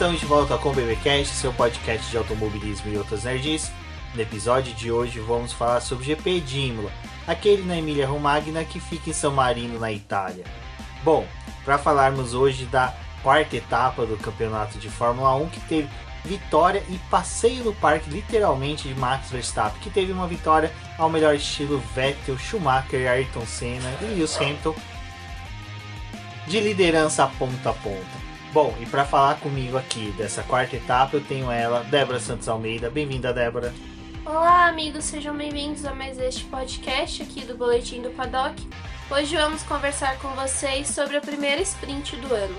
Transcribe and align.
Estamos 0.00 0.18
de 0.18 0.24
volta 0.24 0.56
com 0.56 0.70
o 0.70 0.72
BBcast, 0.72 1.34
seu 1.34 1.52
podcast 1.52 2.10
de 2.10 2.16
automobilismo 2.16 2.90
e 2.90 2.96
outras 2.96 3.24
nerds. 3.24 3.70
No 4.14 4.22
episódio 4.22 4.72
de 4.72 4.90
hoje 4.90 5.20
vamos 5.20 5.52
falar 5.52 5.82
sobre 5.82 6.04
o 6.04 6.06
GP 6.06 6.40
de 6.40 6.58
Imola, 6.58 6.90
aquele 7.26 7.64
na 7.64 7.76
Emília 7.76 8.06
Romagna 8.06 8.64
que 8.64 8.80
fica 8.80 9.10
em 9.10 9.12
São 9.12 9.30
Marino, 9.30 9.78
na 9.78 9.92
Itália. 9.92 10.46
Bom, 11.04 11.26
para 11.66 11.76
falarmos 11.76 12.32
hoje 12.32 12.64
da 12.64 12.94
quarta 13.22 13.58
etapa 13.58 14.06
do 14.06 14.16
campeonato 14.16 14.78
de 14.78 14.88
Fórmula 14.88 15.34
1 15.34 15.50
que 15.50 15.60
teve 15.68 15.90
vitória 16.24 16.82
e 16.88 16.96
passeio 17.10 17.62
no 17.64 17.74
parque 17.74 18.08
literalmente 18.08 18.88
de 18.88 18.98
Max 18.98 19.30
Verstappen, 19.30 19.82
que 19.82 19.90
teve 19.90 20.12
uma 20.12 20.26
vitória 20.26 20.72
ao 20.96 21.10
melhor 21.10 21.34
estilo 21.34 21.78
Vettel, 21.94 22.38
Schumacher, 22.38 23.06
Ayrton 23.06 23.44
Senna 23.44 23.94
e 24.00 24.06
Lewis 24.06 24.34
Hamilton 24.38 24.74
de 26.46 26.58
liderança 26.58 27.26
ponta 27.38 27.68
a 27.68 27.74
ponta. 27.74 28.29
Bom, 28.52 28.74
e 28.80 28.86
para 28.86 29.04
falar 29.04 29.38
comigo 29.38 29.78
aqui 29.78 30.10
dessa 30.16 30.42
quarta 30.42 30.74
etapa, 30.74 31.16
eu 31.16 31.20
tenho 31.20 31.52
ela, 31.52 31.84
Débora 31.84 32.18
Santos 32.18 32.48
Almeida. 32.48 32.90
Bem-vinda, 32.90 33.32
Débora. 33.32 33.72
Olá, 34.26 34.66
amigos, 34.66 35.04
sejam 35.04 35.36
bem-vindos 35.36 35.84
a 35.84 35.94
mais 35.94 36.18
este 36.18 36.42
podcast 36.44 37.22
aqui 37.22 37.42
do 37.42 37.56
Boletim 37.56 38.02
do 38.02 38.10
Paddock. 38.10 38.60
Hoje 39.08 39.36
vamos 39.36 39.62
conversar 39.62 40.18
com 40.18 40.30
vocês 40.30 40.88
sobre 40.88 41.16
a 41.16 41.20
primeira 41.20 41.62
sprint 41.62 42.16
do 42.16 42.34
ano. 42.34 42.56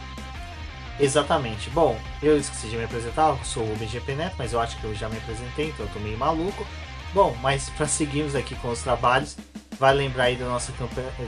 Exatamente. 0.97 1.69
Bom, 1.71 1.99
eu 2.23 2.37
esqueci 2.37 2.69
de 2.69 2.77
me 2.77 2.85
apresentar, 2.85 3.29
eu 3.29 3.39
sou 3.43 3.63
o 3.63 3.75
BGP 3.75 4.15
Neto, 4.15 4.35
mas 4.37 4.53
eu 4.53 4.61
acho 4.61 4.79
que 4.79 4.85
eu 4.85 4.95
já 4.95 5.09
me 5.09 5.17
apresentei, 5.17 5.69
então 5.69 5.85
eu 5.85 5.91
tô 5.91 5.99
meio 5.99 6.17
maluco. 6.17 6.65
Bom, 7.13 7.35
mas 7.41 7.69
para 7.71 7.87
seguirmos 7.87 8.35
aqui 8.35 8.55
com 8.55 8.69
os 8.69 8.81
trabalhos, 8.81 9.35
Vale 9.81 9.97
lembrar 9.97 10.25
aí 10.25 10.35
da 10.35 10.45
nossa 10.45 10.71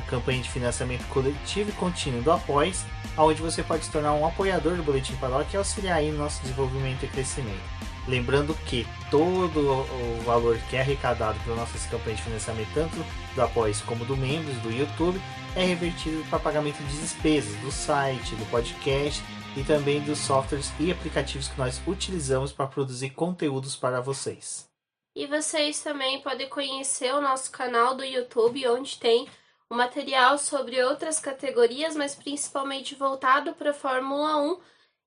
campanha 0.08 0.40
de 0.40 0.48
financiamento 0.48 1.04
coletivo 1.08 1.72
e 1.72 1.74
contínuo 1.74 2.22
do 2.22 2.32
Apoies, 2.32 2.86
onde 3.18 3.42
você 3.42 3.64
pode 3.64 3.84
se 3.84 3.92
tornar 3.92 4.14
um 4.14 4.28
apoiador 4.28 4.76
do 4.76 4.84
Boletim 4.84 5.16
Paddock 5.16 5.52
e 5.52 5.58
auxiliar 5.58 5.98
aí 5.98 6.12
no 6.12 6.20
nosso 6.20 6.40
desenvolvimento 6.44 7.04
e 7.04 7.08
crescimento. 7.08 7.64
Lembrando 8.08 8.54
que 8.68 8.86
todo 9.10 9.60
o 9.60 10.22
valor 10.24 10.60
que 10.70 10.76
é 10.76 10.82
arrecadado 10.82 11.40
pelas 11.40 11.62
nossas 11.62 11.84
campanhas 11.88 12.20
de 12.20 12.26
financiamento, 12.26 12.70
tanto 12.76 12.96
do 13.34 13.42
Apoies 13.42 13.82
como 13.82 14.06
do 14.06 14.16
Membros 14.16 14.58
do 14.58 14.70
YouTube, 14.70 15.20
é 15.56 15.66
revertido 15.66 16.24
para 16.30 16.38
pagamento 16.38 16.78
de 16.78 17.00
despesas 17.00 17.56
do 17.62 17.72
site, 17.72 18.36
do 18.36 18.46
podcast 18.52 19.24
e 19.58 19.64
também 19.64 20.00
dos 20.00 20.20
softwares 20.20 20.72
e 20.80 20.92
aplicativos 20.92 21.48
que 21.48 21.58
nós 21.58 21.82
utilizamos 21.88 22.52
para 22.52 22.68
produzir 22.68 23.10
conteúdos 23.10 23.76
para 23.76 24.00
vocês. 24.00 24.72
E 25.16 25.28
vocês 25.28 25.82
também 25.82 26.22
podem 26.22 26.50
conhecer 26.50 27.14
o 27.14 27.22
nosso 27.22 27.52
canal 27.52 27.96
do 27.96 28.04
YouTube, 28.04 28.68
onde 28.68 28.98
tem 29.00 29.28
o 29.70 29.76
material 29.76 30.38
sobre 30.38 30.84
outras 30.84 31.20
categorias, 31.20 31.96
mas 31.96 32.16
principalmente 32.16 32.96
voltado 32.96 33.54
para 33.54 33.72
a 33.72 33.76
Fórmula 33.76 34.38
1. 34.38 34.62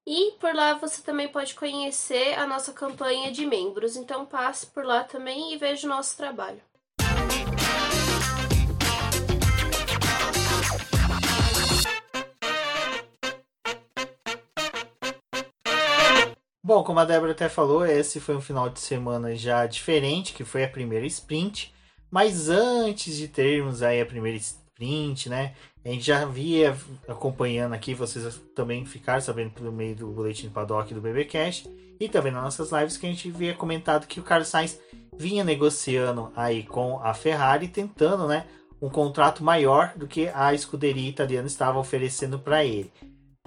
E 0.06 0.32
por 0.38 0.54
lá 0.54 0.74
você 0.74 1.02
também 1.02 1.28
pode 1.28 1.54
conhecer 1.54 2.38
a 2.38 2.46
nossa 2.46 2.72
campanha 2.72 3.32
de 3.32 3.44
membros. 3.44 3.96
Então 3.96 4.24
passe 4.24 4.66
por 4.66 4.84
lá 4.84 5.02
também 5.02 5.52
e 5.52 5.56
veja 5.56 5.86
o 5.86 5.90
nosso 5.90 6.16
trabalho. 6.16 6.62
Bom, 16.66 16.82
como 16.82 16.98
a 16.98 17.04
Débora 17.04 17.30
até 17.30 17.48
falou, 17.48 17.86
esse 17.86 18.18
foi 18.18 18.34
um 18.34 18.40
final 18.40 18.68
de 18.68 18.80
semana 18.80 19.36
já 19.36 19.64
diferente, 19.66 20.32
que 20.32 20.42
foi 20.42 20.64
a 20.64 20.68
primeira 20.68 21.06
sprint. 21.06 21.72
Mas 22.10 22.48
antes 22.48 23.16
de 23.16 23.28
termos 23.28 23.84
aí 23.84 24.00
a 24.00 24.04
primeira 24.04 24.36
sprint, 24.36 25.28
né? 25.28 25.54
A 25.84 25.90
gente 25.90 26.04
já 26.04 26.24
via 26.24 26.76
acompanhando 27.06 27.72
aqui, 27.72 27.94
vocês 27.94 28.40
também 28.52 28.84
ficaram 28.84 29.20
sabendo 29.20 29.50
pelo 29.50 29.70
meio 29.70 29.94
do 29.94 30.08
boletim 30.08 30.48
paddock 30.48 30.92
do 30.92 31.00
BBcast 31.00 31.70
e 32.00 32.08
também 32.08 32.32
nas 32.32 32.42
nossas 32.42 32.72
lives 32.72 32.96
que 32.96 33.06
a 33.06 33.10
gente 33.10 33.30
via 33.30 33.54
comentado 33.54 34.08
que 34.08 34.18
o 34.18 34.24
Carlos 34.24 34.48
Sainz 34.48 34.76
vinha 35.16 35.44
negociando 35.44 36.32
aí 36.34 36.64
com 36.64 36.98
a 37.00 37.14
Ferrari, 37.14 37.68
tentando, 37.68 38.26
né, 38.26 38.44
um 38.82 38.90
contrato 38.90 39.44
maior 39.44 39.92
do 39.94 40.08
que 40.08 40.28
a 40.34 40.52
escuderia 40.52 41.08
italiana 41.08 41.46
estava 41.46 41.78
oferecendo 41.78 42.40
para 42.40 42.64
ele. 42.64 42.90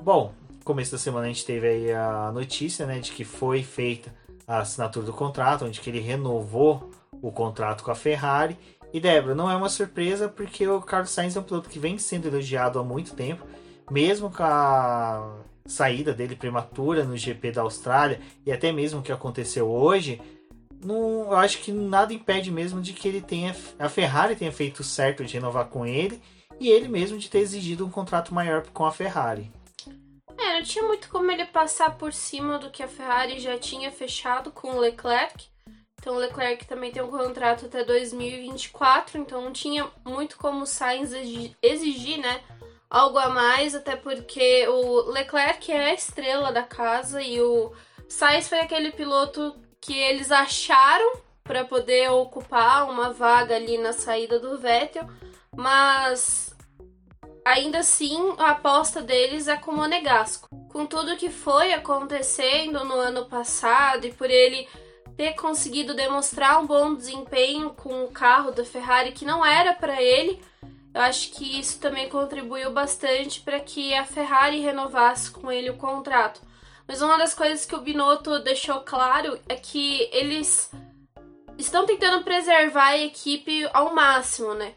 Bom, 0.01 0.33
começo 0.69 0.91
da 0.91 0.99
semana 0.99 1.25
a 1.25 1.29
gente 1.29 1.47
teve 1.47 1.67
aí 1.67 1.91
a 1.91 2.31
notícia, 2.31 2.85
né, 2.85 2.99
de 2.99 3.11
que 3.11 3.23
foi 3.23 3.63
feita 3.63 4.13
a 4.45 4.59
assinatura 4.59 5.03
do 5.03 5.11
contrato, 5.11 5.65
onde 5.65 5.79
que 5.79 5.89
ele 5.89 5.99
renovou 5.99 6.91
o 7.23 7.31
contrato 7.31 7.83
com 7.83 7.89
a 7.89 7.95
Ferrari. 7.95 8.55
E 8.93 8.99
Débora, 8.99 9.33
não 9.33 9.49
é 9.49 9.55
uma 9.55 9.67
surpresa 9.67 10.29
porque 10.29 10.67
o 10.67 10.79
Carlos 10.79 11.09
Sainz 11.09 11.35
é 11.35 11.39
um 11.39 11.43
piloto 11.43 11.69
que 11.69 11.79
vem 11.79 11.97
sendo 11.97 12.27
elogiado 12.27 12.77
há 12.77 12.83
muito 12.83 13.15
tempo, 13.15 13.47
mesmo 13.89 14.29
com 14.29 14.43
a 14.43 15.39
saída 15.65 16.13
dele 16.13 16.35
prematura 16.35 17.03
no 17.03 17.17
GP 17.17 17.51
da 17.51 17.63
Austrália 17.63 18.19
e 18.45 18.51
até 18.51 18.71
mesmo 18.71 18.99
o 18.99 19.03
que 19.03 19.11
aconteceu 19.11 19.67
hoje, 19.67 20.21
não, 20.85 21.31
eu 21.31 21.35
acho 21.35 21.61
que 21.61 21.71
nada 21.71 22.13
impede 22.13 22.51
mesmo 22.51 22.79
de 22.79 22.93
que 22.93 23.07
ele 23.07 23.21
tenha 23.21 23.55
a 23.79 23.89
Ferrari 23.89 24.35
tenha 24.35 24.51
feito 24.51 24.83
certo 24.83 25.25
de 25.25 25.33
renovar 25.33 25.65
com 25.65 25.83
ele 25.83 26.21
e 26.59 26.69
ele 26.69 26.87
mesmo 26.87 27.17
de 27.17 27.27
ter 27.27 27.39
exigido 27.39 27.83
um 27.87 27.89
contrato 27.89 28.35
maior 28.35 28.67
com 28.71 28.85
a 28.85 28.91
Ferrari. 28.91 29.51
É, 30.39 30.53
não 30.53 30.63
tinha 30.63 30.85
muito 30.85 31.09
como 31.09 31.29
ele 31.29 31.45
passar 31.45 31.97
por 31.97 32.13
cima 32.13 32.57
do 32.57 32.69
que 32.71 32.81
a 32.81 32.87
Ferrari 32.87 33.39
já 33.39 33.57
tinha 33.57 33.91
fechado 33.91 34.51
com 34.51 34.71
o 34.71 34.79
Leclerc. 34.79 35.47
Então 35.99 36.15
o 36.15 36.17
Leclerc 36.19 36.65
também 36.65 36.91
tem 36.91 37.03
um 37.03 37.11
contrato 37.11 37.65
até 37.65 37.83
2024, 37.83 39.19
então 39.19 39.41
não 39.41 39.51
tinha 39.51 39.85
muito 40.05 40.37
como 40.37 40.61
o 40.61 40.67
Sainz 40.67 41.11
exigir, 41.61 42.19
né, 42.19 42.41
algo 42.89 43.17
a 43.17 43.27
mais, 43.27 43.75
até 43.75 43.97
porque 43.97 44.65
o 44.69 45.11
Leclerc 45.11 45.69
é 45.69 45.89
a 45.89 45.93
estrela 45.93 46.53
da 46.53 46.63
casa 46.63 47.21
e 47.21 47.41
o 47.41 47.73
Sainz 48.07 48.47
foi 48.47 48.61
aquele 48.61 48.91
piloto 48.91 49.53
que 49.81 49.93
eles 49.93 50.31
acharam 50.31 51.19
para 51.43 51.65
poder 51.65 52.09
ocupar 52.11 52.89
uma 52.89 53.11
vaga 53.11 53.55
ali 53.55 53.77
na 53.77 53.91
saída 53.91 54.39
do 54.39 54.57
Vettel, 54.57 55.05
mas 55.53 56.48
Ainda 57.49 57.79
assim, 57.79 58.35
a 58.37 58.51
aposta 58.51 59.01
deles 59.01 59.47
é 59.47 59.57
com 59.57 59.71
o 59.71 59.75
Monegasco. 59.75 60.47
Com 60.71 60.85
tudo 60.85 61.17
que 61.17 61.31
foi 61.31 61.73
acontecendo 61.73 62.85
no 62.85 62.93
ano 62.93 63.25
passado 63.25 64.05
e 64.05 64.13
por 64.13 64.29
ele 64.29 64.67
ter 65.17 65.33
conseguido 65.33 65.95
demonstrar 65.95 66.61
um 66.61 66.67
bom 66.67 66.93
desempenho 66.93 67.71
com 67.71 68.03
o 68.03 68.11
carro 68.11 68.51
da 68.51 68.63
Ferrari 68.63 69.13
que 69.13 69.25
não 69.25 69.43
era 69.43 69.73
para 69.73 69.99
ele, 69.99 70.39
eu 70.93 71.01
acho 71.01 71.31
que 71.31 71.59
isso 71.59 71.79
também 71.79 72.07
contribuiu 72.07 72.71
bastante 72.71 73.41
para 73.41 73.59
que 73.59 73.95
a 73.95 74.05
Ferrari 74.05 74.59
renovasse 74.59 75.31
com 75.31 75.51
ele 75.51 75.71
o 75.71 75.77
contrato. 75.77 76.39
Mas 76.87 77.01
uma 77.01 77.17
das 77.17 77.33
coisas 77.33 77.65
que 77.65 77.73
o 77.73 77.81
Binotto 77.81 78.37
deixou 78.43 78.81
claro 78.81 79.39
é 79.49 79.55
que 79.55 80.07
eles 80.13 80.69
estão 81.57 81.87
tentando 81.87 82.23
preservar 82.23 82.89
a 82.89 82.97
equipe 82.99 83.67
ao 83.73 83.95
máximo, 83.95 84.53
né? 84.53 84.75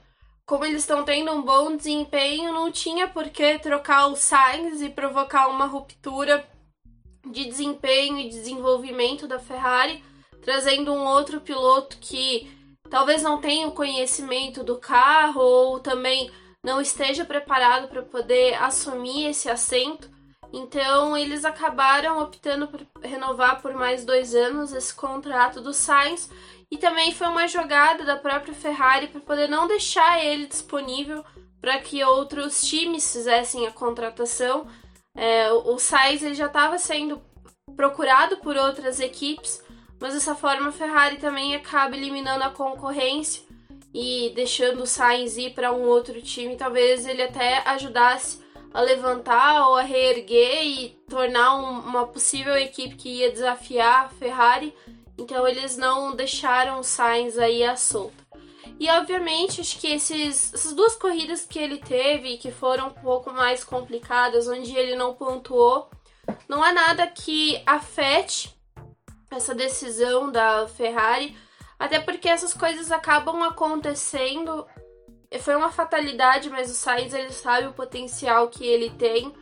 Como 0.53 0.67
eles 0.67 0.83
estão 0.83 1.03
tendo 1.03 1.33
um 1.33 1.41
bom 1.41 1.75
desempenho, 1.75 2.53
não 2.53 2.71
tinha 2.71 3.09
por 3.09 3.31
que 3.31 3.59
trocar 3.59 4.09
o 4.09 4.17
Sainz 4.17 4.83
e 4.83 4.91
provocar 4.91 5.49
uma 5.49 5.65
ruptura 5.65 6.47
de 7.27 7.47
desempenho 7.47 8.19
e 8.19 8.29
desenvolvimento 8.29 9.27
da 9.27 9.39
Ferrari, 9.39 10.05
trazendo 10.43 10.93
um 10.93 11.07
outro 11.07 11.41
piloto 11.41 11.97
que 11.99 12.55
talvez 12.91 13.23
não 13.23 13.41
tenha 13.41 13.67
o 13.67 13.73
conhecimento 13.73 14.63
do 14.63 14.77
carro 14.77 15.41
ou 15.41 15.81
também 15.81 16.31
não 16.63 16.83
esteja 16.83 17.25
preparado 17.25 17.89
para 17.89 18.03
poder 18.03 18.53
assumir 18.57 19.29
esse 19.29 19.49
assento. 19.49 20.11
Então 20.53 21.17
eles 21.17 21.47
acabaram 21.47 22.21
optando 22.21 22.69
por 22.69 22.87
renovar 23.01 23.63
por 23.63 23.73
mais 23.73 24.05
dois 24.05 24.35
anos 24.35 24.75
esse 24.75 24.95
contrato 24.95 25.63
do 25.63 25.73
Sainz 25.73 26.29
e 26.73 26.79
também 26.79 27.13
foi 27.13 27.27
uma 27.27 27.47
jogada 27.47 28.03
da 28.03 28.17
própria 28.17 28.55
Ferrari 28.55 29.07
para 29.07 29.21
poder 29.21 29.47
não 29.47 29.69
deixar 29.69 30.25
ele 30.25 30.47
disponível 30.47 31.23
para 31.61 31.79
que 31.79 32.03
outros 32.03 32.63
times 32.63 33.13
fizessem 33.13 33.67
a 33.67 33.71
contratação. 33.71 34.67
É, 35.15 35.53
o 35.53 35.79
Sainz 35.79 36.23
ele 36.23 36.35
já 36.35 36.47
estava 36.47 36.79
sendo 36.79 37.21
procurado 37.77 38.39
por 38.39 38.57
outras 38.57 39.01
equipes, 39.01 39.63
mas 40.01 40.15
dessa 40.15 40.35
forma 40.35 40.71
a 40.71 40.73
Ferrari 40.73 41.19
também 41.19 41.55
acaba 41.55 41.95
eliminando 41.95 42.43
a 42.43 42.49
concorrência 42.49 43.43
e 43.93 44.33
deixando 44.35 44.85
o 44.85 44.87
Sainz 44.87 45.37
ir 45.37 45.53
para 45.53 45.73
um 45.73 45.83
outro 45.83 46.23
time. 46.23 46.57
Talvez 46.57 47.05
ele 47.05 47.23
até 47.23 47.59
ajudasse 47.69 48.43
a 48.73 48.81
levantar 48.81 49.69
ou 49.69 49.77
a 49.77 49.83
reerguer 49.83 50.65
e 50.65 50.89
tornar 51.07 51.55
um, 51.55 51.81
uma 51.81 52.07
possível 52.07 52.57
equipe 52.57 52.97
que 52.97 53.19
ia 53.19 53.31
desafiar 53.31 54.07
a 54.07 54.09
Ferrari 54.09 54.75
então 55.23 55.47
eles 55.47 55.77
não 55.77 56.15
deixaram 56.15 56.81
o 56.81 56.85
Sainz 56.85 57.39
aí 57.39 57.65
à 57.65 57.77
solta. 57.77 58.23
E 58.79 58.91
obviamente 58.91 59.61
acho 59.61 59.79
que 59.79 59.87
esses, 59.87 60.53
essas 60.53 60.73
duas 60.73 60.97
corridas 60.97 61.45
que 61.45 61.59
ele 61.59 61.79
teve, 61.79 62.37
que 62.37 62.51
foram 62.51 62.89
um 62.89 62.91
pouco 62.93 63.33
mais 63.33 63.63
complicadas, 63.63 64.49
onde 64.49 64.77
ele 64.77 64.97
não 64.97 65.15
pontuou, 65.15 65.89
não 66.49 66.65
é 66.65 66.73
nada 66.73 67.07
que 67.07 67.63
afete 67.65 68.55
essa 69.31 69.55
decisão 69.55 70.31
da 70.31 70.67
Ferrari, 70.67 71.37
até 71.79 72.01
porque 72.01 72.29
essas 72.29 72.53
coisas 72.53 72.91
acabam 72.91 73.43
acontecendo. 73.43 74.67
Foi 75.41 75.55
uma 75.55 75.71
fatalidade, 75.71 76.51
mas 76.51 76.71
o 76.71 76.75
Sainz 76.75 77.15
ele 77.15 77.33
sabe 77.33 77.69
o 77.69 77.73
potencial 77.73 78.49
que 78.49 78.67
ele 78.67 78.91
tem 78.91 79.33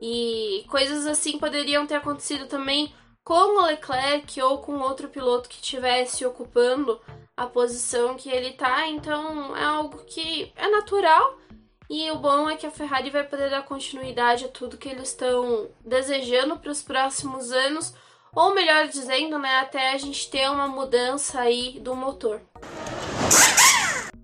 E 0.00 0.64
coisas 0.68 1.06
assim 1.06 1.38
poderiam 1.38 1.86
ter 1.86 1.94
acontecido 1.94 2.46
também 2.46 2.92
com 3.24 3.60
o 3.60 3.66
Leclerc 3.66 4.40
ou 4.42 4.58
com 4.58 4.78
outro 4.80 5.08
piloto 5.08 5.48
que 5.48 5.56
estivesse 5.56 6.24
ocupando 6.24 7.00
a 7.36 7.46
posição 7.46 8.14
que 8.16 8.30
ele 8.30 8.52
tá. 8.52 8.86
Então 8.88 9.56
é 9.56 9.64
algo 9.64 9.98
que 10.04 10.52
é 10.56 10.68
natural. 10.68 11.38
E 11.88 12.10
o 12.10 12.16
bom 12.16 12.48
é 12.48 12.56
que 12.56 12.66
a 12.66 12.70
Ferrari 12.70 13.10
vai 13.10 13.22
poder 13.22 13.50
dar 13.50 13.64
continuidade 13.64 14.46
a 14.46 14.48
tudo 14.48 14.78
que 14.78 14.88
eles 14.88 15.08
estão 15.08 15.68
desejando 15.84 16.56
para 16.56 16.70
os 16.70 16.82
próximos 16.82 17.52
anos, 17.52 17.94
ou 18.34 18.54
melhor 18.54 18.88
dizendo, 18.88 19.38
né, 19.38 19.56
até 19.56 19.92
a 19.92 19.98
gente 19.98 20.30
ter 20.30 20.50
uma 20.50 20.66
mudança 20.66 21.40
aí 21.40 21.78
do 21.80 21.94
motor. 21.94 22.40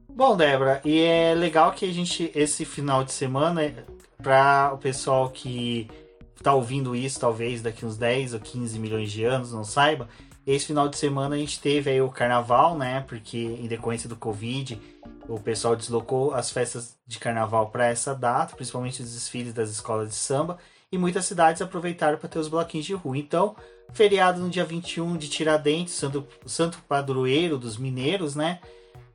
Bom, 0.09 0.35
Débora, 0.35 0.81
e 0.83 1.03
é 1.03 1.35
legal 1.35 1.73
que 1.73 1.85
a 1.85 1.93
gente, 1.93 2.33
esse 2.35 2.65
final 2.65 3.05
de 3.05 3.13
semana, 3.13 3.87
para 4.23 4.73
o 4.73 4.79
pessoal 4.79 5.29
que 5.29 5.91
está 6.39 6.55
ouvindo 6.55 6.95
isso, 6.95 7.21
talvez 7.21 7.61
daqui 7.61 7.85
uns 7.85 7.97
10 7.97 8.35
ou 8.35 8.41
15 8.41 8.79
milhões 8.79 9.11
de 9.11 9.25
anos, 9.25 9.53
não 9.53 9.65
saiba, 9.65 10.09
esse 10.47 10.65
final 10.65 10.89
de 10.89 10.97
semana 10.97 11.37
a 11.37 11.39
gente 11.39 11.61
teve 11.61 11.91
aí 11.91 12.01
o 12.01 12.09
carnaval, 12.09 12.75
né? 12.75 13.05
Porque 13.07 13.37
em 13.37 13.67
decorrência 13.67 14.09
do 14.09 14.17
Covid, 14.17 14.81
o 15.29 15.39
pessoal 15.39 15.77
deslocou 15.77 16.33
as 16.33 16.51
festas 16.51 16.97
de 17.07 17.19
carnaval 17.19 17.69
para 17.69 17.87
essa 17.87 18.15
data, 18.15 18.57
principalmente 18.57 19.03
os 19.03 19.13
desfiles 19.13 19.53
das 19.53 19.69
escolas 19.69 20.09
de 20.09 20.15
samba, 20.15 20.57
e 20.91 20.97
muitas 20.97 21.27
cidades 21.27 21.61
aproveitaram 21.61 22.17
para 22.17 22.31
ter 22.31 22.39
os 22.39 22.49
bloquinhos 22.49 22.87
de 22.87 22.95
rua. 22.95 23.19
Então, 23.19 23.55
feriado 23.93 24.41
no 24.41 24.49
dia 24.49 24.65
21 24.65 25.19
de 25.19 25.29
Tiradentes, 25.29 25.93
santo, 25.93 26.27
santo 26.47 26.79
padroeiro 26.89 27.59
dos 27.59 27.77
mineiros, 27.77 28.35
né? 28.35 28.59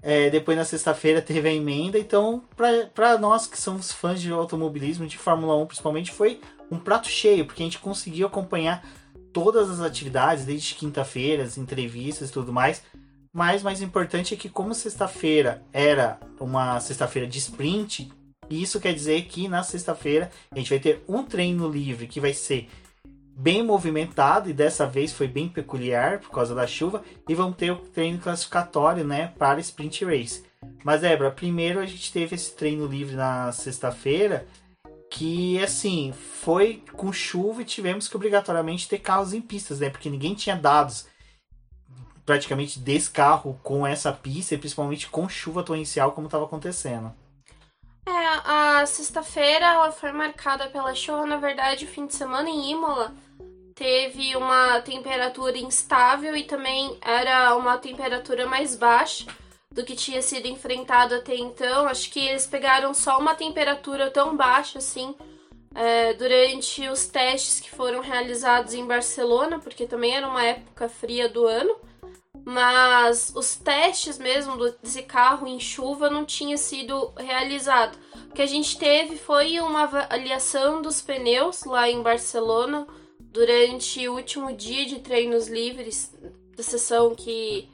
É, 0.04 0.30
depois 0.30 0.56
na 0.56 0.66
sexta-feira 0.66 1.22
teve 1.22 1.48
a 1.48 1.54
emenda, 1.54 1.98
então 1.98 2.44
para 2.94 3.18
nós 3.18 3.48
que 3.48 3.58
somos 3.58 3.90
fãs 3.90 4.22
de 4.22 4.30
automobilismo, 4.32 5.08
de 5.08 5.18
Fórmula 5.18 5.56
1 5.56 5.66
principalmente, 5.66 6.12
foi 6.12 6.42
um 6.72 6.80
prato 6.80 7.08
cheio, 7.08 7.46
porque 7.46 7.62
a 7.62 7.66
gente 7.66 7.80
conseguiu 7.80 8.28
acompanhar 8.28 8.84
todas 9.32 9.70
as 9.70 9.82
atividades, 9.82 10.46
desde 10.46 10.76
quinta-feiras, 10.76 11.58
entrevistas 11.58 12.30
e 12.30 12.34
tudo 12.34 12.54
mais. 12.54 12.84
Mas 13.34 13.64
mais 13.64 13.82
importante 13.82 14.34
é 14.34 14.38
que 14.38 14.48
como 14.48 14.76
sexta-feira 14.76 15.64
era 15.74 16.20
uma 16.40 16.80
sexta-feira 16.80 17.28
de 17.28 17.40
sprint, 17.40 18.12
isso 18.50 18.80
quer 18.80 18.94
dizer 18.94 19.24
que 19.24 19.48
na 19.48 19.64
sexta-feira 19.64 20.30
a 20.52 20.58
gente 20.58 20.70
vai 20.70 20.80
ter 20.80 21.04
um 21.08 21.24
treino 21.24 21.68
livre 21.68 22.08
que 22.08 22.20
vai 22.20 22.34
ser 22.34 22.70
bem 23.36 23.64
movimentado 23.64 24.50
e 24.50 24.54
dessa 24.54 24.86
vez 24.86 25.12
foi 25.12 25.28
bem 25.28 25.50
peculiar 25.50 26.20
por 26.20 26.30
causa 26.30 26.54
da 26.54 26.68
chuva 26.68 27.04
e 27.28 27.34
vamos 27.34 27.58
ter 27.58 27.72
o 27.72 27.78
treino 27.78 28.20
classificatório, 28.20 29.04
né, 29.04 29.34
para 29.40 29.60
sprint 29.60 30.06
race. 30.06 30.44
Mas 30.84 31.02
Débora, 31.02 31.32
primeiro 31.32 31.80
a 31.80 31.86
gente 31.86 32.12
teve 32.12 32.36
esse 32.36 32.56
treino 32.56 32.86
livre 32.86 33.16
na 33.16 33.52
sexta-feira 33.52 34.46
que 35.14 35.64
assim 35.64 36.12
foi 36.12 36.84
com 36.92 37.14
chuva 37.14 37.62
e 37.62 37.66
tivemos 37.66 38.08
que 38.08 38.16
obrigatoriamente 38.16 38.90
ter 38.90 38.98
carros 38.98 39.32
em 39.32 39.40
pistas, 39.40 39.80
né, 39.80 39.88
porque 39.88 40.10
ninguém 40.10 40.34
tinha 40.34 40.56
dados 40.56 41.06
praticamente 42.26 42.80
desse 42.80 43.12
carro 43.12 43.60
com 43.62 43.86
essa 43.86 44.12
pista 44.12 44.56
e 44.56 44.58
principalmente 44.58 45.08
com 45.08 45.30
chuva 45.30 45.62
torrencial 45.62 46.14
como 46.14 46.26
estava 46.26 46.46
acontecendo. 46.46 47.14
É, 48.08 48.12
a 48.44 48.86
sexta-feira 48.88 49.68
ela 49.68 49.92
foi 49.92 50.12
marcada 50.12 50.68
pela 50.70 50.96
chuva, 50.96 51.28
na 51.28 51.38
verdade, 51.38 51.86
o 51.86 51.88
fim 51.88 52.08
de 52.08 52.16
semana 52.16 52.50
em 52.50 52.72
Imola 52.72 53.14
teve 53.76 54.36
uma 54.36 54.82
temperatura 54.82 55.60
instável 55.60 56.36
e 56.36 56.44
também 56.46 56.98
era 57.02 57.56
uma 57.56 57.78
temperatura 57.78 58.48
mais 58.48 58.76
baixa 58.76 59.28
do 59.74 59.84
que 59.84 59.96
tinha 59.96 60.22
sido 60.22 60.48
enfrentado 60.48 61.16
até 61.16 61.36
então. 61.36 61.88
Acho 61.88 62.10
que 62.12 62.20
eles 62.20 62.46
pegaram 62.46 62.94
só 62.94 63.18
uma 63.20 63.36
temperatura 63.36 64.10
tão 64.10 64.38
baixa 64.38 64.78
assim 64.78 65.16
é, 65.74 66.14
durante 66.14 66.88
os 66.88 67.08
testes 67.08 67.60
que 67.60 67.72
foram 67.72 68.00
realizados 68.00 68.74
em 68.74 68.86
Barcelona, 68.86 69.60
porque 69.60 69.88
também 69.88 70.16
era 70.16 70.28
uma 70.28 70.44
época 70.44 70.88
fria 70.88 71.28
do 71.28 71.48
ano. 71.48 71.76
Mas 72.46 73.32
os 73.36 73.56
testes 73.56 74.18
mesmo 74.18 74.58
desse 74.58 75.02
carro 75.04 75.48
em 75.48 75.60
chuva 75.60 76.10
não 76.10 76.26
tinha 76.26 76.58
sido 76.58 77.12
realizado. 77.18 77.98
O 78.30 78.34
que 78.34 78.42
a 78.42 78.46
gente 78.46 78.78
teve 78.78 79.18
foi 79.18 79.60
uma 79.60 79.84
avaliação 79.84 80.82
dos 80.82 81.02
pneus 81.02 81.64
lá 81.64 81.90
em 81.90 82.02
Barcelona 82.02 82.86
durante 83.20 84.08
o 84.08 84.16
último 84.16 84.54
dia 84.54 84.86
de 84.86 85.00
treinos 85.00 85.48
livres 85.48 86.14
da 86.56 86.62
sessão 86.62 87.16
que 87.16 87.70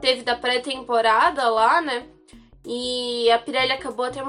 teve 0.00 0.22
da 0.22 0.36
pré-temporada 0.36 1.48
lá, 1.48 1.80
né? 1.80 2.06
E 2.64 3.30
a 3.30 3.38
Pirelli 3.38 3.72
acabou 3.72 4.04
até 4.04 4.20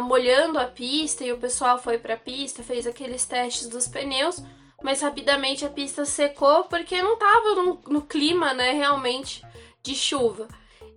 molhando 0.00 0.58
a 0.58 0.66
pista 0.66 1.24
e 1.24 1.32
o 1.32 1.38
pessoal 1.38 1.78
foi 1.78 1.98
para 1.98 2.14
a 2.14 2.18
pista, 2.18 2.62
fez 2.62 2.86
aqueles 2.86 3.24
testes 3.24 3.68
dos 3.68 3.88
pneus, 3.88 4.42
mas 4.82 5.00
rapidamente 5.00 5.64
a 5.64 5.70
pista 5.70 6.04
secou 6.04 6.64
porque 6.64 7.02
não 7.02 7.14
estava 7.14 7.54
no, 7.56 7.80
no, 7.88 8.02
clima, 8.02 8.54
né, 8.54 8.72
realmente 8.72 9.42
de 9.82 9.94
chuva. 9.94 10.46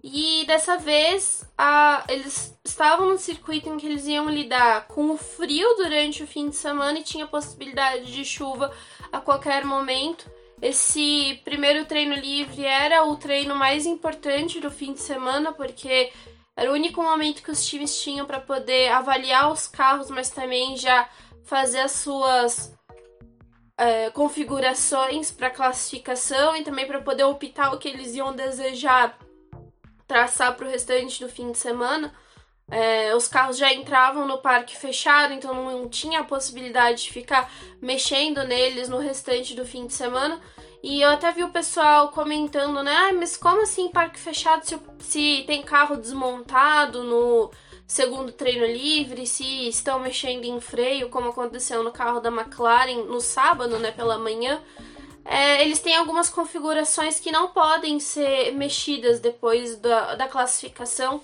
E 0.03 0.43
dessa 0.45 0.77
vez 0.77 1.49
a, 1.57 2.03
eles 2.09 2.57
estavam 2.63 3.09
no 3.09 3.17
circuito 3.17 3.69
em 3.69 3.77
que 3.77 3.87
eles 3.87 4.05
iam 4.05 4.29
lidar 4.29 4.87
com 4.87 5.11
o 5.11 5.17
frio 5.17 5.75
durante 5.75 6.21
o 6.21 6.27
fim 6.27 6.49
de 6.49 6.57
semana 6.57 6.99
e 6.99 7.03
tinha 7.03 7.25
possibilidade 7.25 8.11
de 8.11 8.25
chuva 8.25 8.71
a 9.11 9.21
qualquer 9.21 9.63
momento. 9.63 10.29
Esse 10.63 11.41
primeiro 11.43 11.83
treino 11.83 12.15
livre 12.15 12.63
era 12.63 13.03
o 13.03 13.17
treino 13.17 13.53
mais 13.53 13.85
importante 13.85 14.61
do 14.61 14.71
fim 14.71 14.93
de 14.93 15.01
semana, 15.01 15.51
porque 15.51 16.09
era 16.55 16.71
o 16.71 16.73
único 16.73 17.03
momento 17.03 17.43
que 17.43 17.51
os 17.51 17.65
times 17.65 18.01
tinham 18.01 18.25
para 18.25 18.39
poder 18.39 18.89
avaliar 18.93 19.51
os 19.51 19.67
carros, 19.67 20.09
mas 20.09 20.29
também 20.29 20.77
já 20.77 21.09
fazer 21.43 21.81
as 21.81 21.91
suas 21.91 22.73
é, 23.77 24.09
configurações 24.11 25.31
para 25.31 25.49
classificação 25.49 26.55
e 26.55 26.63
também 26.63 26.87
para 26.87 27.01
poder 27.01 27.25
optar 27.25 27.73
o 27.73 27.77
que 27.77 27.89
eles 27.89 28.15
iam 28.15 28.33
desejar 28.33 29.19
traçar 30.07 30.55
para 30.55 30.65
o 30.65 30.69
restante 30.69 31.25
do 31.25 31.29
fim 31.29 31.51
de 31.51 31.57
semana. 31.57 32.15
É, 32.73 33.15
os 33.15 33.27
carros 33.27 33.55
já 33.55 33.71
entravam 33.71 34.27
no 34.27 34.39
parque 34.39 34.75
fechado, 34.75 35.31
então 35.31 35.53
não 35.53 35.87
tinha 35.87 36.21
a 36.21 36.23
possibilidade 36.23 37.03
de 37.03 37.11
ficar 37.11 37.51
mexendo 37.79 38.43
neles 38.43 38.89
no 38.89 38.97
restante 38.97 39.53
do 39.55 39.63
fim 39.63 39.85
de 39.85 39.93
semana. 39.93 40.41
E 40.81 40.99
eu 40.99 41.11
até 41.11 41.31
vi 41.31 41.43
o 41.43 41.49
pessoal 41.49 42.09
comentando, 42.09 42.81
né? 42.81 42.91
Ah, 42.91 43.13
mas 43.13 43.37
como 43.37 43.61
assim 43.61 43.89
parque 43.89 44.19
fechado 44.19 44.65
se, 44.65 44.79
se 44.99 45.43
tem 45.45 45.61
carro 45.61 45.95
desmontado 45.95 47.03
no 47.03 47.51
segundo 47.85 48.31
treino 48.31 48.65
livre, 48.65 49.27
se 49.27 49.67
estão 49.67 49.99
mexendo 49.99 50.45
em 50.45 50.59
freio, 50.59 51.09
como 51.09 51.29
aconteceu 51.29 51.83
no 51.83 51.91
carro 51.91 52.19
da 52.19 52.29
McLaren 52.29 53.03
no 53.03 53.21
sábado, 53.21 53.77
né, 53.77 53.91
pela 53.91 54.17
manhã. 54.17 54.59
É, 55.23 55.61
eles 55.61 55.79
têm 55.79 55.95
algumas 55.95 56.27
configurações 56.27 57.19
que 57.19 57.31
não 57.31 57.49
podem 57.49 57.99
ser 57.99 58.51
mexidas 58.53 59.19
depois 59.19 59.77
da, 59.77 60.15
da 60.15 60.27
classificação. 60.27 61.21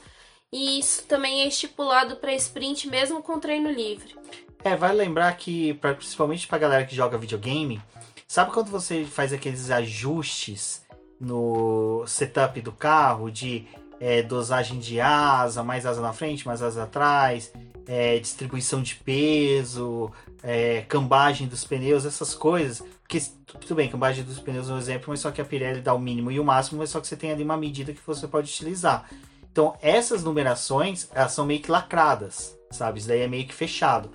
E 0.51 0.79
isso 0.79 1.03
também 1.03 1.41
é 1.41 1.47
estipulado 1.47 2.15
para 2.15 2.33
sprint 2.33 2.87
mesmo 2.87 3.21
com 3.21 3.39
treino 3.39 3.71
livre. 3.71 4.15
É, 4.63 4.75
vale 4.75 4.97
lembrar 4.97 5.31
que, 5.37 5.75
pra, 5.75 5.93
principalmente 5.93 6.47
pra 6.47 6.57
galera 6.57 6.85
que 6.85 6.95
joga 6.95 7.17
videogame, 7.17 7.81
sabe 8.27 8.51
quando 8.51 8.69
você 8.69 9.05
faz 9.05 9.31
aqueles 9.31 9.69
ajustes 9.69 10.81
no 11.19 12.03
setup 12.07 12.59
do 12.61 12.71
carro 12.71 13.29
de 13.29 13.67
é, 13.99 14.21
dosagem 14.21 14.79
de 14.79 14.99
asa, 14.99 15.63
mais 15.63 15.85
asa 15.85 16.01
na 16.01 16.13
frente, 16.13 16.47
mais 16.47 16.61
asa 16.61 16.83
atrás, 16.83 17.53
é, 17.85 18.17
distribuição 18.19 18.81
de 18.81 18.95
peso, 18.95 20.11
é, 20.41 20.81
cambagem 20.87 21.47
dos 21.47 21.63
pneus, 21.63 22.05
essas 22.05 22.33
coisas. 22.33 22.83
Porque, 23.01 23.21
tudo 23.59 23.75
bem, 23.75 23.89
cambagem 23.89 24.23
dos 24.23 24.39
pneus 24.39 24.69
é 24.69 24.73
um 24.73 24.77
exemplo, 24.77 25.05
mas 25.09 25.19
só 25.19 25.31
que 25.31 25.41
a 25.41 25.45
Pirelli 25.45 25.81
dá 25.81 25.93
o 25.93 25.99
mínimo 25.99 26.31
e 26.31 26.39
o 26.39 26.43
máximo, 26.43 26.79
mas 26.79 26.89
só 26.89 26.99
que 26.99 27.07
você 27.07 27.15
tem 27.15 27.31
ali 27.31 27.43
uma 27.43 27.57
medida 27.57 27.93
que 27.93 28.01
você 28.05 28.27
pode 28.27 28.49
utilizar. 28.49 29.09
Então, 29.51 29.75
essas 29.81 30.23
numerações, 30.23 31.07
elas 31.13 31.31
são 31.31 31.45
meio 31.45 31.61
que 31.61 31.71
lacradas, 31.71 32.57
sabe? 32.71 32.99
Isso 32.99 33.07
daí 33.07 33.21
é 33.21 33.27
meio 33.27 33.47
que 33.47 33.53
fechado. 33.53 34.09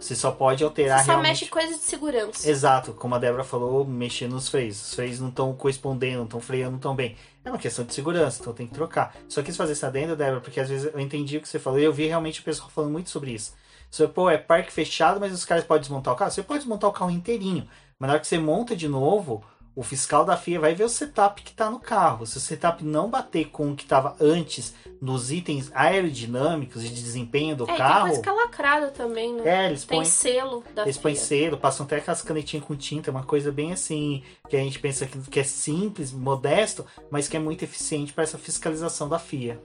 Você 0.00 0.14
só 0.14 0.30
pode 0.30 0.62
alterar 0.62 1.00
Você 1.00 1.06
só 1.06 1.12
realmente... 1.12 1.30
mexe 1.30 1.46
coisas 1.46 1.76
de 1.76 1.82
segurança. 1.82 2.48
Exato, 2.48 2.92
como 2.92 3.16
a 3.16 3.18
Débora 3.18 3.42
falou, 3.42 3.84
mexer 3.84 4.28
nos 4.28 4.48
freios. 4.48 4.80
Os 4.80 4.94
freios 4.94 5.18
não 5.18 5.28
estão 5.28 5.52
correspondendo, 5.54 6.18
não 6.18 6.24
estão 6.24 6.40
freando 6.40 6.78
tão 6.78 6.94
bem. 6.94 7.16
É 7.44 7.50
uma 7.50 7.58
questão 7.58 7.84
de 7.84 7.92
segurança, 7.92 8.38
então 8.40 8.52
tem 8.52 8.66
que 8.66 8.74
trocar. 8.74 9.16
Só 9.28 9.42
quis 9.42 9.56
fazer 9.56 9.72
essa 9.72 9.88
adenda, 9.88 10.14
Débora, 10.14 10.40
porque 10.40 10.60
às 10.60 10.68
vezes 10.68 10.92
eu 10.92 11.00
entendi 11.00 11.36
o 11.36 11.40
que 11.40 11.48
você 11.48 11.58
falou 11.58 11.80
e 11.80 11.84
eu 11.84 11.92
vi 11.92 12.06
realmente 12.06 12.40
o 12.40 12.44
pessoal 12.44 12.70
falando 12.70 12.92
muito 12.92 13.10
sobre 13.10 13.32
isso. 13.32 13.54
Você, 13.90 14.06
pô, 14.06 14.30
é 14.30 14.38
parque 14.38 14.72
fechado, 14.72 15.18
mas 15.18 15.32
os 15.32 15.44
caras 15.44 15.64
podem 15.64 15.80
desmontar 15.80 16.14
o 16.14 16.16
carro? 16.16 16.30
Você 16.30 16.42
pode 16.42 16.60
desmontar 16.60 16.90
o 16.90 16.92
carro 16.92 17.10
inteirinho. 17.10 17.66
Mas 17.98 18.06
na 18.06 18.12
hora 18.14 18.20
que 18.20 18.26
você 18.26 18.38
monta 18.38 18.76
de 18.76 18.86
novo, 18.86 19.42
o 19.78 19.82
fiscal 19.84 20.24
da 20.24 20.36
FIA 20.36 20.58
vai 20.58 20.74
ver 20.74 20.82
o 20.82 20.88
setup 20.88 21.40
que 21.40 21.52
está 21.52 21.70
no 21.70 21.78
carro. 21.78 22.26
Se 22.26 22.36
o 22.36 22.40
setup 22.40 22.84
não 22.84 23.08
bater 23.08 23.44
com 23.44 23.70
o 23.70 23.76
que 23.76 23.84
estava 23.84 24.16
antes 24.20 24.74
nos 25.00 25.30
itens 25.30 25.70
aerodinâmicos 25.72 26.82
e 26.82 26.88
de 26.88 27.00
desempenho 27.00 27.54
do 27.54 27.62
é, 27.62 27.76
carro. 27.76 28.10
Tem 28.10 28.20
coisa 28.20 28.32
lacrada 28.32 28.88
também, 28.88 29.32
né? 29.34 29.66
É, 29.66 29.66
eles 29.68 29.84
tem 29.84 29.98
põem, 29.98 30.04
selo 30.04 30.64
da 30.74 30.82
Eles 30.82 30.96
FIA. 30.96 31.02
põem 31.02 31.14
selo, 31.14 31.58
passam 31.58 31.86
até 31.86 31.98
aquelas 31.98 32.22
canetinhas 32.22 32.66
com 32.66 32.74
tinta, 32.74 33.12
uma 33.12 33.22
coisa 33.22 33.52
bem 33.52 33.72
assim, 33.72 34.24
que 34.48 34.56
a 34.56 34.58
gente 34.58 34.80
pensa 34.80 35.06
que, 35.06 35.16
que 35.30 35.38
é 35.38 35.44
simples, 35.44 36.10
modesto, 36.10 36.84
mas 37.08 37.28
que 37.28 37.36
é 37.36 37.40
muito 37.40 37.62
eficiente 37.62 38.12
para 38.12 38.24
essa 38.24 38.36
fiscalização 38.36 39.08
da 39.08 39.20
FIA. 39.20 39.62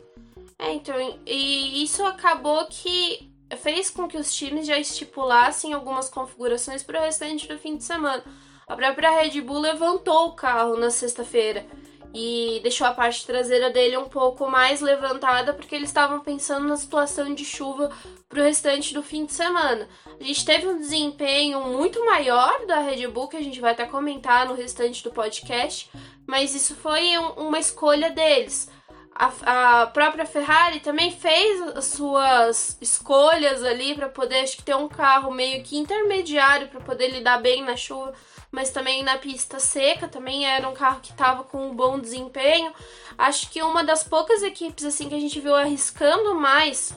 É, 0.60 0.75
então, 0.75 0.96
e 1.25 1.84
isso 1.84 2.05
acabou 2.05 2.67
que 2.67 3.34
fez 3.58 3.89
com 3.89 4.08
que 4.08 4.17
os 4.17 4.32
times 4.32 4.67
já 4.67 4.77
estipulassem 4.77 5.74
algumas 5.74 6.08
configurações 6.08 6.84
para 6.84 7.00
o 7.00 7.03
restante 7.03 7.48
do 7.48 7.58
fim 7.58 7.77
de 7.77 7.84
semana. 7.84 8.24
A 8.67 8.75
própria 8.75 9.12
Red 9.12 9.41
Bull 9.41 9.60
levantou 9.60 10.27
o 10.27 10.36
carro 10.36 10.77
na 10.77 10.89
sexta-feira 10.89 11.65
e 12.13 12.60
deixou 12.62 12.86
a 12.86 12.93
parte 12.93 13.25
traseira 13.25 13.72
dele 13.72 13.98
um 13.98 14.08
pouco 14.08 14.48
mais 14.48 14.82
levantada 14.82 15.51
porque 15.53 15.74
eles 15.74 15.89
estavam 15.89 16.20
pensando 16.20 16.67
na 16.67 16.77
situação 16.77 17.34
de 17.34 17.43
chuva 17.43 17.89
para 18.29 18.39
o 18.39 18.43
restante 18.43 18.93
do 18.93 19.01
fim 19.01 19.25
de 19.25 19.34
semana. 19.34 19.88
A 20.20 20.24
gente 20.24 20.46
teve 20.46 20.67
um 20.67 20.77
desempenho 20.77 21.62
muito 21.62 22.05
maior 22.05 22.65
da 22.67 22.79
Red 22.79 23.08
Bull 23.08 23.27
que 23.27 23.38
a 23.38 23.43
gente 23.43 23.60
vai 23.60 23.72
até 23.72 23.86
comentar 23.86 24.48
no 24.48 24.53
restante 24.53 25.03
do 25.03 25.12
podcast, 25.12 25.89
mas 26.27 26.53
isso 26.53 26.75
foi 26.75 27.17
um, 27.17 27.48
uma 27.48 27.58
escolha 27.58 28.12
deles. 28.12 28.70
A, 29.15 29.82
a, 29.82 29.88
própria 29.88 30.25
Ferrari 30.25 30.79
também 30.79 31.12
fez 31.12 31.62
as 31.75 31.86
suas 31.86 32.77
escolhas 32.82 33.63
ali 33.63 33.93
para 33.93 34.10
poder 34.10 34.39
acho 34.39 34.58
que 34.58 34.63
ter 34.63 34.75
um 34.75 34.88
carro 34.88 35.32
meio 35.32 35.63
que 35.63 35.77
intermediário 35.77 36.67
para 36.67 36.79
poder 36.79 37.10
lidar 37.10 37.39
bem 37.39 37.63
na 37.63 37.75
chuva 37.75 38.13
mas 38.53 38.69
também 38.69 39.01
na 39.01 39.17
pista 39.17 39.60
seca, 39.60 40.07
também 40.07 40.45
era 40.45 40.69
um 40.69 40.75
carro 40.75 41.01
que 41.01 41.10
estava 41.10 41.43
com 41.43 41.69
um 41.69 41.75
bom 41.75 42.00
desempenho. 42.00 42.72
Acho 43.17 43.50
que 43.50 43.63
uma 43.63 43.83
das 43.83 44.03
poucas 44.03 44.43
equipes 44.43 44.86
assim 44.86 45.10
que 45.10 45.15
a 45.15 45.19
gente 45.19 45.39
viu 45.39 45.55
arriscando 45.55 46.36
mais 46.36 46.95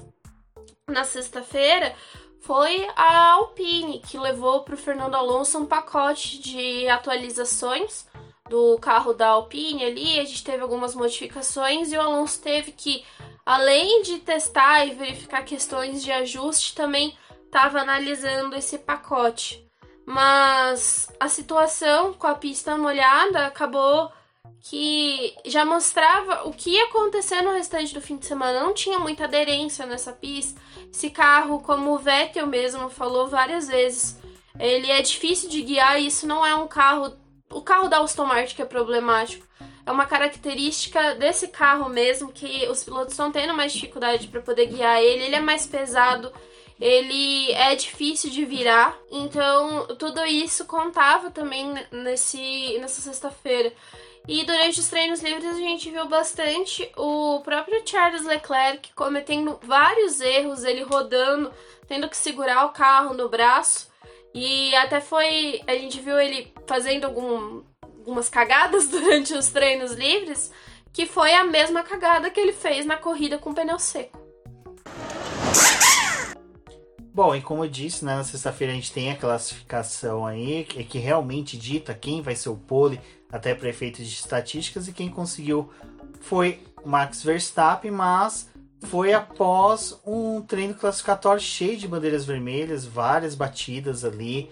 na 0.86 1.02
sexta-feira 1.02 1.96
foi 2.40 2.86
a 2.94 3.32
Alpine, 3.32 4.00
que 4.00 4.18
levou 4.18 4.64
para 4.64 4.74
o 4.74 4.78
Fernando 4.78 5.14
Alonso 5.14 5.58
um 5.58 5.64
pacote 5.64 6.38
de 6.40 6.86
atualizações 6.88 8.06
do 8.50 8.78
carro 8.78 9.14
da 9.14 9.28
Alpine 9.28 9.82
ali. 9.82 10.20
A 10.20 10.24
gente 10.26 10.44
teve 10.44 10.62
algumas 10.62 10.94
modificações 10.94 11.90
e 11.90 11.96
o 11.96 12.02
Alonso 12.02 12.38
teve 12.42 12.70
que, 12.70 13.02
além 13.46 14.02
de 14.02 14.18
testar 14.18 14.84
e 14.84 14.94
verificar 14.94 15.42
questões 15.42 16.04
de 16.04 16.12
ajuste, 16.12 16.74
também 16.74 17.16
estava 17.46 17.80
analisando 17.80 18.54
esse 18.54 18.76
pacote. 18.76 19.65
Mas 20.06 21.12
a 21.18 21.28
situação 21.28 22.14
com 22.14 22.28
a 22.28 22.36
pista 22.36 22.78
molhada 22.78 23.44
acabou 23.44 24.10
que 24.60 25.34
já 25.44 25.64
mostrava 25.64 26.48
o 26.48 26.52
que 26.52 26.70
ia 26.70 26.84
acontecer 26.84 27.42
no 27.42 27.52
restante 27.52 27.92
do 27.92 28.00
fim 28.00 28.16
de 28.16 28.26
semana. 28.26 28.60
Não 28.60 28.72
tinha 28.72 29.00
muita 29.00 29.24
aderência 29.24 29.84
nessa 29.84 30.12
pista. 30.12 30.60
Esse 30.92 31.10
carro, 31.10 31.60
como 31.60 31.92
o 31.92 31.98
Vettel 31.98 32.46
mesmo 32.46 32.88
falou 32.88 33.26
várias 33.26 33.66
vezes, 33.66 34.16
ele 34.58 34.90
é 34.90 35.02
difícil 35.02 35.48
de 35.48 35.60
guiar 35.62 36.00
e 36.00 36.06
isso 36.06 36.26
não 36.26 36.46
é 36.46 36.54
um 36.54 36.68
carro. 36.68 37.16
O 37.50 37.60
carro 37.60 37.88
da 37.88 38.00
Aston 38.00 38.26
Martin 38.26 38.54
que 38.54 38.62
é 38.62 38.64
problemático. 38.64 39.46
É 39.84 39.92
uma 39.92 40.06
característica 40.06 41.14
desse 41.14 41.48
carro 41.48 41.88
mesmo 41.88 42.32
que 42.32 42.68
os 42.68 42.82
pilotos 42.82 43.12
estão 43.12 43.30
tendo 43.30 43.54
mais 43.54 43.72
dificuldade 43.72 44.26
para 44.28 44.40
poder 44.40 44.66
guiar 44.66 45.00
ele. 45.00 45.24
Ele 45.24 45.36
é 45.36 45.40
mais 45.40 45.64
pesado, 45.66 46.32
ele 46.80 47.52
é 47.52 47.74
difícil 47.74 48.30
de 48.30 48.44
virar. 48.44 48.96
Então, 49.10 49.86
tudo 49.98 50.24
isso 50.24 50.64
contava 50.66 51.30
também 51.30 51.74
nesse, 51.90 52.78
nessa 52.78 53.00
sexta-feira. 53.00 53.72
E 54.28 54.44
durante 54.44 54.80
os 54.80 54.88
treinos 54.88 55.22
livres 55.22 55.54
a 55.54 55.58
gente 55.58 55.88
viu 55.90 56.06
bastante 56.06 56.90
o 56.96 57.40
próprio 57.44 57.80
Charles 57.86 58.24
Leclerc 58.24 58.92
cometendo 58.92 59.58
vários 59.62 60.20
erros, 60.20 60.64
ele 60.64 60.82
rodando, 60.82 61.52
tendo 61.86 62.08
que 62.08 62.16
segurar 62.16 62.66
o 62.66 62.72
carro 62.72 63.14
no 63.14 63.28
braço. 63.28 63.88
E 64.34 64.74
até 64.76 65.00
foi. 65.00 65.62
A 65.66 65.72
gente 65.74 66.00
viu 66.00 66.18
ele 66.18 66.52
fazendo 66.66 67.04
algum, 67.04 67.62
algumas 67.80 68.28
cagadas 68.28 68.88
durante 68.90 69.32
os 69.32 69.48
treinos 69.48 69.92
livres, 69.92 70.52
que 70.92 71.06
foi 71.06 71.32
a 71.32 71.44
mesma 71.44 71.82
cagada 71.82 72.28
que 72.28 72.40
ele 72.40 72.52
fez 72.52 72.84
na 72.84 72.96
corrida 72.96 73.38
com 73.38 73.54
pneu 73.54 73.78
seco. 73.78 74.26
Bom, 77.16 77.34
e 77.34 77.40
como 77.40 77.64
eu 77.64 77.70
disse, 77.70 78.04
né, 78.04 78.14
na 78.14 78.24
sexta-feira 78.24 78.74
a 78.74 78.76
gente 78.76 78.92
tem 78.92 79.10
a 79.10 79.16
classificação 79.16 80.26
aí, 80.26 80.64
que, 80.64 80.84
que 80.84 80.98
realmente 80.98 81.56
dita 81.56 81.94
quem 81.94 82.20
vai 82.20 82.36
ser 82.36 82.50
o 82.50 82.56
pole, 82.56 83.00
até 83.32 83.54
para 83.54 83.70
efeitos 83.70 84.06
de 84.06 84.12
estatísticas, 84.12 84.86
e 84.86 84.92
quem 84.92 85.08
conseguiu 85.08 85.70
foi 86.20 86.62
Max 86.84 87.22
Verstappen, 87.22 87.90
mas 87.90 88.50
foi 88.82 89.14
após 89.14 89.98
um 90.04 90.42
treino 90.42 90.74
classificatório 90.74 91.40
cheio 91.40 91.78
de 91.78 91.88
bandeiras 91.88 92.26
vermelhas, 92.26 92.84
várias 92.84 93.34
batidas 93.34 94.04
ali. 94.04 94.50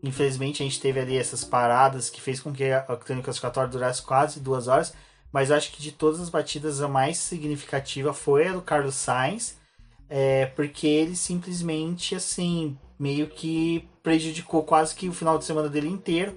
Infelizmente 0.00 0.62
a 0.62 0.66
gente 0.66 0.80
teve 0.80 1.00
ali 1.00 1.18
essas 1.18 1.42
paradas 1.42 2.10
que 2.10 2.20
fez 2.20 2.38
com 2.38 2.52
que 2.52 2.62
o 2.88 2.96
treino 2.98 3.24
classificatório 3.24 3.72
durasse 3.72 4.02
quase 4.02 4.38
duas 4.38 4.68
horas, 4.68 4.94
mas 5.32 5.50
acho 5.50 5.72
que 5.72 5.82
de 5.82 5.90
todas 5.90 6.20
as 6.20 6.28
batidas 6.28 6.80
a 6.80 6.86
mais 6.86 7.18
significativa 7.18 8.14
foi 8.14 8.46
a 8.46 8.52
do 8.52 8.62
Carlos 8.62 8.94
Sainz 8.94 9.63
é, 10.08 10.46
porque 10.46 10.86
ele 10.86 11.16
simplesmente, 11.16 12.14
assim, 12.14 12.78
meio 12.98 13.26
que 13.26 13.88
prejudicou 14.02 14.62
quase 14.62 14.94
que 14.94 15.08
o 15.08 15.12
final 15.12 15.38
de 15.38 15.44
semana 15.44 15.68
dele 15.68 15.88
inteiro. 15.88 16.36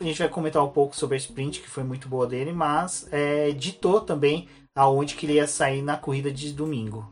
A 0.00 0.04
gente 0.04 0.18
vai 0.18 0.28
comentar 0.28 0.64
um 0.64 0.70
pouco 0.70 0.96
sobre 0.96 1.16
a 1.16 1.18
sprint, 1.18 1.60
que 1.60 1.68
foi 1.68 1.82
muito 1.82 2.08
boa 2.08 2.26
dele, 2.26 2.52
mas 2.52 3.06
é, 3.12 3.50
ditou 3.50 4.00
também 4.00 4.48
aonde 4.74 5.14
que 5.14 5.26
ele 5.26 5.34
ia 5.34 5.46
sair 5.46 5.82
na 5.82 5.96
corrida 5.96 6.30
de 6.30 6.52
domingo. 6.52 7.06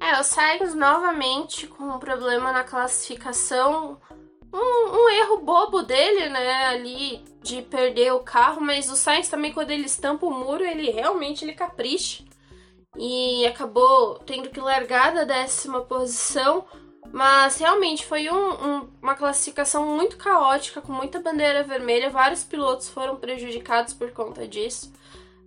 É, 0.00 0.18
o 0.18 0.22
Sainz 0.22 0.74
novamente 0.74 1.66
com 1.66 1.84
um 1.84 1.98
problema 1.98 2.52
na 2.52 2.64
classificação. 2.64 3.98
Um, 4.52 4.58
um, 4.58 5.08
erro 5.10 5.38
bobo 5.42 5.82
dele, 5.82 6.30
né, 6.30 6.66
ali 6.66 7.22
de 7.42 7.60
perder 7.60 8.12
o 8.12 8.20
carro, 8.20 8.60
mas 8.60 8.90
o 8.90 8.96
Sainz 8.96 9.28
também, 9.28 9.52
quando 9.52 9.70
ele 9.70 9.84
estampa 9.84 10.24
o 10.24 10.30
muro, 10.30 10.64
ele 10.64 10.90
realmente 10.90 11.44
ele 11.44 11.52
capricha 11.52 12.25
e 12.98 13.46
acabou 13.46 14.18
tendo 14.20 14.48
que 14.50 14.60
largar 14.60 15.12
da 15.14 15.24
décima 15.24 15.82
posição. 15.82 16.64
Mas 17.12 17.58
realmente 17.58 18.04
foi 18.04 18.28
um, 18.28 18.50
um, 18.50 18.88
uma 19.00 19.14
classificação 19.14 19.86
muito 19.86 20.16
caótica, 20.16 20.80
com 20.80 20.92
muita 20.92 21.20
bandeira 21.20 21.62
vermelha. 21.62 22.10
Vários 22.10 22.42
pilotos 22.42 22.88
foram 22.88 23.16
prejudicados 23.16 23.94
por 23.94 24.10
conta 24.10 24.46
disso. 24.46 24.92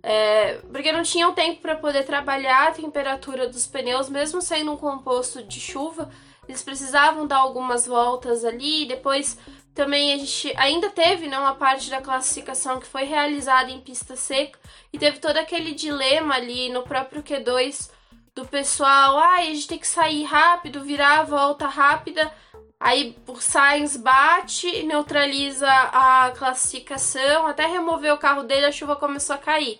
É, 0.02 0.54
porque 0.72 0.92
não 0.92 1.02
tinham 1.02 1.32
tempo 1.32 1.60
para 1.60 1.76
poder 1.76 2.04
trabalhar 2.04 2.68
a 2.68 2.72
temperatura 2.72 3.46
dos 3.46 3.66
pneus, 3.66 4.08
mesmo 4.08 4.40
sendo 4.40 4.72
um 4.72 4.76
composto 4.76 5.42
de 5.42 5.60
chuva. 5.60 6.10
Eles 6.48 6.62
precisavam 6.62 7.26
dar 7.26 7.38
algumas 7.38 7.86
voltas 7.86 8.44
ali. 8.44 8.86
Depois 8.86 9.38
também 9.80 10.12
a 10.12 10.18
gente 10.18 10.52
ainda 10.58 10.90
teve 10.90 11.26
né, 11.26 11.38
uma 11.38 11.54
parte 11.54 11.88
da 11.88 12.02
classificação 12.02 12.78
que 12.78 12.86
foi 12.86 13.04
realizada 13.04 13.70
em 13.70 13.80
pista 13.80 14.14
seca 14.14 14.58
e 14.92 14.98
teve 14.98 15.18
todo 15.20 15.38
aquele 15.38 15.72
dilema 15.72 16.34
ali 16.34 16.68
no 16.68 16.82
próprio 16.82 17.22
Q2 17.22 17.90
do 18.34 18.44
pessoal, 18.44 19.16
ah, 19.16 19.36
a 19.36 19.44
gente 19.44 19.66
tem 19.66 19.78
que 19.78 19.86
sair 19.86 20.24
rápido, 20.24 20.84
virar 20.84 21.20
a 21.20 21.22
volta 21.22 21.66
rápida. 21.66 22.30
Aí 22.78 23.16
o 23.26 23.40
Sainz 23.40 23.96
bate, 23.96 24.82
neutraliza 24.82 25.66
a 25.66 26.30
classificação, 26.36 27.46
até 27.46 27.64
remover 27.64 28.12
o 28.12 28.18
carro 28.18 28.42
dele, 28.42 28.66
a 28.66 28.72
chuva 28.72 28.96
começou 28.96 29.34
a 29.34 29.38
cair. 29.38 29.78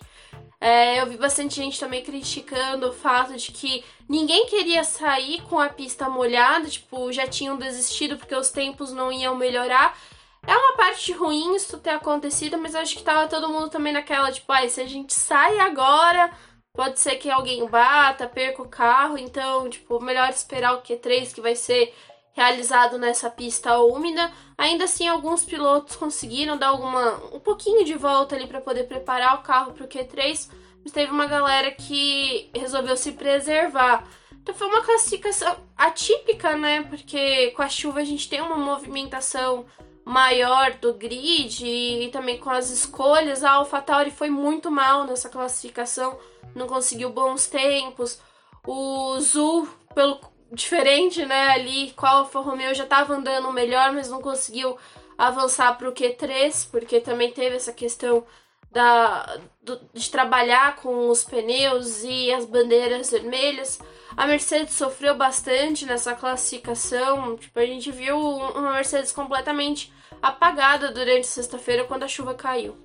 É, 0.63 1.01
eu 1.01 1.07
vi 1.07 1.17
bastante 1.17 1.55
gente 1.55 1.79
também 1.79 2.03
criticando 2.03 2.89
o 2.89 2.93
fato 2.93 3.35
de 3.35 3.51
que 3.51 3.83
ninguém 4.07 4.45
queria 4.45 4.83
sair 4.83 5.41
com 5.49 5.59
a 5.59 5.69
pista 5.69 6.07
molhada, 6.07 6.69
tipo, 6.69 7.11
já 7.11 7.27
tinham 7.27 7.57
desistido 7.57 8.15
porque 8.15 8.35
os 8.35 8.51
tempos 8.51 8.93
não 8.93 9.11
iam 9.11 9.35
melhorar. 9.35 9.97
É 10.45 10.55
uma 10.55 10.77
parte 10.77 11.11
ruim 11.13 11.55
isso 11.55 11.79
ter 11.79 11.89
acontecido, 11.91 12.59
mas 12.59 12.75
acho 12.75 12.95
que 12.95 13.03
tava 13.03 13.27
todo 13.27 13.49
mundo 13.49 13.69
também 13.69 13.91
naquela, 13.91 14.31
tipo, 14.31 14.51
ah, 14.53 14.67
se 14.69 14.81
a 14.81 14.87
gente 14.87 15.13
sai 15.15 15.57
agora, 15.59 16.31
pode 16.73 16.99
ser 16.99 17.15
que 17.15 17.29
alguém 17.29 17.67
bata, 17.67 18.27
perca 18.27 18.61
o 18.61 18.67
carro, 18.69 19.17
então, 19.17 19.67
tipo, 19.67 19.99
melhor 19.99 20.29
esperar 20.29 20.75
o 20.75 20.81
Q3 20.83 21.33
que 21.33 21.41
vai 21.41 21.55
ser 21.55 21.93
realizado 22.33 22.97
nessa 22.97 23.29
pista 23.29 23.77
úmida. 23.79 24.31
Ainda 24.57 24.85
assim, 24.85 25.07
alguns 25.07 25.43
pilotos 25.43 25.95
conseguiram 25.95 26.57
dar 26.57 26.69
alguma 26.69 27.15
um 27.33 27.39
pouquinho 27.39 27.83
de 27.83 27.93
volta 27.95 28.35
ali 28.35 28.47
para 28.47 28.61
poder 28.61 28.85
preparar 28.85 29.35
o 29.35 29.43
carro 29.43 29.73
para 29.73 29.85
o 29.85 29.87
Q3, 29.87 30.49
mas 30.83 30.93
teve 30.93 31.11
uma 31.11 31.25
galera 31.25 31.71
que 31.71 32.49
resolveu 32.55 32.95
se 32.95 33.11
preservar. 33.13 34.07
Então 34.41 34.55
foi 34.55 34.67
uma 34.67 34.81
classificação 34.81 35.55
atípica, 35.77 36.55
né? 36.55 36.83
Porque 36.83 37.51
com 37.51 37.61
a 37.61 37.69
chuva 37.69 37.99
a 37.99 38.03
gente 38.03 38.27
tem 38.27 38.41
uma 38.41 38.57
movimentação 38.57 39.65
maior 40.03 40.73
do 40.73 40.93
grid 40.93 41.63
e 41.65 42.09
também 42.11 42.39
com 42.39 42.49
as 42.49 42.71
escolhas. 42.71 43.43
A 43.43 43.51
AlphaTauri 43.51 44.09
foi 44.09 44.29
muito 44.29 44.71
mal 44.71 45.05
nessa 45.05 45.29
classificação, 45.29 46.17
não 46.55 46.67
conseguiu 46.67 47.11
bons 47.11 47.45
tempos. 47.47 48.19
O 48.65 49.19
Zul, 49.19 49.67
pelo 49.93 50.19
diferente, 50.51 51.25
né? 51.25 51.49
Ali 51.49 51.93
a 51.97 52.09
Alfa 52.09 52.39
Romeo 52.39 52.73
já 52.75 52.83
estava 52.83 53.13
andando 53.13 53.51
melhor, 53.51 53.91
mas 53.93 54.09
não 54.09 54.21
conseguiu 54.21 54.77
avançar 55.17 55.77
para 55.77 55.89
o 55.89 55.93
Q3, 55.93 56.69
porque 56.69 56.99
também 56.99 57.31
teve 57.31 57.55
essa 57.55 57.71
questão 57.71 58.23
da, 58.71 59.39
do, 59.61 59.79
de 59.93 60.09
trabalhar 60.09 60.77
com 60.77 61.09
os 61.09 61.23
pneus 61.23 62.03
e 62.03 62.31
as 62.33 62.45
bandeiras 62.45 63.11
vermelhas. 63.11 63.79
A 64.15 64.25
Mercedes 64.25 64.73
sofreu 64.73 65.15
bastante 65.15 65.85
nessa 65.85 66.13
classificação. 66.13 67.37
Tipo, 67.37 67.59
a 67.59 67.65
gente 67.65 67.91
viu 67.91 68.17
uma 68.17 68.73
Mercedes 68.73 69.11
completamente 69.11 69.91
apagada 70.21 70.91
durante 70.91 71.27
sexta-feira 71.27 71.85
quando 71.85 72.03
a 72.03 72.07
chuva 72.07 72.33
caiu. 72.33 72.77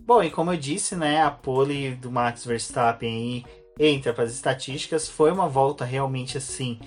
Bom, 0.00 0.22
e 0.22 0.30
como 0.30 0.52
eu 0.52 0.56
disse, 0.56 0.96
né, 0.96 1.22
a 1.22 1.30
pole 1.30 1.94
do 1.94 2.10
Max 2.10 2.44
Verstappen 2.44 3.44
entra 3.80 4.12
para 4.12 4.24
as 4.24 4.32
estatísticas. 4.32 5.08
Foi 5.08 5.32
uma 5.32 5.48
volta 5.48 5.84
realmente 5.84 6.36
assim, 6.36 6.78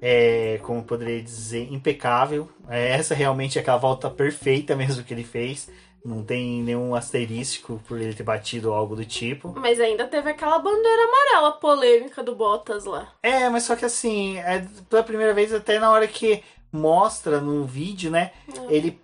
é, 0.00 0.60
como 0.62 0.84
poderia 0.84 1.22
dizer, 1.22 1.72
impecável. 1.72 2.48
É, 2.68 2.90
essa 2.90 3.14
realmente 3.14 3.58
é 3.58 3.62
aquela 3.62 3.78
volta 3.78 4.10
perfeita 4.10 4.76
mesmo 4.76 5.02
que 5.02 5.14
ele 5.14 5.24
fez. 5.24 5.70
Não 6.04 6.22
tem 6.22 6.62
nenhum 6.62 6.94
asterístico 6.94 7.82
por 7.88 8.00
ele 8.00 8.14
ter 8.14 8.22
batido 8.22 8.72
algo 8.72 8.94
do 8.94 9.04
tipo. 9.04 9.52
Mas 9.56 9.80
ainda 9.80 10.06
teve 10.06 10.30
aquela 10.30 10.58
bandeira 10.58 11.02
amarela 11.02 11.52
polêmica 11.52 12.22
do 12.22 12.36
Bottas 12.36 12.84
lá. 12.84 13.12
É, 13.22 13.48
mas 13.48 13.64
só 13.64 13.74
que 13.74 13.84
assim, 13.84 14.38
é, 14.38 14.64
pela 14.88 15.02
primeira 15.02 15.34
vez, 15.34 15.52
até 15.52 15.80
na 15.80 15.90
hora 15.90 16.06
que 16.06 16.44
mostra 16.70 17.40
no 17.40 17.64
vídeo, 17.64 18.10
né? 18.10 18.30
Ele 18.68 19.00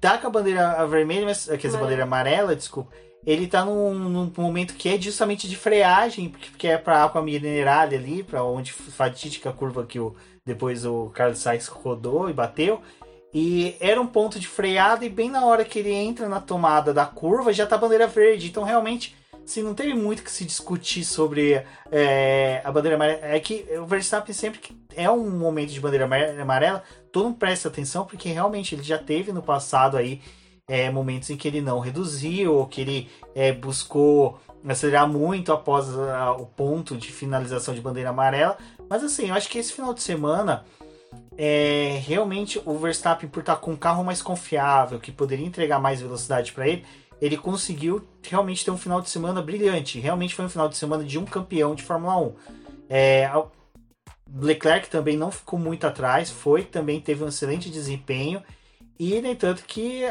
tá 0.00 0.16
com 0.16 0.28
a 0.28 0.30
bandeira 0.30 0.86
vermelha, 0.86 1.26
mas, 1.26 1.44
quer 1.44 1.56
dizer, 1.58 1.76
a 1.76 1.80
bandeira 1.80 2.04
amarela, 2.04 2.56
desculpa. 2.56 2.90
Ele 3.26 3.46
tá 3.46 3.64
num, 3.64 3.94
num 3.94 4.32
momento 4.36 4.74
que 4.74 4.88
é 4.88 5.00
justamente 5.00 5.48
de 5.48 5.56
freagem, 5.56 6.30
porque 6.30 6.68
é 6.68 6.78
pra 6.78 7.02
água 7.02 7.20
minerale 7.22 7.94
ali, 7.94 8.22
pra 8.22 8.42
onde 8.42 8.72
fatídica 8.72 9.52
curva 9.52 9.84
que 9.84 10.00
o, 10.00 10.14
depois 10.44 10.86
o 10.86 11.10
Carlos 11.10 11.38
Sainz 11.38 11.66
rodou 11.66 12.30
e 12.30 12.32
bateu. 12.32 12.80
E 13.32 13.76
era 13.78 14.00
um 14.00 14.06
ponto 14.06 14.40
de 14.40 14.48
freada, 14.48 15.04
e 15.04 15.08
bem 15.08 15.30
na 15.30 15.44
hora 15.44 15.64
que 15.64 15.78
ele 15.78 15.92
entra 15.92 16.28
na 16.28 16.40
tomada 16.40 16.92
da 16.92 17.06
curva, 17.06 17.52
já 17.52 17.66
tá 17.66 17.76
a 17.76 17.78
bandeira 17.78 18.06
verde. 18.06 18.48
Então, 18.48 18.64
realmente, 18.64 19.14
assim, 19.44 19.62
não 19.62 19.74
teve 19.74 19.94
muito 19.94 20.24
que 20.24 20.30
se 20.30 20.44
discutir 20.44 21.04
sobre 21.04 21.62
é, 21.92 22.60
a 22.64 22.72
bandeira 22.72 22.96
amarela. 22.96 23.20
É 23.22 23.38
que 23.38 23.66
o 23.78 23.86
Verstappen 23.86 24.34
sempre 24.34 24.58
que 24.58 24.76
é 24.96 25.08
um 25.08 25.30
momento 25.30 25.70
de 25.70 25.80
bandeira 25.80 26.08
amarela, 26.40 26.82
todo 27.12 27.26
mundo 27.26 27.38
presta 27.38 27.68
atenção, 27.68 28.04
porque 28.04 28.30
realmente 28.30 28.74
ele 28.74 28.82
já 28.82 28.98
teve 28.98 29.30
no 29.30 29.42
passado 29.42 29.96
aí 29.96 30.20
é, 30.70 30.88
momentos 30.88 31.28
em 31.30 31.36
que 31.36 31.48
ele 31.48 31.60
não 31.60 31.80
reduziu, 31.80 32.54
ou 32.54 32.64
que 32.64 32.80
ele 32.80 33.10
é, 33.34 33.52
buscou 33.52 34.38
acelerar 34.64 35.08
muito 35.08 35.52
após 35.52 35.88
a, 35.98 36.30
o 36.30 36.46
ponto 36.46 36.96
de 36.96 37.10
finalização 37.10 37.74
de 37.74 37.80
bandeira 37.80 38.10
amarela. 38.10 38.56
Mas 38.88 39.02
assim, 39.02 39.30
eu 39.30 39.34
acho 39.34 39.48
que 39.48 39.58
esse 39.58 39.72
final 39.72 39.92
de 39.92 40.00
semana 40.00 40.64
é, 41.36 42.00
realmente 42.06 42.62
o 42.64 42.78
Verstappen, 42.78 43.28
por 43.28 43.40
estar 43.40 43.56
com 43.56 43.72
um 43.72 43.76
carro 43.76 44.04
mais 44.04 44.22
confiável, 44.22 45.00
que 45.00 45.10
poderia 45.10 45.44
entregar 45.44 45.80
mais 45.80 46.00
velocidade 46.00 46.52
para 46.52 46.68
ele, 46.68 46.84
ele 47.20 47.36
conseguiu 47.36 48.06
realmente 48.22 48.64
ter 48.64 48.70
um 48.70 48.78
final 48.78 49.00
de 49.00 49.10
semana 49.10 49.42
brilhante. 49.42 49.98
Realmente 49.98 50.36
foi 50.36 50.44
um 50.44 50.48
final 50.48 50.68
de 50.68 50.76
semana 50.76 51.02
de 51.02 51.18
um 51.18 51.24
campeão 51.24 51.74
de 51.74 51.82
Fórmula 51.82 52.16
1. 52.16 52.34
É, 52.88 53.28
Leclerc 54.40 54.88
também 54.88 55.16
não 55.16 55.32
ficou 55.32 55.58
muito 55.58 55.84
atrás, 55.84 56.30
foi 56.30 56.62
também 56.62 57.00
teve 57.00 57.24
um 57.24 57.28
excelente 57.28 57.68
desempenho. 57.68 58.40
E, 58.96 59.20
nem 59.20 59.34
tanto 59.34 59.64
que, 59.64 60.04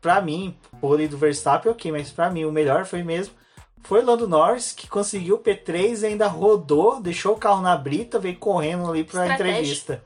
para 0.00 0.20
mim, 0.20 0.56
pole 0.80 1.06
do 1.06 1.18
Verstappen, 1.18 1.70
ok, 1.70 1.92
mas 1.92 2.10
para 2.10 2.30
mim 2.30 2.44
o 2.44 2.52
melhor 2.52 2.84
foi 2.84 3.02
mesmo 3.02 3.34
foi 3.82 4.02
Lando 4.02 4.28
Norris 4.28 4.72
que 4.72 4.88
conseguiu 4.88 5.36
o 5.36 5.38
P3 5.38 6.06
ainda 6.06 6.26
rodou, 6.26 7.00
deixou 7.00 7.34
o 7.34 7.38
carro 7.38 7.62
na 7.62 7.76
brita, 7.76 8.18
veio 8.18 8.36
correndo 8.36 8.88
ali 8.88 9.00
Estratégia. 9.00 9.34
entrevista. 9.34 10.04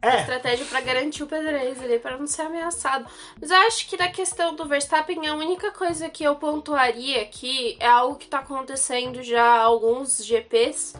É. 0.00 0.20
Estratégia 0.20 0.66
para 0.66 0.80
garantir 0.82 1.22
o 1.22 1.26
P3 1.26 1.82
ali, 1.82 1.98
para 1.98 2.18
não 2.18 2.26
ser 2.26 2.42
ameaçado. 2.42 3.06
Mas 3.40 3.50
eu 3.50 3.56
acho 3.56 3.88
que 3.88 3.96
na 3.96 4.08
questão 4.08 4.54
do 4.54 4.66
Verstappen, 4.66 5.26
a 5.26 5.34
única 5.34 5.70
coisa 5.72 6.10
que 6.10 6.22
eu 6.22 6.36
pontuaria 6.36 7.22
aqui 7.22 7.76
é 7.80 7.86
algo 7.86 8.16
que 8.16 8.26
tá 8.26 8.40
acontecendo 8.40 9.22
já 9.22 9.42
há 9.42 9.62
alguns 9.62 10.22
GPs. 10.22 10.94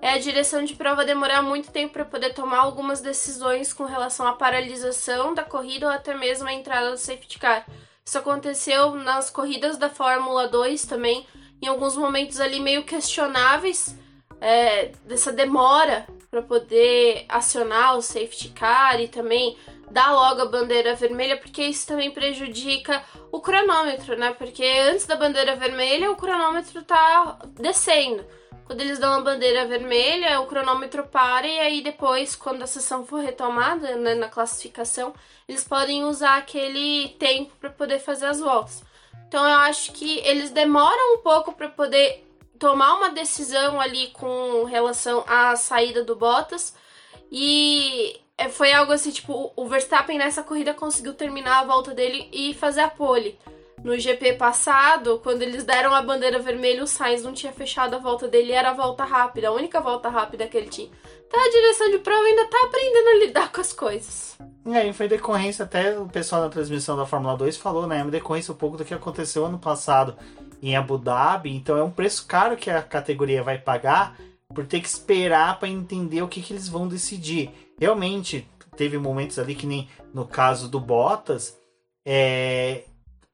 É 0.00 0.10
a 0.10 0.18
direção 0.18 0.64
de 0.64 0.74
prova 0.74 1.04
demorar 1.04 1.42
muito 1.42 1.70
tempo 1.70 1.94
para 1.94 2.04
poder 2.04 2.34
tomar 2.34 2.58
algumas 2.58 3.00
decisões 3.00 3.72
com 3.72 3.84
relação 3.84 4.26
à 4.26 4.32
paralisação 4.32 5.34
da 5.34 5.42
corrida 5.42 5.86
ou 5.86 5.92
até 5.92 6.14
mesmo 6.14 6.48
a 6.48 6.52
entrada 6.52 6.90
do 6.90 6.98
safety 6.98 7.38
car. 7.38 7.66
Isso 8.04 8.18
aconteceu 8.18 8.94
nas 8.94 9.30
corridas 9.30 9.76
da 9.76 9.90
Fórmula 9.90 10.46
2 10.46 10.84
também, 10.84 11.26
em 11.60 11.66
alguns 11.66 11.96
momentos 11.96 12.38
ali 12.38 12.60
meio 12.60 12.84
questionáveis 12.84 13.96
é, 14.40 14.92
dessa 15.04 15.32
demora 15.32 16.06
para 16.30 16.42
poder 16.42 17.24
acionar 17.28 17.96
o 17.96 18.02
safety 18.02 18.50
car 18.50 19.00
e 19.00 19.08
também 19.08 19.56
dar 19.90 20.12
logo 20.12 20.42
a 20.42 20.46
bandeira 20.46 20.94
vermelha, 20.94 21.36
porque 21.36 21.62
isso 21.62 21.86
também 21.86 22.10
prejudica 22.10 23.02
o 23.32 23.40
cronômetro, 23.40 24.16
né? 24.16 24.34
Porque 24.36 24.64
antes 24.64 25.06
da 25.06 25.16
bandeira 25.16 25.56
vermelha 25.56 26.10
o 26.10 26.16
cronômetro 26.16 26.82
tá 26.82 27.38
descendo. 27.58 28.24
Quando 28.66 28.80
eles 28.80 28.98
dão 28.98 29.12
a 29.12 29.20
bandeira 29.20 29.64
vermelha, 29.64 30.40
o 30.40 30.46
cronômetro 30.46 31.06
para 31.06 31.46
e 31.46 31.58
aí 31.60 31.80
depois, 31.80 32.34
quando 32.34 32.62
a 32.62 32.66
sessão 32.66 33.06
for 33.06 33.20
retomada 33.20 33.96
né, 33.96 34.14
na 34.16 34.28
classificação, 34.28 35.14
eles 35.48 35.62
podem 35.62 36.04
usar 36.04 36.36
aquele 36.36 37.10
tempo 37.18 37.52
para 37.60 37.70
poder 37.70 38.00
fazer 38.00 38.26
as 38.26 38.40
voltas. 38.40 38.82
Então 39.28 39.48
eu 39.48 39.58
acho 39.58 39.92
que 39.92 40.18
eles 40.18 40.50
demoram 40.50 41.14
um 41.14 41.18
pouco 41.18 41.52
para 41.52 41.68
poder 41.68 42.26
tomar 42.58 42.94
uma 42.94 43.10
decisão 43.10 43.80
ali 43.80 44.08
com 44.08 44.64
relação 44.64 45.24
à 45.28 45.54
saída 45.54 46.02
do 46.02 46.16
Bottas 46.16 46.74
e 47.30 48.20
é, 48.36 48.48
foi 48.48 48.72
algo 48.72 48.92
assim, 48.92 49.10
tipo, 49.10 49.52
o 49.54 49.68
Verstappen 49.68 50.18
nessa 50.18 50.42
corrida 50.42 50.74
conseguiu 50.74 51.14
terminar 51.14 51.60
a 51.60 51.64
volta 51.64 51.94
dele 51.94 52.28
e 52.32 52.52
fazer 52.54 52.80
a 52.80 52.88
pole. 52.88 53.38
No 53.86 53.96
GP 53.96 54.32
passado, 54.32 55.20
quando 55.22 55.42
eles 55.42 55.62
deram 55.62 55.94
a 55.94 56.02
bandeira 56.02 56.40
vermelha, 56.40 56.82
o 56.82 56.88
Sainz 56.88 57.22
não 57.22 57.32
tinha 57.32 57.52
fechado 57.52 57.94
a 57.94 58.00
volta 58.00 58.26
dele, 58.26 58.50
era 58.50 58.70
a 58.70 58.74
volta 58.74 59.04
rápida, 59.04 59.46
a 59.46 59.52
única 59.52 59.80
volta 59.80 60.08
rápida 60.08 60.48
que 60.48 60.56
ele 60.56 60.68
tinha. 60.68 60.90
Então 61.24 61.40
a 61.40 61.48
direção 61.48 61.88
de 61.92 61.98
prova 61.98 62.20
ainda 62.24 62.48
tá 62.48 62.64
aprendendo 62.64 63.08
a 63.10 63.24
lidar 63.24 63.52
com 63.52 63.60
as 63.60 63.72
coisas. 63.72 64.36
É, 64.66 64.88
e 64.88 64.92
foi 64.92 65.06
decorrência, 65.06 65.64
até 65.64 65.96
o 65.96 66.08
pessoal 66.08 66.42
da 66.42 66.48
transmissão 66.48 66.96
da 66.96 67.06
Fórmula 67.06 67.36
2 67.36 67.58
falou, 67.58 67.86
né? 67.86 68.00
É 68.00 68.04
decorrência 68.10 68.52
um 68.52 68.56
pouco 68.56 68.76
do 68.76 68.84
que 68.84 68.92
aconteceu 68.92 69.46
ano 69.46 69.60
passado 69.60 70.16
em 70.60 70.74
Abu 70.74 70.98
Dhabi, 70.98 71.54
então 71.54 71.78
é 71.78 71.84
um 71.84 71.90
preço 71.92 72.26
caro 72.26 72.56
que 72.56 72.68
a 72.68 72.82
categoria 72.82 73.44
vai 73.44 73.56
pagar 73.56 74.18
por 74.52 74.66
ter 74.66 74.80
que 74.80 74.88
esperar 74.88 75.60
para 75.60 75.68
entender 75.68 76.22
o 76.22 76.28
que, 76.28 76.42
que 76.42 76.52
eles 76.52 76.68
vão 76.68 76.88
decidir. 76.88 77.52
Realmente, 77.78 78.50
teve 78.76 78.98
momentos 78.98 79.38
ali 79.38 79.54
que 79.54 79.64
nem 79.64 79.88
no 80.12 80.26
caso 80.26 80.68
do 80.68 80.80
Bottas, 80.80 81.56
é, 82.04 82.82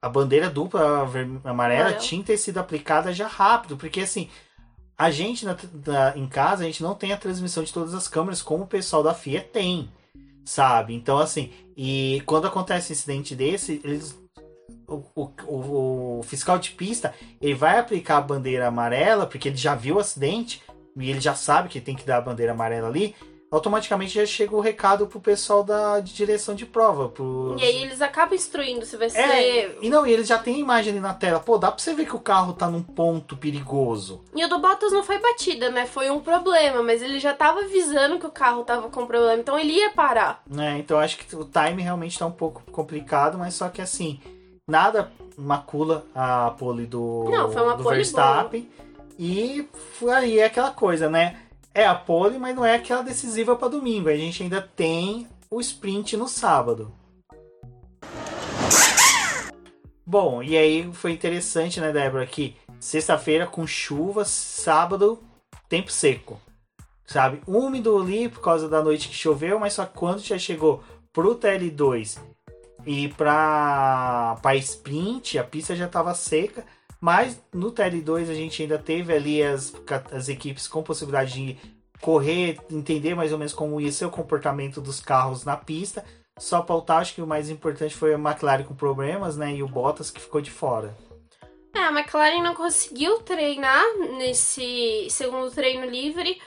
a 0.03 0.09
bandeira 0.09 0.51
dupla 0.51 1.09
amarela 1.45 1.93
tinha 1.93 2.21
que 2.21 2.27
ter 2.27 2.37
sido 2.37 2.59
aplicada 2.59 3.12
já 3.12 3.29
rápido, 3.29 3.77
porque 3.77 4.01
assim, 4.01 4.29
a 4.99 5.12
gente 5.12 5.45
na, 5.45 5.57
na, 5.87 6.19
em 6.19 6.27
casa, 6.27 6.65
a 6.65 6.67
gente 6.67 6.83
não 6.83 6.95
tem 6.95 7.12
a 7.12 7.17
transmissão 7.17 7.62
de 7.62 7.73
todas 7.73 7.95
as 7.95 8.09
câmeras 8.09 8.43
como 8.43 8.65
o 8.65 8.67
pessoal 8.67 9.05
da 9.05 9.15
FIA 9.15 9.41
tem, 9.41 9.88
sabe? 10.45 10.93
Então, 10.93 11.19
assim, 11.19 11.53
e 11.77 12.21
quando 12.27 12.49
acontece 12.49 12.93
um 12.93 12.97
incidente 12.97 13.37
desse, 13.37 13.81
eles. 13.85 14.21
O, 14.88 15.03
o, 15.47 16.19
o, 16.19 16.23
fiscal 16.25 16.59
de 16.59 16.73
pista 16.73 17.15
ele 17.41 17.55
vai 17.55 17.79
aplicar 17.79 18.19
a 18.19 18.21
bandeira 18.21 18.67
amarela 18.67 19.27
porque 19.27 19.49
ele 19.49 19.57
já 19.57 19.75
viu 19.75 19.97
o 19.97 19.99
acidente 19.99 20.61
e 20.99 21.09
ele 21.09 21.21
já 21.21 21.35
sabe 21.35 21.71
que 21.71 21.81
tem 21.81 21.97
que 21.97 22.05
dar 22.05 22.19
a 22.19 22.21
bandeira 22.21 22.53
amarela 22.53 22.88
ali 22.88 23.15
automaticamente 23.53 24.15
já 24.15 24.25
chega 24.25 24.57
o 24.57 24.61
recado 24.61 25.07
pro 25.07 25.21
pessoal 25.21 25.62
da 25.62 26.01
de 26.01 26.15
direção 26.15 26.55
de 26.55 26.65
prova. 26.65 27.11
Pros... 27.11 27.61
E 27.61 27.65
aí 27.65 27.83
eles 27.83 28.01
acabam 28.01 28.35
instruindo 28.35 28.87
se 28.87 28.97
vai 28.97 29.09
é, 29.09 29.11
ser. 29.11 29.21
É, 29.21 29.77
e 29.83 29.91
não, 29.91 30.07
e 30.07 30.12
eles 30.12 30.27
já 30.27 30.38
têm 30.38 30.57
a 30.57 30.59
imagem 30.59 30.93
ali 30.93 31.01
na 31.01 31.12
tela. 31.12 31.38
Pô, 31.38 31.59
dá 31.59 31.71
pra 31.71 31.79
você 31.79 31.93
ver 31.93 32.07
que 32.07 32.17
o 32.17 32.21
carro 32.21 32.55
tá 32.55 32.69
num 32.69 32.83
ponto 32.83 33.37
perigoso. 33.37 34.23
E 34.35 34.43
o 34.43 34.49
do 34.49 34.59
Bottas 34.59 34.91
não 34.91 35.05
foi 35.05 35.19
batida, 35.19 35.71
né? 35.71 35.85
Foi 35.85 36.11
um 36.11 36.21
problema, 36.21 36.83
mas 36.83 37.03
ele 37.03 37.21
já 37.21 37.35
tava 37.35 37.61
avisando 37.61 38.19
que 38.19 38.27
o 38.27 38.31
carro 38.31 38.65
tava 38.65 38.88
com 38.88 39.07
problema, 39.07 39.37
então 39.37 39.59
ele 39.59 39.73
ia 39.73 39.91
parar. 39.91 40.43
É, 40.59 40.79
então 40.79 40.99
acho 40.99 41.19
que 41.19 41.37
o 41.37 41.45
time 41.45 41.83
realmente 41.83 42.19
tá 42.19 42.25
um 42.25 42.33
pouco 42.33 42.62
complicado, 42.73 43.37
mas 43.37 43.53
só 43.53 43.69
que 43.69 43.83
assim, 43.83 44.19
nada 44.67 45.12
macula 45.37 46.07
a 46.15 46.55
pole 46.59 46.87
do, 46.87 47.29
não, 47.31 47.53
foi 47.53 47.62
uma 47.62 47.77
do 47.77 47.83
pole 47.83 47.97
Verstappen. 47.97 48.62
Boa. 48.62 48.83
E 49.19 49.69
aí 50.11 50.38
é 50.38 50.47
aquela 50.47 50.71
coisa, 50.71 51.11
né? 51.11 51.41
É 51.74 51.87
a 51.87 51.94
pole, 51.94 52.38
mas 52.38 52.54
não 52.54 52.64
é 52.64 52.74
aquela 52.74 53.02
decisiva 53.02 53.56
para 53.56 53.68
domingo. 53.68 54.08
A 54.08 54.16
gente 54.16 54.42
ainda 54.42 54.61
tem 54.61 55.26
o 55.50 55.61
sprint 55.61 56.16
no 56.16 56.28
sábado. 56.28 56.92
Bom, 60.04 60.42
e 60.42 60.56
aí 60.56 60.92
foi 60.92 61.12
interessante, 61.12 61.80
né, 61.80 61.92
Débora, 61.92 62.26
que 62.26 62.56
sexta-feira 62.78 63.46
com 63.46 63.66
chuva, 63.66 64.24
sábado 64.24 65.22
tempo 65.68 65.90
seco. 65.90 66.40
Sabe? 67.06 67.40
Úmido 67.46 67.98
ali 67.98 68.28
por 68.28 68.40
causa 68.40 68.68
da 68.68 68.82
noite 68.82 69.08
que 69.08 69.14
choveu, 69.14 69.58
mas 69.58 69.72
só 69.72 69.87
quando 69.87 70.20
já 70.20 70.38
chegou 70.38 70.82
pro 71.12 71.35
TL2 71.35 72.18
e 72.87 73.08
para 73.08 74.37
para 74.42 74.56
sprint, 74.56 75.38
a 75.38 75.44
pista 75.44 75.74
já 75.74 75.87
estava 75.87 76.14
seca. 76.14 76.64
Mas 77.03 77.43
no 77.53 77.73
TL2 77.73 78.31
a 78.31 78.35
gente 78.35 78.62
ainda 78.62 78.79
teve 78.79 79.12
ali 79.12 79.43
as, 79.43 79.75
as 80.12 80.29
equipes 80.29 80.69
com 80.69 80.85
possibilidade 80.85 81.33
de 81.33 81.59
correr, 82.01 82.61
entender 82.71 83.17
mais 83.17 83.33
ou 83.33 83.38
menos 83.38 83.53
como 83.53 83.81
ia 83.81 83.91
ser 83.91 84.05
o 84.05 84.11
comportamento 84.11 84.81
dos 84.81 85.01
carros 85.01 85.45
na 85.45 85.57
pista. 85.57 86.05
Só 86.38 86.62
pautar, 86.62 87.01
acho 87.01 87.17
que 87.17 87.21
o 87.21 87.27
mais 87.27 87.51
importante 87.51 87.93
foi 87.93 88.15
a 88.15 88.19
McLaren 88.19 88.62
com 88.62 88.77
problemas, 88.77 89.37
né? 89.37 89.53
E 89.53 89.65
o 89.65 89.69
Bottas 89.69 90.12
que 90.12 90.21
ficou 90.21 90.41
de 90.41 90.53
fora. 90.53 90.97
É, 91.75 91.81
a 91.81 91.91
McLaren 91.91 92.41
não 92.41 92.55
conseguiu 92.55 93.19
treinar 93.23 93.83
nesse 94.17 95.09
segundo 95.11 95.51
treino 95.51 95.85
livre. 95.85 96.41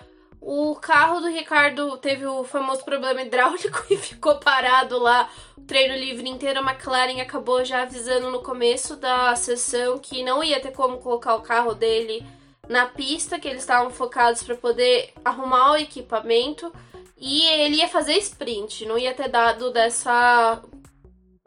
O 0.48 0.76
carro 0.76 1.22
do 1.22 1.28
Ricardo 1.28 1.98
teve 1.98 2.24
o 2.24 2.44
famoso 2.44 2.86
problema 2.86 3.24
hidráulico 3.24 3.84
e 3.90 3.98
ficou 3.98 4.36
parado 4.36 5.00
lá 5.00 5.28
o 5.58 5.62
treino 5.62 5.96
livre 5.96 6.30
inteiro. 6.30 6.60
A 6.60 6.72
McLaren 6.72 7.20
acabou 7.20 7.66
já 7.66 7.82
avisando 7.82 8.30
no 8.30 8.44
começo 8.44 8.96
da 8.96 9.36
sessão 9.36 9.98
que 9.98 10.22
não 10.22 10.44
ia 10.44 10.60
ter 10.60 10.72
como 10.72 11.00
colocar 11.00 11.34
o 11.34 11.42
carro 11.42 11.74
dele 11.74 12.24
na 12.70 12.86
pista, 12.86 13.40
que 13.40 13.48
eles 13.48 13.64
estavam 13.64 13.90
focados 13.90 14.44
para 14.44 14.56
poder 14.56 15.14
arrumar 15.26 15.72
o 15.72 15.78
equipamento 15.78 16.72
e 17.18 17.42
ele 17.48 17.78
ia 17.78 17.88
fazer 17.88 18.14
sprint, 18.18 18.86
não 18.86 19.00
ia 19.00 19.16
ter 19.16 19.30
dado 19.30 19.72
dessa 19.72 20.62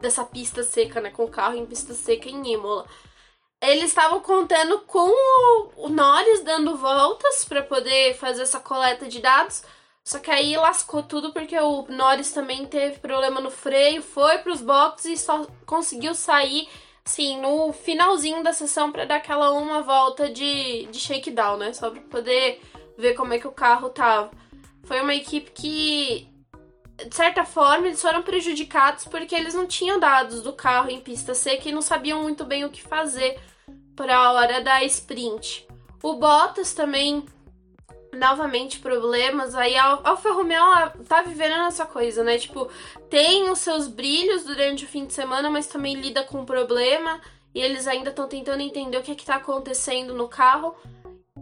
dessa 0.00 0.24
pista 0.24 0.64
seca, 0.64 1.00
né, 1.00 1.10
com 1.10 1.22
o 1.22 1.30
carro 1.30 1.56
em 1.56 1.66
pista 1.66 1.94
seca 1.94 2.28
em 2.28 2.52
Imola. 2.52 2.84
Eles 3.60 3.86
estavam 3.86 4.20
contando 4.20 4.80
com 4.80 5.10
o 5.76 5.88
Norris 5.88 6.44
dando 6.44 6.76
voltas 6.76 7.44
para 7.44 7.62
poder 7.62 8.14
fazer 8.14 8.42
essa 8.42 8.60
coleta 8.60 9.08
de 9.08 9.20
dados. 9.20 9.62
Só 10.04 10.18
que 10.18 10.30
aí 10.30 10.56
lascou 10.56 11.02
tudo 11.02 11.32
porque 11.32 11.58
o 11.58 11.82
Norris 11.88 12.32
também 12.32 12.64
teve 12.66 12.98
problema 12.98 13.40
no 13.40 13.50
freio, 13.50 14.02
foi 14.02 14.38
para 14.38 14.52
os 14.52 14.62
boxes 14.62 15.20
e 15.20 15.22
só 15.22 15.46
conseguiu 15.66 16.14
sair 16.14 16.66
sim, 17.04 17.40
no 17.40 17.72
finalzinho 17.72 18.42
da 18.42 18.52
sessão 18.52 18.92
para 18.92 19.04
dar 19.04 19.16
aquela 19.16 19.50
uma 19.52 19.82
volta 19.82 20.28
de, 20.30 20.86
de 20.86 20.98
shakedown, 20.98 21.56
né? 21.56 21.72
Só 21.72 21.90
para 21.90 22.00
poder 22.02 22.60
ver 22.96 23.14
como 23.14 23.34
é 23.34 23.38
que 23.38 23.46
o 23.46 23.52
carro 23.52 23.90
tava. 23.90 24.30
Foi 24.84 25.00
uma 25.00 25.14
equipe 25.14 25.50
que, 25.50 26.28
de 27.06 27.14
certa 27.14 27.44
forma, 27.44 27.86
eles 27.86 28.02
foram 28.02 28.22
prejudicados 28.22 29.04
porque 29.04 29.34
eles 29.34 29.54
não 29.54 29.66
tinham 29.66 30.00
dados 30.00 30.42
do 30.42 30.52
carro 30.52 30.90
em 30.90 31.00
pista 31.00 31.34
seca 31.34 31.68
e 31.68 31.72
não 31.72 31.82
sabiam 31.82 32.22
muito 32.22 32.44
bem 32.44 32.64
o 32.64 32.70
que 32.70 32.82
fazer 32.82 33.38
para 33.94 34.16
a 34.16 34.32
hora 34.32 34.60
da 34.60 34.82
sprint. 34.84 35.66
O 36.02 36.14
Bottas 36.14 36.72
também 36.74 37.24
novamente 38.12 38.80
problemas. 38.80 39.54
Aí 39.54 39.76
a 39.76 40.00
Alfa 40.04 40.32
Romeo 40.32 40.62
tá 41.08 41.22
vivendo 41.22 41.66
essa 41.66 41.86
coisa, 41.86 42.24
né? 42.24 42.38
Tipo, 42.38 42.68
tem 43.08 43.50
os 43.50 43.58
seus 43.60 43.86
brilhos 43.86 44.44
durante 44.44 44.84
o 44.84 44.88
fim 44.88 45.06
de 45.06 45.12
semana, 45.12 45.48
mas 45.50 45.66
também 45.66 45.94
lida 45.94 46.24
com 46.24 46.44
problema. 46.44 47.20
E 47.54 47.60
eles 47.60 47.86
ainda 47.86 48.10
estão 48.10 48.28
tentando 48.28 48.60
entender 48.60 48.98
o 48.98 49.02
que, 49.02 49.12
é 49.12 49.14
que 49.14 49.24
tá 49.24 49.36
acontecendo 49.36 50.14
no 50.14 50.28
carro. 50.28 50.74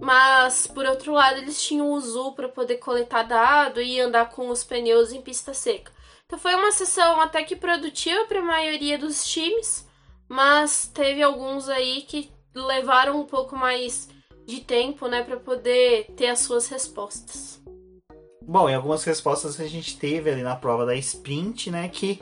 Mas, 0.00 0.66
por 0.66 0.84
outro 0.84 1.12
lado, 1.12 1.38
eles 1.38 1.62
tinham 1.62 1.92
o 1.92 2.00
Zul 2.00 2.32
para 2.32 2.48
poder 2.48 2.76
coletar 2.76 3.22
dado 3.22 3.80
e 3.80 4.00
andar 4.00 4.30
com 4.30 4.48
os 4.48 4.62
pneus 4.62 5.12
em 5.12 5.20
pista 5.20 5.54
seca. 5.54 5.92
Então 6.26 6.38
foi 6.38 6.54
uma 6.54 6.72
sessão 6.72 7.20
até 7.20 7.42
que 7.44 7.54
produtiva 7.54 8.24
para 8.26 8.40
a 8.40 8.44
maioria 8.44 8.98
dos 8.98 9.24
times, 9.24 9.86
mas 10.28 10.90
teve 10.92 11.22
alguns 11.22 11.68
aí 11.68 12.02
que 12.02 12.30
levaram 12.54 13.20
um 13.20 13.24
pouco 13.24 13.56
mais 13.56 14.08
de 14.44 14.60
tempo, 14.60 15.08
né, 15.08 15.22
para 15.22 15.36
poder 15.36 16.06
ter 16.16 16.28
as 16.28 16.40
suas 16.40 16.68
respostas. 16.68 17.60
Bom, 18.42 18.70
e 18.70 18.74
algumas 18.74 19.02
respostas 19.04 19.60
a 19.60 19.66
gente 19.66 19.98
teve 19.98 20.30
ali 20.30 20.42
na 20.42 20.54
prova 20.54 20.86
da 20.86 20.94
sprint, 20.94 21.70
né, 21.70 21.88
que 21.88 22.20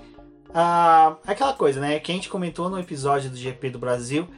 ah, 0.52 1.16
aquela 1.26 1.52
coisa, 1.52 1.80
né, 1.80 1.98
que 1.98 2.10
a 2.10 2.14
gente 2.14 2.28
comentou 2.28 2.70
no 2.70 2.78
episódio 2.78 3.28
do 3.28 3.36
GP 3.36 3.70
do 3.70 3.78
Brasil, 3.78 4.28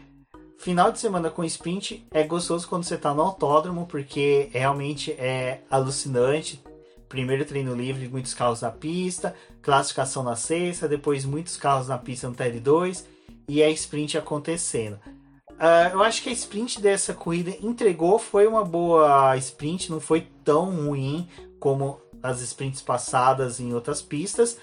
final 0.59 0.91
de 0.91 0.99
semana 0.99 1.31
com 1.31 1.45
sprint 1.45 2.07
é 2.11 2.23
gostoso 2.23 2.69
quando 2.69 2.85
você 2.85 2.97
tá 2.97 3.15
no 3.15 3.23
autódromo, 3.23 3.87
porque 3.87 4.49
realmente 4.53 5.13
é 5.13 5.61
alucinante. 5.71 6.63
Primeiro 7.09 7.45
treino 7.45 7.75
livre, 7.75 8.09
muitos 8.09 8.35
carros 8.35 8.63
na 8.63 8.71
pista, 8.71 9.35
classificação 9.63 10.23
na 10.23 10.35
sexta, 10.35 10.89
depois 10.89 11.25
muitos 11.25 11.57
carros 11.57 11.89
na 11.89 11.99
pista 11.99 12.29
no 12.29 12.35
TL2 12.35 13.05
e 13.49 13.63
a 13.63 13.71
sprint 13.71 14.19
acontecendo. 14.19 14.99
Uh, 15.53 15.93
eu 15.93 16.03
acho 16.03 16.23
que 16.23 16.29
a 16.29 16.33
sprint 16.33 16.81
dessa 16.81 17.15
corrida 17.15 17.57
entregou, 17.63 18.19
foi 18.19 18.47
uma 18.47 18.65
boa 18.65 19.37
sprint, 19.37 19.91
não 19.91 20.01
foi 20.01 20.27
tão 20.45 20.87
ruim 20.87 21.29
como 21.61 22.01
as 22.23 22.43
sprints 22.43 22.83
passadas 22.83 23.61
em 23.61 23.73
outras 23.73 24.03
pistas. 24.03 24.59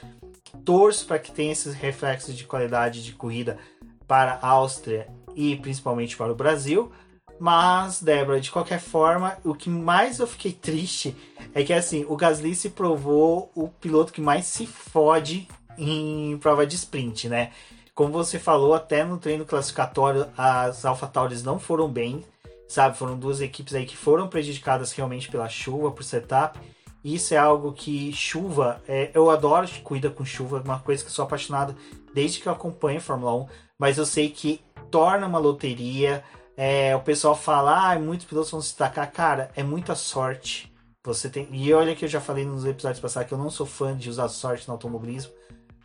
Torço 0.66 1.08
para 1.08 1.18
que 1.18 1.32
tenha 1.32 1.52
esses 1.52 1.74
reflexos 1.74 2.36
de 2.36 2.44
qualidade 2.44 3.04
de 3.04 3.14
corrida 3.14 3.58
para 4.06 4.34
a 4.42 4.48
Áustria 4.50 5.08
e 5.36 5.56
principalmente 5.56 6.18
para 6.18 6.32
o 6.32 6.36
Brasil. 6.36 6.92
Mas, 7.40 8.02
Débora, 8.02 8.40
de 8.40 8.52
qualquer 8.52 8.80
forma, 8.80 9.38
o 9.44 9.54
que 9.54 9.70
mais 9.70 10.20
eu 10.20 10.28
fiquei 10.28 10.52
triste 10.52 11.16
é 11.54 11.64
que 11.64 11.74
assim, 11.74 12.06
o 12.08 12.16
Gasly 12.16 12.56
se 12.56 12.70
provou 12.70 13.52
o 13.56 13.68
piloto 13.68 14.14
que 14.14 14.22
mais 14.22 14.46
se 14.46 14.66
fode 14.66 15.48
em 15.78 16.38
prova 16.38 16.66
de 16.66 16.76
sprint, 16.76 17.28
né? 17.28 17.52
Como 17.94 18.12
você 18.12 18.40
falou, 18.40 18.74
até 18.74 19.04
no 19.04 19.18
treino 19.18 19.46
classificatório, 19.46 20.28
as 20.38 20.86
AlphaTauris 20.86 21.44
não 21.44 21.60
foram 21.60 21.88
bem, 21.88 22.24
sabe? 22.68 22.98
Foram 22.98 23.18
duas 23.18 23.42
equipes 23.42 23.76
aí 23.76 23.86
que 23.86 23.98
foram 23.98 24.28
prejudicadas 24.28 24.92
realmente 24.94 25.30
pela 25.30 25.48
chuva, 25.48 25.92
por 25.92 26.04
setup. 26.04 26.60
Isso 27.04 27.34
é 27.34 27.38
algo 27.38 27.74
que 27.74 28.14
chuva, 28.14 28.82
é, 28.88 29.12
eu 29.14 29.30
adoro 29.30 29.68
que 29.68 29.82
cuida 29.82 30.10
com 30.10 30.24
chuva, 30.24 30.60
é 30.60 30.62
uma 30.62 30.80
coisa 30.80 31.04
que 31.04 31.12
sou 31.12 31.26
apaixonado 31.26 31.76
desde 32.14 32.40
que 32.40 32.48
eu 32.48 32.54
acompanho 32.54 33.00
a 33.00 33.02
Fórmula 33.02 33.36
1, 33.44 33.48
mas 33.78 33.98
eu 33.98 34.06
sei 34.06 34.30
que 34.30 34.62
torna 34.94 35.26
uma 35.26 35.40
loteria. 35.40 36.24
É, 36.56 36.96
o 36.96 37.00
pessoal 37.00 37.36
fala, 37.36 37.94
ah, 37.94 38.00
muitos 38.00 38.28
pilotos 38.28 38.52
vão 38.52 38.62
se 38.62 38.70
destacar. 38.70 39.12
Cara, 39.12 39.50
é 39.56 39.64
muita 39.64 39.96
sorte. 39.96 40.72
Você 41.04 41.28
tem. 41.28 41.50
E 41.52 41.74
olha 41.74 41.96
que 41.96 42.06
eu 42.06 42.10
já 42.10 42.22
falei 42.22 42.46
nos 42.46 42.64
episódios 42.64 43.02
passados 43.02 43.28
que 43.28 43.34
eu 43.34 43.40
não 43.40 43.50
sou 43.50 43.66
fã 43.66 43.98
de 43.98 44.08
usar 44.08 44.30
sorte 44.30 44.68
no 44.68 44.76
automobilismo. 44.76 45.32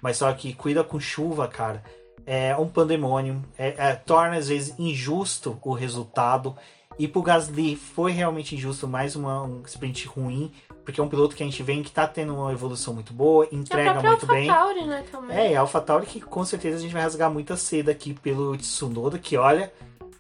Mas 0.03 0.19
só 0.19 0.31
que 0.35 0.53
cuida 0.53 0.85
com 0.85 1.01
chuva, 1.01 1.49
cara 1.49 1.83
é 2.29 2.55
um 2.55 2.69
pandemônio, 2.69 3.43
é, 3.57 3.69
é, 3.79 3.95
torna 3.95 4.37
às 4.37 4.49
vezes 4.49 4.79
injusto 4.79 5.59
o 5.63 5.73
resultado. 5.73 6.55
E 6.99 7.09
pro 7.09 7.23
Gasly 7.23 7.75
foi 7.75 8.13
realmente 8.13 8.55
injusto, 8.55 8.87
mais 8.87 9.17
uma, 9.17 9.43
um 9.45 9.63
sprint 9.65 10.07
ruim, 10.07 10.53
porque 10.89 11.03
é 11.03 11.05
um 11.05 11.09
piloto 11.09 11.37
que 11.37 11.43
a 11.43 11.47
gente 11.47 11.63
vê 11.63 11.83
que 11.83 11.91
tá 11.91 12.07
tendo 12.09 12.35
uma 12.35 12.51
evolução 12.51 12.95
muito 12.95 13.13
boa, 13.13 13.47
entrega 13.53 13.93
muito 13.93 14.07
Alpha 14.07 14.27
bem. 14.27 14.47
Tauri, 14.47 14.87
né, 14.87 15.05
também. 15.13 15.37
É, 15.37 15.55
a 15.55 15.61
AlphaTauri 15.61 16.07
que 16.07 16.19
com 16.19 16.43
certeza 16.47 16.79
a 16.79 16.81
gente 16.81 16.95
vai 16.95 17.03
rasgar 17.03 17.31
muita 17.31 17.59
seda 17.59 17.93
aqui 17.93 18.15
pelo 18.15 18.57
Tsunoda, 18.57 19.19
que 19.19 19.37
olha, 19.37 19.71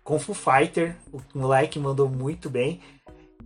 Kung 0.04 0.18
Fu 0.18 0.34
Fighter, 0.34 0.94
o 1.10 1.22
moleque 1.34 1.78
mandou 1.78 2.06
muito 2.06 2.50
bem. 2.50 2.82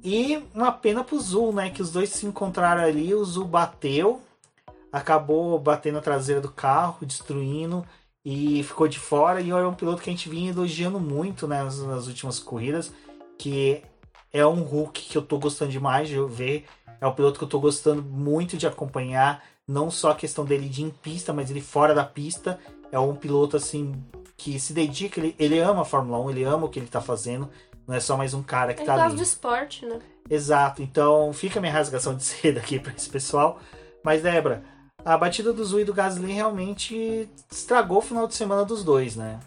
E 0.03 0.43
uma 0.53 0.73
pena 0.73 1.05
pro 1.05 1.21
Zul, 1.21 1.53
né, 1.53 1.71
que 1.71 1.81
os 1.81 1.93
dois 1.93 2.09
se 2.11 2.27
encontraram 2.27 2.83
ali, 2.83 3.15
o 3.15 3.25
Zul 3.25 3.45
bateu, 3.45 4.21
acabou 4.93 5.57
batendo 5.61 5.99
a 5.99 6.03
traseira 6.03 6.41
do 6.41 6.51
carro, 6.51 7.07
destruindo 7.07 7.87
e 8.25 8.65
ficou 8.65 8.89
de 8.89 8.99
fora. 8.99 9.41
E 9.41 9.51
é 9.51 9.55
um 9.55 9.75
piloto 9.75 10.03
que 10.03 10.11
a 10.11 10.13
gente 10.13 10.29
vinha 10.29 10.51
elogiando 10.51 10.99
muito 10.99 11.47
né, 11.47 11.63
nas, 11.63 11.79
nas, 11.79 12.09
últimas 12.09 12.41
corridas, 12.41 12.93
que 13.39 13.81
é 14.33 14.45
um 14.45 14.63
Hulk 14.63 15.03
que 15.03 15.17
eu 15.17 15.23
tô 15.23 15.39
gostando 15.39 15.71
demais 15.71 16.09
de 16.09 16.21
ver. 16.23 16.67
É 17.03 17.07
um 17.09 17.13
piloto 17.13 17.37
que 17.37 17.45
eu 17.45 17.49
tô 17.49 17.59
gostando 17.59 18.01
muito 18.01 18.57
de 18.57 18.65
acompanhar, 18.65 19.43
não 19.67 19.91
só 19.91 20.13
a 20.13 20.15
questão 20.15 20.45
dele 20.45 20.69
de 20.69 20.85
em 20.85 20.91
pista, 20.91 21.33
mas 21.33 21.51
ele 21.51 21.61
fora 21.61 21.93
da 21.93 22.05
pista. 22.05 22.61
É 22.93 22.99
um 22.99 23.17
piloto 23.17 23.57
assim 23.57 24.01
que 24.37 24.61
se 24.61 24.73
dedica, 24.73 25.19
ele, 25.19 25.35
ele 25.37 25.59
ama 25.59 25.83
a 25.83 25.85
Fórmula 25.85 26.21
1, 26.21 26.31
ele 26.31 26.45
ama 26.45 26.67
o 26.67 26.69
que 26.69 26.79
ele 26.79 26.87
tá 26.87 27.01
fazendo. 27.01 27.51
Não 27.89 27.97
é 27.97 27.99
só 27.99 28.17
mais 28.17 28.35
um 28.35 28.43
cara 28.43 28.73
que 28.73 28.83
ele 28.83 28.87
tá 28.87 29.05
ali. 29.05 29.17
De 29.17 29.23
esporte, 29.25 29.85
né? 29.85 29.99
Exato. 30.31 30.81
Então 30.81 31.33
fica 31.33 31.59
a 31.59 31.61
minha 31.61 31.73
rasgação 31.73 32.15
de 32.15 32.23
seda 32.23 32.61
aqui 32.61 32.79
para 32.79 32.93
esse 32.93 33.11
pessoal. 33.11 33.59
Mas, 34.05 34.23
Débora, 34.23 34.63
a 35.05 35.19
batida 35.19 35.53
do 35.53 35.65
Zul 35.65 35.81
e 35.81 35.85
do 35.85 35.93
Gasly 35.93 36.33
realmente 36.33 37.29
estragou 37.51 37.99
o 37.99 38.03
final 38.03 38.29
de 38.29 38.37
semana 38.37 38.65
dos 38.65 38.85
dois, 38.85 39.17
né? 39.17 39.41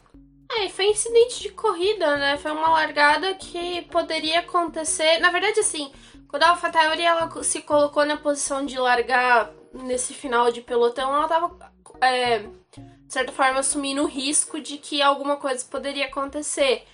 É, 0.49 0.69
foi 0.69 0.87
incidente 0.87 1.41
de 1.41 1.49
corrida, 1.49 2.17
né? 2.17 2.37
Foi 2.37 2.51
uma 2.51 2.69
largada 2.69 3.33
que 3.35 3.81
poderia 3.83 4.39
acontecer. 4.39 5.19
Na 5.19 5.31
verdade, 5.31 5.59
assim, 5.59 5.91
quando 6.27 6.43
a 6.43 6.49
AlphaTauri 6.49 7.01
ela 7.01 7.43
se 7.43 7.61
colocou 7.61 8.05
na 8.05 8.17
posição 8.17 8.65
de 8.65 8.77
largar 8.77 9.51
nesse 9.73 10.13
final 10.13 10.51
de 10.51 10.61
pelotão, 10.61 11.13
ela 11.13 11.27
tava, 11.27 11.73
é, 12.01 12.39
de 12.39 13.13
certa 13.13 13.31
forma, 13.31 13.59
assumindo 13.59 14.03
o 14.03 14.07
risco 14.07 14.59
de 14.59 14.77
que 14.77 15.01
alguma 15.01 15.37
coisa 15.37 15.65
poderia 15.65 16.05
acontecer. 16.05 16.85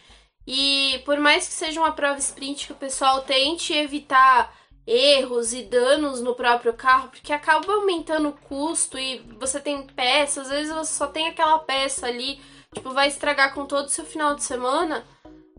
E 0.48 1.02
por 1.06 1.20
mais 1.20 1.48
que 1.48 1.54
seja 1.54 1.80
uma 1.80 1.92
prova 1.92 2.20
sprint 2.20 2.68
que 2.68 2.74
o 2.74 2.76
pessoal 2.76 3.22
tente 3.22 3.74
evitar 3.74 4.56
erros 4.88 5.54
e 5.54 5.64
danos 5.64 6.22
no 6.22 6.36
próprio 6.36 6.74
carro, 6.74 7.10
porque 7.10 7.32
acaba 7.32 7.72
aumentando 7.74 8.30
o 8.30 8.34
custo 8.34 8.98
e 8.98 9.20
você 9.40 9.60
tem 9.60 9.86
peças, 9.88 10.48
às 10.48 10.50
vezes 10.50 10.74
você 10.74 10.94
só 10.94 11.08
tem 11.08 11.28
aquela 11.28 11.60
peça 11.60 12.08
ali, 12.08 12.42
tipo, 12.74 12.92
vai 12.94 13.08
estragar 13.08 13.54
com 13.54 13.66
todo 13.66 13.86
o 13.86 13.90
seu 13.90 14.06
final 14.06 14.36
de 14.36 14.44
semana. 14.44 15.04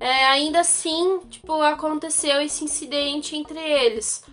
É, 0.01 0.27
ainda 0.27 0.61
assim, 0.61 1.21
tipo, 1.31 1.63
aconteceu 1.63 2.41
esse 2.41 2.65
incidente 2.65 3.37
entre 3.37 3.59
eles. 3.59 4.25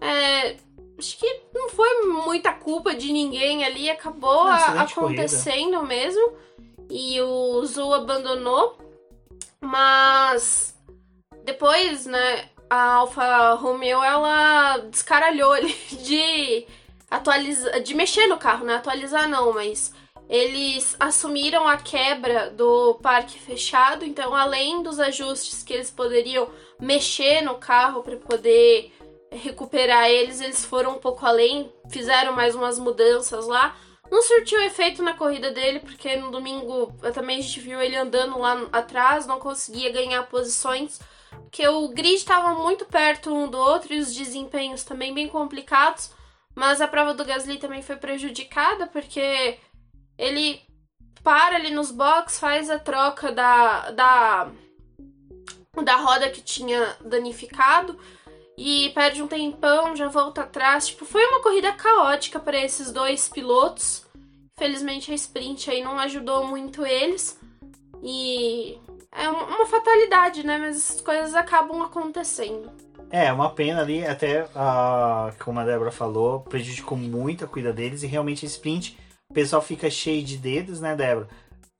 É, 0.00 0.56
acho 0.98 1.18
que 1.18 1.42
não 1.52 1.68
foi 1.68 2.02
muita 2.06 2.52
culpa 2.52 2.94
de 2.94 3.12
ninguém 3.12 3.64
ali, 3.64 3.90
acabou 3.90 4.42
a, 4.42 4.82
acontecendo 4.82 5.82
mesmo. 5.82 6.32
E 6.88 7.20
o 7.20 7.64
Zul 7.64 7.94
abandonou. 7.94 8.78
Mas 9.60 10.76
depois, 11.44 12.06
né, 12.06 12.48
a 12.68 12.94
Alfa 12.94 13.54
Romeo 13.54 14.02
ela 14.02 14.78
descaralhou 14.78 15.52
ali 15.52 15.72
de 16.02 16.66
atualizar, 17.10 17.80
de 17.80 17.94
mexer 17.94 18.26
no 18.26 18.36
carro, 18.36 18.64
né? 18.64 18.74
Atualizar 18.74 19.28
não, 19.28 19.52
mas 19.52 19.92
eles 20.28 20.96
assumiram 20.98 21.68
a 21.68 21.76
quebra 21.76 22.50
do 22.50 22.94
parque 23.02 23.38
fechado, 23.38 24.04
então 24.04 24.34
além 24.34 24.82
dos 24.82 24.98
ajustes 24.98 25.62
que 25.62 25.72
eles 25.72 25.90
poderiam 25.90 26.48
mexer 26.80 27.42
no 27.42 27.56
carro 27.56 28.02
para 28.02 28.16
poder 28.16 28.92
recuperar 29.30 30.08
eles, 30.08 30.40
eles 30.40 30.64
foram 30.64 30.92
um 30.92 30.98
pouco 30.98 31.24
além, 31.24 31.72
fizeram 31.90 32.32
mais 32.32 32.54
umas 32.54 32.78
mudanças 32.78 33.46
lá. 33.46 33.76
Não 34.10 34.22
surtiu 34.22 34.60
efeito 34.62 35.02
na 35.02 35.14
corrida 35.14 35.50
dele, 35.50 35.80
porque 35.80 36.16
no 36.16 36.30
domingo 36.30 36.92
também 37.12 37.38
a 37.38 37.40
gente 37.40 37.60
viu 37.60 37.80
ele 37.80 37.96
andando 37.96 38.38
lá 38.38 38.66
atrás, 38.72 39.26
não 39.26 39.40
conseguia 39.40 39.90
ganhar 39.90 40.22
posições 40.24 41.00
que 41.50 41.66
o 41.66 41.88
grid 41.88 42.14
estava 42.14 42.54
muito 42.54 42.84
perto 42.84 43.34
um 43.34 43.48
do 43.48 43.58
outro 43.58 43.94
e 43.94 43.98
os 43.98 44.14
desempenhos 44.14 44.84
também 44.84 45.12
bem 45.12 45.28
complicados, 45.28 46.10
mas 46.54 46.80
a 46.80 46.88
prova 46.88 47.14
do 47.14 47.24
Gasly 47.24 47.58
também 47.58 47.82
foi 47.82 47.96
prejudicada 47.96 48.86
porque 48.86 49.58
ele 50.18 50.60
para 51.22 51.56
ali 51.56 51.70
nos 51.70 51.90
box, 51.90 52.38
faz 52.38 52.70
a 52.70 52.78
troca 52.78 53.32
da, 53.32 53.90
da, 53.90 54.48
da 55.82 55.96
roda 55.96 56.30
que 56.30 56.40
tinha 56.40 56.96
danificado 57.04 57.98
e 58.56 58.90
perde 58.94 59.22
um 59.22 59.26
tempão, 59.26 59.94
já 59.94 60.08
volta 60.08 60.42
atrás. 60.42 60.86
Tipo, 60.86 61.04
foi 61.04 61.26
uma 61.26 61.42
corrida 61.42 61.72
caótica 61.72 62.40
para 62.40 62.56
esses 62.64 62.92
dois 62.92 63.28
pilotos. 63.28 64.06
Felizmente 64.58 65.10
a 65.12 65.14
sprint 65.14 65.70
aí 65.70 65.82
não 65.82 65.98
ajudou 65.98 66.46
muito 66.46 66.86
eles. 66.86 67.38
E 68.02 68.78
é 69.12 69.28
uma 69.28 69.66
fatalidade, 69.66 70.46
né? 70.46 70.58
Mas 70.58 70.76
essas 70.76 71.00
coisas 71.00 71.34
acabam 71.34 71.82
acontecendo. 71.82 72.70
É, 73.10 73.32
uma 73.32 73.50
pena 73.50 73.82
ali, 73.82 74.04
até 74.06 74.44
uh, 74.44 75.32
como 75.44 75.60
a 75.60 75.64
Débora 75.64 75.92
falou, 75.92 76.40
prejudicou 76.40 76.96
muito 76.96 77.44
a 77.44 77.48
cuida 77.48 77.72
deles 77.72 78.02
e 78.02 78.06
realmente 78.06 78.44
a 78.44 78.48
sprint 78.48 78.96
pessoal 79.36 79.60
fica 79.60 79.90
cheio 79.90 80.24
de 80.24 80.38
dedos, 80.38 80.80
né, 80.80 80.96
Débora? 80.96 81.28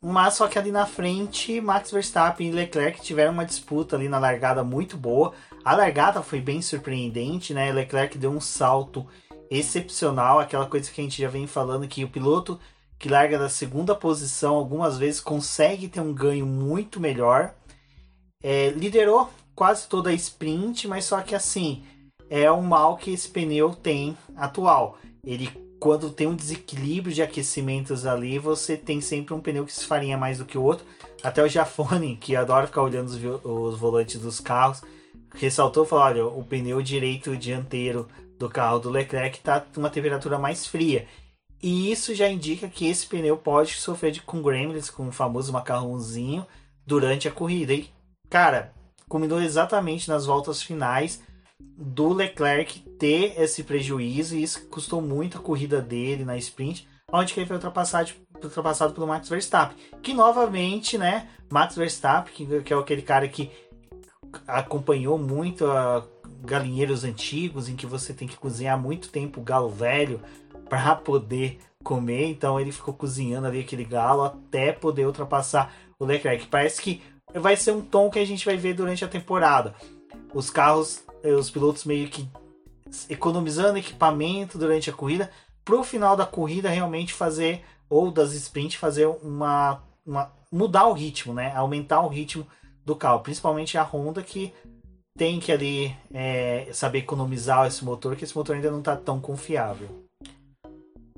Mas 0.05 0.35
só 0.35 0.47
que 0.47 0.59
ali 0.59 0.71
na 0.71 0.85
frente, 0.85 1.59
Max 1.59 1.91
Verstappen 1.91 2.49
e 2.49 2.53
Leclerc 2.53 3.01
tiveram 3.01 3.33
uma 3.33 3.47
disputa 3.47 3.97
ali 3.97 4.11
na 4.11 4.19
largada 4.19 4.63
muito 4.63 4.95
boa. 4.95 5.33
A 5.65 5.75
largada 5.75 6.23
foi 6.23 6.39
bem 6.39 6.61
surpreendente, 6.61 7.55
né? 7.55 7.73
Leclerc 7.73 8.19
deu 8.19 8.31
um 8.31 8.43
salto 8.43 9.07
excepcional, 9.51 10.39
aquela 10.39 10.67
coisa 10.67 10.91
que 10.91 11.01
a 11.01 11.05
gente 11.05 11.23
já 11.23 11.29
vem 11.29 11.47
falando 11.47 11.89
que 11.89 12.05
o 12.05 12.11
piloto 12.11 12.61
que 12.99 13.09
larga 13.09 13.39
da 13.39 13.49
segunda 13.49 13.95
posição 13.95 14.55
algumas 14.55 14.99
vezes 14.99 15.19
consegue 15.19 15.89
ter 15.89 16.01
um 16.01 16.13
ganho 16.13 16.45
muito 16.45 17.01
melhor. 17.01 17.55
É, 18.43 18.69
liderou 18.69 19.31
quase 19.55 19.89
toda 19.89 20.11
a 20.11 20.15
sprint, 20.15 20.87
mas 20.87 21.07
só 21.07 21.23
que 21.23 21.35
assim 21.35 21.85
é 22.29 22.51
o 22.51 22.63
mal 22.63 22.99
que 22.99 23.13
esse 23.13 23.31
pneu 23.31 23.75
tem 23.75 24.15
atual. 24.37 24.99
Ele 25.25 25.66
quando 25.87 26.11
tem 26.11 26.27
um 26.27 26.35
desequilíbrio 26.35 27.15
de 27.15 27.23
aquecimentos 27.23 28.07
ali, 28.07 28.41
você 28.41 28.77
tem 28.77 29.01
sempre 29.01 29.33
um 29.33 29.41
pneu 29.41 29.65
que 29.65 29.73
se 29.73 29.87
farinha 29.87 30.19
mais 30.19 30.39
do 30.39 30.45
que 30.45 30.59
o 30.59 30.63
outro. 30.65 30.85
Até 31.23 31.45
o 31.45 31.49
Jafone, 31.49 32.17
que 32.17 32.35
adora 32.35 32.67
ficar 32.67 32.83
olhando 32.83 33.07
os, 33.07 33.45
os 33.45 33.79
volantes 33.79 34.21
dos 34.21 34.41
carros, 34.41 34.83
ressaltou 35.37 35.85
e 35.85 35.87
falou: 35.87 36.05
olha, 36.05 36.27
o 36.27 36.43
pneu 36.43 36.83
direito 36.83 37.37
dianteiro 37.37 38.09
do 38.37 38.51
carro 38.51 38.81
do 38.81 38.91
Leclerc 38.91 39.39
está 39.39 39.65
uma 39.77 39.89
temperatura 39.89 40.41
mais 40.41 40.67
fria. 40.67 41.07
E 41.63 41.93
isso 41.93 42.17
já 42.17 42.29
indica 42.29 42.67
que 42.67 42.89
esse 42.89 43.07
pneu 43.07 43.37
pode 43.37 43.75
sofrer 43.75 44.11
de, 44.11 44.21
com 44.21 44.43
gremlins, 44.43 44.91
com 44.91 45.07
o 45.07 45.13
famoso 45.13 45.53
macarrãozinho, 45.53 46.45
durante 46.85 47.29
a 47.29 47.33
corrida. 47.33 47.73
E, 47.73 47.89
cara, 48.29 48.73
combinou 49.09 49.41
exatamente 49.41 50.09
nas 50.09 50.27
voltas 50.27 50.61
finais 50.61 51.23
do 51.61 52.13
Leclerc 52.13 52.81
ter 52.99 53.41
esse 53.41 53.63
prejuízo 53.63 54.37
e 54.37 54.43
isso 54.43 54.67
custou 54.69 55.01
muito 55.01 55.39
a 55.39 55.41
corrida 55.41 55.81
dele 55.81 56.25
na 56.25 56.37
sprint, 56.37 56.89
onde 57.13 57.35
ele 57.37 57.47
foi 57.47 57.57
ultrapassado, 57.57 58.11
ultrapassado 58.43 58.93
pelo 58.93 59.07
Max 59.07 59.29
Verstappen, 59.29 59.77
que 60.03 60.15
novamente, 60.15 60.97
né, 60.99 61.29
Max 61.51 61.77
Verstappen, 61.77 62.33
que, 62.33 62.63
que 62.63 62.73
é 62.73 62.77
aquele 62.77 63.03
cara 63.03 63.29
que 63.29 63.51
acompanhou 64.47 65.19
muito 65.19 65.67
a 65.67 66.07
galinheiros 66.43 67.05
antigos, 67.05 67.69
em 67.69 67.77
que 67.77 67.87
você 67.87 68.13
tem 68.13 68.29
que 68.29 68.37
cozinhar 68.37 68.79
muito 68.79 69.09
tempo 69.09 69.41
o 69.41 69.45
galo 69.45 69.69
velho 69.69 70.21
para 70.69 70.95
poder 70.95 71.59
comer, 71.83 72.27
então 72.27 72.59
ele 72.59 72.73
ficou 72.73 72.93
cozinhando 72.93 73.47
ali 73.47 73.61
aquele 73.61 73.85
galo 73.85 74.25
até 74.25 74.73
poder 74.73 75.07
ultrapassar 75.07 75.73
o 75.99 76.05
Leclerc. 76.05 76.47
Parece 76.49 76.83
que 76.83 77.01
vai 77.33 77.57
ser 77.57 77.73
um 77.73 77.81
tom 77.81 78.11
que 78.11 78.19
a 78.19 78.25
gente 78.25 78.45
vai 78.45 78.57
ver 78.57 78.75
durante 78.75 79.05
a 79.05 79.09
temporada. 79.09 79.75
Os 80.35 80.51
carros 80.51 81.05
os 81.35 81.51
pilotos 81.51 81.85
meio 81.85 82.09
que 82.09 82.29
economizando 83.09 83.79
equipamento 83.79 84.59
durante 84.59 84.91
a 84.91 84.93
corrida, 84.93 85.31
pro 85.65 85.83
final 85.83 86.17
da 86.17 86.25
corrida 86.25 86.69
realmente 86.69 87.13
fazer, 87.13 87.65
ou 87.89 88.11
das 88.11 88.33
sprints, 88.33 88.77
fazer 88.77 89.07
uma, 89.07 89.83
uma. 90.05 90.33
mudar 90.51 90.87
o 90.87 90.93
ritmo, 90.93 91.35
né? 91.35 91.55
Aumentar 91.55 92.01
o 92.01 92.09
ritmo 92.09 92.47
do 92.85 92.95
carro. 92.95 93.21
Principalmente 93.21 93.77
a 93.77 93.83
Honda 93.83 94.23
que 94.23 94.53
tem 95.17 95.41
que 95.41 95.51
ali 95.51 95.97
é, 96.13 96.69
saber 96.73 96.99
economizar 96.99 97.67
esse 97.67 97.85
motor, 97.85 98.15
que 98.17 98.25
esse 98.25 98.37
motor 98.37 98.55
ainda 98.55 98.71
não 98.71 98.81
está 98.81 98.95
tão 98.97 99.21
confiável. 99.21 100.07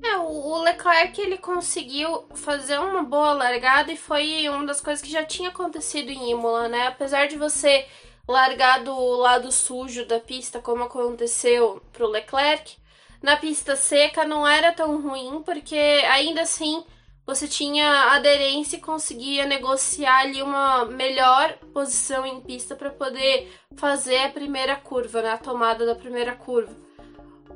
É, 0.02 0.16
o 0.16 0.62
Leclerc 0.62 1.20
ele 1.20 1.38
conseguiu 1.38 2.24
fazer 2.34 2.78
uma 2.78 3.02
boa 3.02 3.32
largada 3.32 3.92
e 3.92 3.96
foi 3.96 4.48
uma 4.48 4.64
das 4.64 4.80
coisas 4.80 5.02
que 5.02 5.10
já 5.10 5.24
tinha 5.24 5.48
acontecido 5.48 6.10
em 6.10 6.30
Imola, 6.30 6.68
né? 6.68 6.86
Apesar 6.86 7.26
de 7.26 7.36
você 7.36 7.84
largar 8.28 8.84
do 8.84 8.94
lado 9.16 9.50
sujo 9.50 10.04
da 10.04 10.20
pista, 10.20 10.60
como 10.60 10.84
aconteceu 10.84 11.82
pro 11.92 12.06
Leclerc. 12.06 12.76
Na 13.22 13.36
pista 13.36 13.74
seca 13.74 14.24
não 14.24 14.46
era 14.46 14.72
tão 14.72 15.00
ruim, 15.00 15.42
porque 15.42 15.74
ainda 15.74 16.42
assim 16.42 16.84
você 17.26 17.48
tinha 17.48 18.12
aderência 18.12 18.76
e 18.76 18.80
conseguia 18.80 19.44
negociar 19.44 20.20
ali 20.20 20.40
uma 20.40 20.84
melhor 20.84 21.58
posição 21.74 22.24
em 22.24 22.40
pista 22.40 22.76
para 22.76 22.90
poder 22.90 23.52
fazer 23.76 24.18
a 24.18 24.30
primeira 24.30 24.76
curva, 24.76 25.20
né? 25.20 25.32
a 25.32 25.38
tomada 25.38 25.84
da 25.84 25.94
primeira 25.94 26.34
curva. 26.34 26.74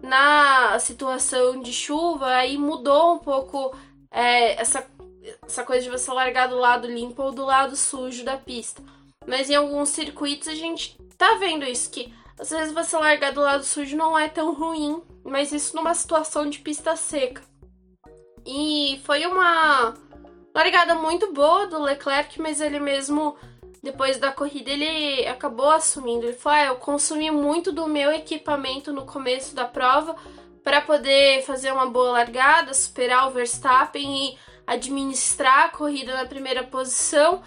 Na 0.03 0.79
situação 0.79 1.61
de 1.61 1.73
chuva, 1.73 2.27
aí 2.35 2.59
mudou 2.59 3.15
um 3.15 3.19
pouco 3.19 3.75
é, 4.11 4.61
essa, 4.61 4.85
essa 5.47 5.65
coisa 5.65 5.85
de 5.85 5.91
você 5.91 6.11
largar 6.13 6.49
do 6.49 6.59
lado 6.59 6.89
limpo 6.89 7.23
ou 7.23 7.33
do 7.33 7.45
lado 7.45 7.77
sujo 7.77 8.25
da 8.25 8.37
pista. 8.37 8.83
Mas 9.27 9.51
em 9.51 9.55
alguns 9.55 9.91
circuitos 9.91 10.49
a 10.49 10.55
gente 10.55 10.97
tá 11.17 11.37
vendo 11.37 11.65
isso, 11.65 11.91
que 11.91 12.13
às 12.39 12.51
vezes 12.51 12.73
você 12.73 12.97
largar 12.97 13.33
do 13.33 13.41
lado 13.41 13.65
sujo 13.65 13.97
não 13.97 14.19
é 14.19 14.29
tão 14.29 14.53
ruim, 14.53 15.03
mas 15.25 15.53
isso 15.53 15.77
numa 15.77 15.95
situação 15.95 16.49
de 16.49 16.59
pista 16.59 16.97
seca. 16.97 17.43
E 18.45 19.01
foi 19.05 19.25
uma 19.27 19.95
largada 20.55 20.95
muito 20.95 21.33
boa 21.33 21.67
do 21.67 21.81
Leclerc, 21.81 22.41
mas 22.41 22.61
ele 22.61 22.81
mesmo, 22.81 23.37
depois 23.83 24.19
da 24.19 24.33
corrida, 24.33 24.71
ele 24.71 25.27
acabou 25.27 25.71
assumindo. 25.71 26.27
Ele 26.27 26.33
falou: 26.33 26.59
ah, 26.59 26.65
eu 26.67 26.77
consumi 26.77 27.31
muito 27.31 27.71
do 27.71 27.87
meu 27.87 28.11
equipamento 28.13 28.93
no 28.93 29.07
começo 29.07 29.55
da 29.55 29.65
prova 29.65 30.17
para 30.65 30.81
poder 30.81 31.43
fazer 31.43 31.73
uma 31.73 31.87
boa 31.87 32.13
largada, 32.13 32.75
superar 32.75 33.29
o 33.29 33.31
Verstappen 33.31 34.31
e 34.31 34.39
administrar 34.67 35.67
a 35.67 35.69
corrida 35.69 36.15
na 36.15 36.25
primeira 36.25 36.63
posição. 36.63 37.43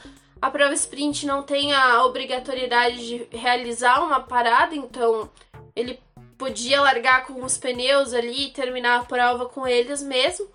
A 0.45 0.51
prova 0.51 0.75
sprint 0.75 1.25
não 1.25 1.41
tem 1.41 1.73
a 1.73 2.05
obrigatoriedade 2.05 2.97
de 3.03 3.27
realizar 3.36 4.03
uma 4.03 4.19
parada, 4.19 4.75
então 4.75 5.27
ele 5.75 5.99
podia 6.38 6.79
largar 6.81 7.25
com 7.25 7.43
os 7.43 7.58
pneus 7.58 8.13
ali 8.13 8.45
e 8.45 8.51
terminar 8.51 8.99
a 8.99 9.03
prova 9.05 9.47
com 9.47 9.67
eles 9.67 10.03
mesmo. 10.03 10.47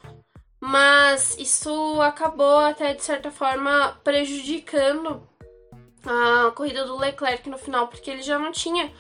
Mas 0.61 1.37
isso 1.40 2.00
acabou 2.03 2.59
até 2.59 2.94
de 2.94 3.03
certa 3.03 3.33
forma 3.33 3.98
prejudicando 4.05 5.29
a 6.07 6.53
corrida 6.53 6.85
do 6.85 6.96
Leclerc 6.96 7.50
no 7.50 7.59
final, 7.59 7.88
porque 7.88 8.12
ele 8.12 8.22
já 8.22 8.38
não 8.38 8.53
tinha 8.53 8.92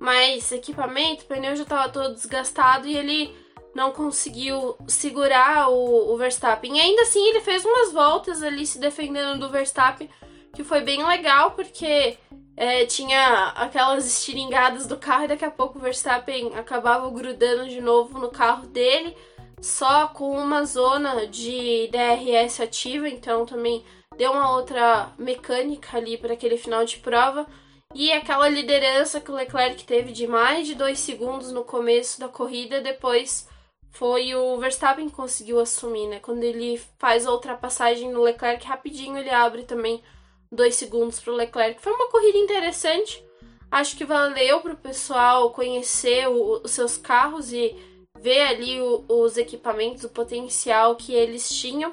mais 0.00 0.50
equipamento, 0.50 1.24
o 1.24 1.26
pneu 1.26 1.56
já 1.56 1.64
estava 1.64 1.90
todo 1.90 2.14
desgastado 2.14 2.88
e 2.88 2.96
ele 2.96 3.36
não 3.74 3.92
conseguiu 3.92 4.78
segurar 4.86 5.68
o, 5.68 6.14
o 6.14 6.16
Verstappen. 6.16 6.78
E 6.78 6.80
ainda 6.80 7.02
assim 7.02 7.22
ele 7.28 7.42
fez 7.42 7.66
umas 7.66 7.92
voltas 7.92 8.42
ali 8.42 8.64
se 8.64 8.78
defendendo 8.78 9.38
do 9.38 9.50
Verstappen, 9.50 10.08
que 10.54 10.64
foi 10.64 10.80
bem 10.80 11.06
legal, 11.06 11.52
porque 11.52 12.16
é, 12.56 12.84
tinha 12.86 13.48
aquelas 13.56 14.06
estiringadas 14.06 14.86
do 14.86 14.96
carro 14.96 15.24
e 15.24 15.28
daqui 15.28 15.44
a 15.44 15.50
pouco 15.50 15.78
o 15.78 15.80
Verstappen 15.80 16.56
acabava 16.56 17.08
grudando 17.10 17.68
de 17.68 17.80
novo 17.80 18.18
no 18.18 18.30
carro 18.30 18.66
dele, 18.66 19.16
só 19.60 20.08
com 20.08 20.36
uma 20.36 20.64
zona 20.64 21.26
de 21.26 21.88
DRS 21.88 22.60
ativa, 22.60 23.08
então 23.08 23.46
também 23.46 23.84
deu 24.16 24.32
uma 24.32 24.56
outra 24.56 25.12
mecânica 25.16 25.96
ali 25.96 26.16
para 26.16 26.34
aquele 26.34 26.56
final 26.56 26.84
de 26.84 26.98
prova. 26.98 27.46
E 27.94 28.12
aquela 28.12 28.48
liderança 28.48 29.20
que 29.20 29.30
o 29.30 29.34
Leclerc 29.34 29.84
teve 29.84 30.12
de 30.12 30.26
mais 30.26 30.66
de 30.66 30.74
dois 30.74 30.98
segundos 30.98 31.50
no 31.50 31.64
começo 31.64 32.20
da 32.20 32.28
corrida, 32.28 32.82
depois 32.82 33.48
foi 33.90 34.34
o 34.34 34.58
Verstappen 34.58 35.08
que 35.08 35.14
conseguiu 35.14 35.58
assumir, 35.58 36.06
né? 36.06 36.20
Quando 36.20 36.42
ele 36.42 36.80
faz 36.98 37.26
a 37.26 37.32
ultrapassagem 37.32 38.12
no 38.12 38.22
Leclerc, 38.22 38.66
rapidinho 38.66 39.16
ele 39.16 39.30
abre 39.30 39.62
também 39.62 40.02
dois 40.50 40.74
segundos 40.74 41.20
para 41.20 41.32
o 41.32 41.36
Leclerc. 41.36 41.80
Foi 41.80 41.92
uma 41.92 42.08
corrida 42.08 42.38
interessante. 42.38 43.24
Acho 43.70 43.96
que 43.96 44.04
valeu 44.04 44.60
para 44.60 44.72
o 44.72 44.76
pessoal 44.76 45.50
conhecer 45.50 46.26
o, 46.28 46.62
os 46.64 46.70
seus 46.70 46.96
carros 46.96 47.52
e 47.52 47.76
ver 48.20 48.40
ali 48.40 48.80
o, 48.80 49.04
os 49.08 49.36
equipamentos, 49.36 50.04
o 50.04 50.08
potencial 50.08 50.96
que 50.96 51.12
eles 51.12 51.48
tinham. 51.50 51.92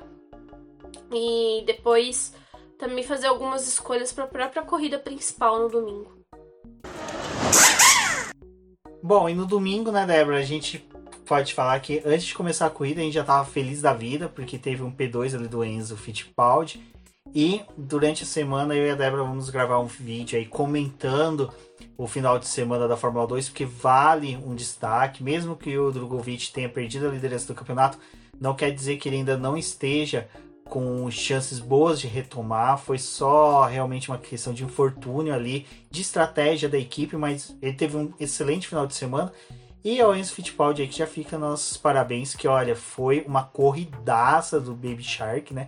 E 1.11 1.63
depois 1.65 2.33
também 2.77 3.03
fazer 3.03 3.27
algumas 3.27 3.67
escolhas 3.67 4.11
para 4.11 4.23
a 4.23 4.27
própria 4.27 4.63
corrida 4.63 4.97
principal 4.97 5.59
no 5.59 5.69
domingo. 5.69 6.15
Bom, 9.03 9.29
e 9.29 9.35
no 9.35 9.45
domingo, 9.45 9.91
né, 9.91 10.05
Débora, 10.05 10.37
a 10.37 10.43
gente 10.43 10.79
pode 11.25 11.53
falar 11.53 11.79
que 11.79 12.01
antes 12.05 12.25
de 12.25 12.33
começar 12.33 12.65
a 12.65 12.71
corrida 12.71 13.01
a 13.01 13.03
gente 13.03 13.13
já 13.13 13.21
estava 13.21 13.45
feliz 13.45 13.81
da 13.81 13.93
vida, 13.93 14.29
porque 14.29 14.57
teve 14.57 14.81
um 14.81 14.91
P2 14.91 15.35
ali 15.35 15.47
do 15.47 15.63
Enzo 15.63 15.95
Fittipaldi 15.95 16.94
E 17.35 17.63
durante 17.75 18.23
a 18.23 18.25
semana 18.25 18.73
eu 18.73 18.87
e 18.87 18.91
a 18.91 18.95
Débora 18.95 19.25
vamos 19.25 19.49
gravar 19.49 19.77
um 19.79 19.87
vídeo 19.87 20.39
aí 20.39 20.45
comentando 20.45 21.51
o 21.97 22.07
final 22.07 22.39
de 22.39 22.47
semana 22.47 22.87
da 22.87 22.95
Fórmula 22.95 23.27
2, 23.27 23.49
porque 23.49 23.65
vale 23.65 24.37
um 24.37 24.55
destaque, 24.55 25.21
mesmo 25.21 25.57
que 25.57 25.77
o 25.77 25.91
Drogovic 25.91 26.53
tenha 26.53 26.69
perdido 26.69 27.09
a 27.09 27.11
liderança 27.11 27.47
do 27.47 27.53
campeonato, 27.53 27.99
não 28.39 28.55
quer 28.55 28.71
dizer 28.71 28.95
que 28.95 29.09
ele 29.09 29.17
ainda 29.17 29.35
não 29.35 29.57
esteja 29.57 30.29
com 30.63 31.11
chances 31.11 31.59
boas 31.59 31.99
de 31.99 32.07
retomar. 32.07 32.77
Foi 32.77 32.97
só 32.97 33.65
realmente 33.65 34.09
uma 34.09 34.17
questão 34.17 34.53
de 34.53 34.63
infortúnio 34.63 35.33
ali, 35.33 35.67
de 35.91 36.01
estratégia 36.01 36.69
da 36.69 36.77
equipe, 36.77 37.17
mas 37.17 37.53
ele 37.61 37.73
teve 37.73 37.97
um 37.97 38.13
excelente 38.17 38.65
final 38.65 38.87
de 38.87 38.95
semana. 38.95 39.33
E 39.83 40.01
ao 40.01 40.15
Enzo 40.15 40.33
Fittipaldi 40.33 40.81
aí 40.81 40.87
que 40.87 40.97
já 40.97 41.05
fica 41.05 41.37
nossos 41.37 41.77
parabéns, 41.77 42.33
que 42.33 42.47
olha, 42.47 42.75
foi 42.75 43.23
uma 43.27 43.43
corridaça 43.43 44.59
do 44.59 44.73
Baby 44.73 45.03
Shark, 45.03 45.53
né? 45.53 45.67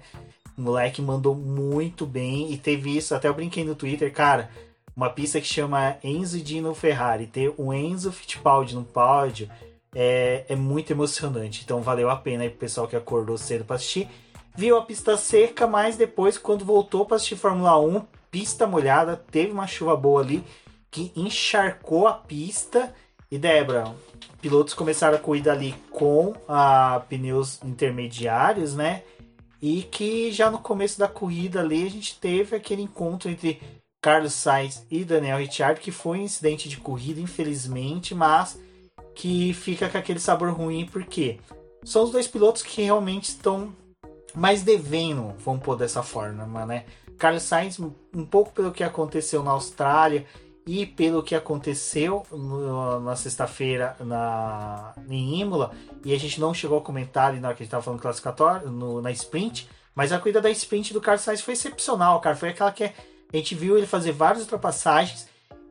O 0.58 0.62
moleque 0.62 1.02
mandou 1.02 1.36
muito 1.36 2.06
bem 2.06 2.52
e 2.52 2.58
teve 2.58 2.98
isso, 2.98 3.14
até 3.14 3.28
eu 3.28 3.34
brinquei 3.34 3.64
no 3.64 3.76
Twitter, 3.76 4.12
cara, 4.12 4.50
uma 4.96 5.10
pista 5.10 5.40
que 5.40 5.46
chama 5.46 5.98
Enzo 6.04 6.42
Dino 6.42 6.74
Ferrari, 6.74 7.28
ter 7.28 7.54
o 7.56 7.72
Enzo 7.72 8.12
Fittipaldi 8.12 8.74
no 8.74 8.84
pódio 8.84 9.48
é, 9.96 10.46
é 10.50 10.56
muito 10.56 10.92
emocionante. 10.92 11.62
Então 11.64 11.82
valeu 11.82 12.10
a 12.10 12.16
pena 12.16 12.44
aí 12.44 12.50
pro 12.50 12.60
pessoal 12.60 12.88
que 12.88 12.96
acordou 12.96 13.38
cedo 13.38 13.64
para 13.64 13.76
assistir. 13.76 14.10
Viu 14.56 14.76
a 14.78 14.82
pista 14.82 15.16
seca, 15.16 15.68
mas 15.68 15.98
depois, 15.98 16.38
quando 16.38 16.66
voltou 16.66 17.06
para 17.06 17.18
assistir 17.18 17.36
Fórmula 17.36 17.80
1, 17.80 18.02
pista 18.32 18.66
molhada, 18.66 19.16
teve 19.16 19.52
uma 19.52 19.68
chuva 19.68 19.96
boa 19.96 20.22
ali 20.22 20.44
que 20.90 21.12
encharcou 21.16 22.08
a 22.08 22.14
pista. 22.14 22.92
E 23.30 23.38
Débora, 23.38 23.94
pilotos 24.42 24.74
começaram 24.74 25.18
a 25.18 25.20
corrida 25.20 25.52
ali 25.52 25.76
com 25.92 26.34
a 26.48 27.04
pneus 27.08 27.60
intermediários, 27.64 28.74
né? 28.74 29.04
E 29.62 29.84
que 29.84 30.32
já 30.32 30.52
no 30.52 30.60
começo 30.60 31.00
da 31.00 31.08
corrida 31.08 31.62
ali 31.62 31.86
a 31.86 31.90
gente 31.90 32.20
teve 32.20 32.56
aquele 32.56 32.82
encontro 32.82 33.30
entre 33.30 33.62
Carlos 34.02 34.34
Sainz 34.34 34.86
e 34.90 35.04
Daniel 35.04 35.40
Ricciardo, 35.40 35.82
que 35.82 35.92
foi 35.92 36.20
um 36.20 36.24
incidente 36.24 36.70
de 36.70 36.78
corrida, 36.78 37.20
infelizmente, 37.20 38.14
mas 38.14 38.60
que 39.16 39.54
fica 39.54 39.90
com 39.90 39.98
aquele 39.98 40.20
sabor 40.20 40.52
ruim, 40.52 40.86
porque 40.86 41.40
são 41.84 42.04
os 42.04 42.12
dois 42.12 42.28
pilotos 42.28 42.62
que 42.62 42.84
realmente 42.84 43.30
estão 43.30 43.74
mais 44.36 44.62
devendo, 44.62 45.34
vamos 45.40 45.64
pôr 45.64 45.76
dessa 45.76 46.04
forma, 46.04 46.66
né? 46.66 46.86
Carlos 47.18 47.42
Sainz, 47.42 47.80
um 47.80 48.26
pouco 48.26 48.52
pelo 48.52 48.72
que 48.72 48.84
aconteceu 48.84 49.42
na 49.42 49.52
Austrália 49.52 50.26
e 50.68 50.86
pelo 50.86 51.24
que 51.24 51.34
aconteceu 51.34 52.24
no, 52.30 53.00
na 53.00 53.16
sexta-feira 53.16 53.96
na, 54.02 54.94
em 55.10 55.40
Imola, 55.40 55.72
e 56.04 56.14
a 56.14 56.20
gente 56.20 56.42
não 56.42 56.54
chegou 56.54 56.78
a 56.78 56.82
comentar 56.82 57.30
ali 57.30 57.40
na 57.40 57.48
hora 57.48 57.56
que 57.56 57.64
a 57.64 57.66
gente 57.66 57.70
estava 57.70 57.84
falando 57.84 58.02
classificatório, 58.02 58.70
no, 58.70 59.02
na 59.02 59.10
sprint, 59.12 59.70
mas 59.96 60.12
a 60.12 60.20
corrida 60.20 60.42
da 60.42 60.52
sprint 60.52 60.94
do 60.94 61.00
Carlos 61.00 61.24
Sainz 61.24 61.42
foi 61.42 61.54
excepcional, 61.54 62.20
cara. 62.20 62.36
Foi 62.36 62.50
aquela 62.50 62.72
que 62.72 62.84
a 62.84 62.92
gente 63.38 63.56
viu 63.56 63.78
ele 63.78 63.88
fazer 63.88 64.12
várias 64.12 64.44
ultrapassagens, 64.44 65.28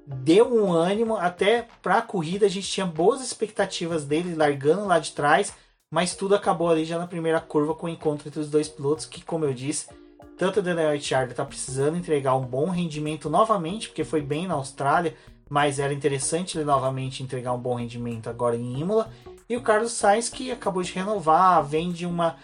deu 0.06 0.52
um 0.52 0.72
ânimo, 0.72 1.16
até 1.16 1.68
para 1.82 1.98
a 1.98 2.02
corrida 2.02 2.46
a 2.46 2.48
gente 2.48 2.66
tinha 2.66 2.86
boas 2.86 3.20
expectativas 3.20 4.04
dele 4.04 4.34
largando 4.34 4.86
lá 4.86 4.98
de 4.98 5.12
trás, 5.12 5.52
mas 5.90 6.14
tudo 6.14 6.34
acabou 6.34 6.70
ali 6.70 6.86
já 6.86 6.98
na 6.98 7.06
primeira 7.06 7.40
curva 7.40 7.74
com 7.74 7.86
o 7.86 7.90
encontro 7.90 8.28
entre 8.28 8.40
os 8.40 8.50
dois 8.50 8.68
pilotos, 8.68 9.04
que 9.04 9.22
como 9.22 9.44
eu 9.44 9.52
disse, 9.52 9.88
tanto 10.36 10.60
o 10.60 10.62
Daniel 10.62 10.92
Ricciardo 10.92 11.30
está 11.30 11.44
precisando 11.44 11.96
entregar 11.96 12.36
um 12.36 12.44
bom 12.44 12.68
rendimento 12.68 13.30
novamente, 13.30 13.88
porque 13.88 14.04
foi 14.04 14.20
bem 14.20 14.46
na 14.46 14.54
Austrália, 14.54 15.16
mas 15.48 15.78
era 15.78 15.94
interessante 15.94 16.58
ele 16.58 16.64
novamente 16.64 17.22
entregar 17.22 17.52
um 17.52 17.58
bom 17.58 17.74
rendimento 17.74 18.28
agora 18.28 18.56
em 18.56 18.80
Imola. 18.80 19.10
E 19.48 19.56
o 19.56 19.62
Carlos 19.62 19.92
Sainz, 19.92 20.28
que 20.28 20.50
acabou 20.50 20.82
de 20.82 20.92
renovar, 20.92 21.64
vem 21.64 21.90
de 21.90 22.04
uma 22.04 22.36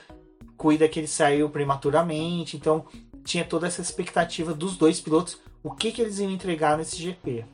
corrida 0.56 0.88
que 0.88 1.00
ele 1.00 1.08
saiu 1.08 1.50
prematuramente, 1.50 2.56
então 2.56 2.86
tinha 3.24 3.44
toda 3.44 3.66
essa 3.66 3.82
expectativa 3.82 4.54
dos 4.54 4.76
dois 4.76 5.00
pilotos, 5.00 5.38
o 5.62 5.70
que, 5.72 5.92
que 5.92 6.00
eles 6.00 6.18
iam 6.18 6.30
entregar 6.30 6.78
nesse 6.78 6.96
GP. 6.96 7.44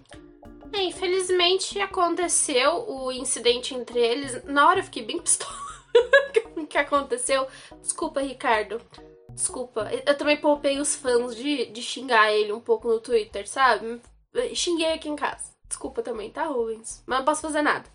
É, 0.73 0.85
infelizmente 0.85 1.81
aconteceu 1.81 2.89
o 2.89 3.11
incidente 3.11 3.75
entre 3.75 3.99
eles. 3.99 4.45
Na 4.45 4.69
hora 4.69 4.81
eu 4.81 4.85
fiquei 4.85 5.03
bem 5.03 5.19
pistola. 5.19 5.53
o 6.57 6.67
que 6.67 6.79
aconteceu? 6.79 7.47
Desculpa, 7.83 8.21
Ricardo. 8.21 8.81
Desculpa. 9.39 9.89
Eu 10.05 10.19
também 10.19 10.37
poupei 10.37 10.81
os 10.81 10.97
fãs 10.97 11.37
de, 11.37 11.67
de 11.67 11.81
xingar 11.81 12.33
ele 12.33 12.53
um 12.53 12.61
pouco 12.61 12.89
no 12.89 12.99
Twitter, 12.99 13.49
sabe? 13.49 14.03
Xinguei 14.53 14.93
aqui 14.93 15.09
em 15.09 15.15
casa. 15.15 15.53
Desculpa 15.69 16.03
também, 16.03 16.29
tá, 16.29 16.47
Rubens? 16.47 17.05
Mas 17.07 17.19
não 17.21 17.25
posso 17.25 17.43
fazer 17.43 17.63
nada. 17.63 17.89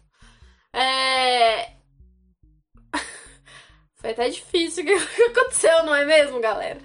É. 0.72 1.74
Foi 3.96 4.12
até 4.12 4.30
difícil 4.30 4.84
o 4.84 4.88
que 4.88 4.94
aconteceu, 5.38 5.84
não 5.84 5.94
é 5.94 6.06
mesmo, 6.06 6.40
galera? 6.40 6.80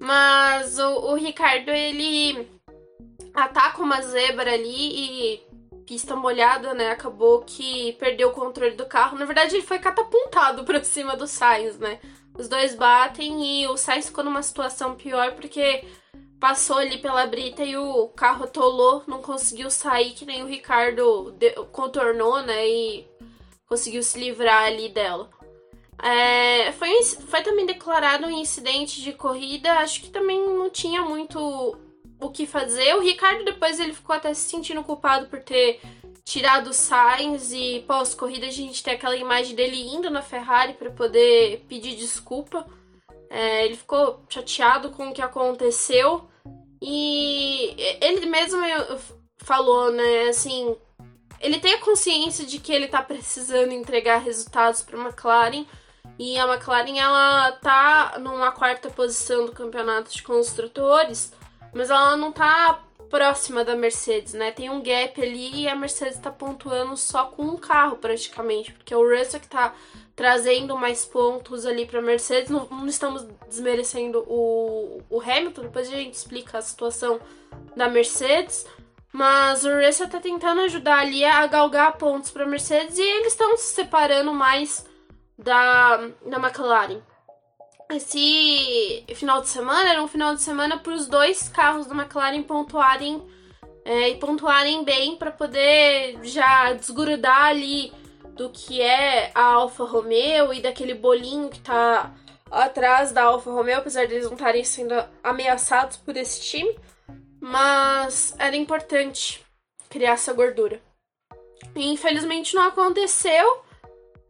Mas 0.00 0.76
o, 0.80 1.12
o 1.12 1.14
Ricardo, 1.14 1.70
ele 1.70 2.48
ataca 3.32 3.80
uma 3.80 4.02
zebra 4.02 4.54
ali 4.54 5.36
e 5.36 5.46
pista 5.86 6.16
molhada, 6.16 6.74
né? 6.74 6.90
Acabou 6.90 7.42
que 7.42 7.92
perdeu 7.92 8.30
o 8.30 8.32
controle 8.32 8.74
do 8.74 8.86
carro. 8.86 9.16
Na 9.16 9.24
verdade, 9.24 9.54
ele 9.54 9.64
foi 9.64 9.78
catapultado 9.78 10.64
pra 10.66 10.82
cima 10.82 11.16
do 11.16 11.28
Sainz, 11.28 11.78
né? 11.78 12.00
Os 12.40 12.48
dois 12.48 12.74
batem 12.74 13.62
e 13.62 13.68
o 13.68 13.76
Sainz 13.76 14.06
ficou 14.06 14.24
numa 14.24 14.42
situação 14.42 14.94
pior 14.94 15.32
porque 15.32 15.84
passou 16.40 16.78
ali 16.78 16.96
pela 16.96 17.26
brita 17.26 17.62
e 17.62 17.76
o 17.76 18.08
carro 18.08 18.44
atolou, 18.44 19.04
não 19.06 19.20
conseguiu 19.20 19.70
sair, 19.70 20.12
que 20.12 20.24
nem 20.24 20.42
o 20.42 20.46
Ricardo 20.46 21.36
contornou, 21.70 22.40
né? 22.40 22.66
E 22.66 23.06
conseguiu 23.68 24.02
se 24.02 24.18
livrar 24.18 24.64
ali 24.64 24.88
dela. 24.88 25.28
É, 26.02 26.72
foi, 26.72 27.02
foi 27.02 27.42
também 27.42 27.66
declarado 27.66 28.26
um 28.26 28.30
incidente 28.30 29.02
de 29.02 29.12
corrida, 29.12 29.74
acho 29.74 30.00
que 30.00 30.08
também 30.08 30.40
não 30.40 30.70
tinha 30.70 31.02
muito 31.02 31.38
o 32.18 32.30
que 32.30 32.46
fazer. 32.46 32.94
O 32.94 33.02
Ricardo 33.02 33.44
depois 33.44 33.78
ele 33.78 33.92
ficou 33.92 34.16
até 34.16 34.32
se 34.32 34.48
sentindo 34.48 34.82
culpado 34.82 35.26
por 35.26 35.40
ter 35.40 35.78
tirado 36.30 36.68
o 36.70 36.72
Sainz 36.72 37.50
e 37.52 37.84
pós-corrida 37.88 38.46
a 38.46 38.52
gente 38.52 38.84
tem 38.84 38.94
aquela 38.94 39.16
imagem 39.16 39.52
dele 39.52 39.82
indo 39.92 40.08
na 40.08 40.22
Ferrari 40.22 40.74
para 40.74 40.88
poder 40.88 41.64
pedir 41.68 41.96
desculpa. 41.96 42.64
É, 43.28 43.66
ele 43.66 43.76
ficou 43.76 44.22
chateado 44.28 44.90
com 44.90 45.08
o 45.08 45.12
que 45.12 45.20
aconteceu 45.20 46.30
e 46.80 47.74
ele 48.00 48.26
mesmo 48.26 48.60
falou, 49.38 49.90
né, 49.90 50.28
assim, 50.28 50.76
ele 51.40 51.58
tem 51.58 51.74
a 51.74 51.80
consciência 51.80 52.46
de 52.46 52.60
que 52.60 52.72
ele 52.72 52.86
tá 52.86 53.02
precisando 53.02 53.72
entregar 53.72 54.18
resultados 54.18 54.82
para 54.82 55.00
McLaren 55.00 55.66
e 56.16 56.38
a 56.38 56.46
McLaren 56.46 56.96
ela 56.96 57.52
tá 57.52 58.18
numa 58.20 58.52
quarta 58.52 58.88
posição 58.88 59.46
do 59.46 59.52
campeonato 59.52 60.12
de 60.12 60.22
construtores, 60.22 61.32
mas 61.74 61.90
ela 61.90 62.16
não 62.16 62.30
tá 62.30 62.84
próxima 63.10 63.64
da 63.64 63.74
Mercedes, 63.74 64.32
né? 64.32 64.52
Tem 64.52 64.70
um 64.70 64.80
gap 64.80 65.20
ali 65.20 65.62
e 65.62 65.68
a 65.68 65.74
Mercedes 65.74 66.16
está 66.16 66.30
pontuando 66.30 66.96
só 66.96 67.26
com 67.26 67.42
um 67.42 67.56
carro 67.56 67.96
praticamente, 67.96 68.72
porque 68.72 68.94
o 68.94 69.02
Russell 69.02 69.40
que 69.40 69.46
está 69.46 69.74
trazendo 70.14 70.76
mais 70.78 71.04
pontos 71.04 71.66
ali 71.66 71.84
para 71.84 71.98
a 71.98 72.02
Mercedes. 72.02 72.50
Não, 72.50 72.66
não, 72.70 72.86
estamos 72.86 73.26
desmerecendo 73.48 74.24
o, 74.28 75.02
o 75.10 75.20
Hamilton, 75.20 75.62
depois 75.62 75.88
a 75.88 75.96
gente 75.96 76.14
explica 76.14 76.58
a 76.58 76.62
situação 76.62 77.20
da 77.76 77.88
Mercedes. 77.88 78.64
Mas 79.12 79.64
o 79.64 79.74
Russell 79.74 80.06
está 80.06 80.20
tentando 80.20 80.60
ajudar 80.60 81.00
ali 81.00 81.24
a 81.24 81.44
galgar 81.48 81.98
pontos 81.98 82.30
para 82.30 82.44
a 82.44 82.46
Mercedes 82.46 82.96
e 82.96 83.02
eles 83.02 83.32
estão 83.32 83.56
se 83.56 83.74
separando 83.74 84.32
mais 84.32 84.86
da, 85.36 85.96
da 86.24 86.36
McLaren 86.36 87.02
esse 87.96 89.04
final 89.14 89.40
de 89.40 89.48
semana 89.48 89.90
era 89.90 90.02
um 90.02 90.08
final 90.08 90.34
de 90.34 90.42
semana 90.42 90.78
para 90.78 90.92
os 90.92 91.06
dois 91.06 91.48
carros 91.48 91.86
da 91.86 91.94
McLaren 91.94 92.42
pontuarem 92.42 93.22
é, 93.84 94.10
e 94.10 94.16
pontuarem 94.16 94.84
bem 94.84 95.16
para 95.16 95.30
poder 95.30 96.18
já 96.22 96.72
desgrudar 96.72 97.46
ali 97.46 97.92
do 98.34 98.50
que 98.50 98.80
é 98.80 99.30
a 99.34 99.42
Alfa 99.42 99.84
Romeo 99.84 100.52
e 100.52 100.60
daquele 100.60 100.94
bolinho 100.94 101.48
que 101.48 101.58
está 101.58 102.14
atrás 102.50 103.12
da 103.12 103.24
Alfa 103.24 103.50
Romeo, 103.50 103.78
apesar 103.78 104.06
de 104.06 104.14
eles 104.14 104.26
não 104.26 104.34
estarem 104.34 104.64
sendo 104.64 104.94
ameaçados 105.22 105.96
por 105.96 106.16
esse 106.16 106.40
time, 106.40 106.76
mas 107.40 108.34
era 108.38 108.56
importante 108.56 109.44
criar 109.88 110.12
essa 110.12 110.32
gordura. 110.32 110.80
E 111.74 111.92
infelizmente 111.92 112.54
não 112.54 112.62
aconteceu 112.62 113.62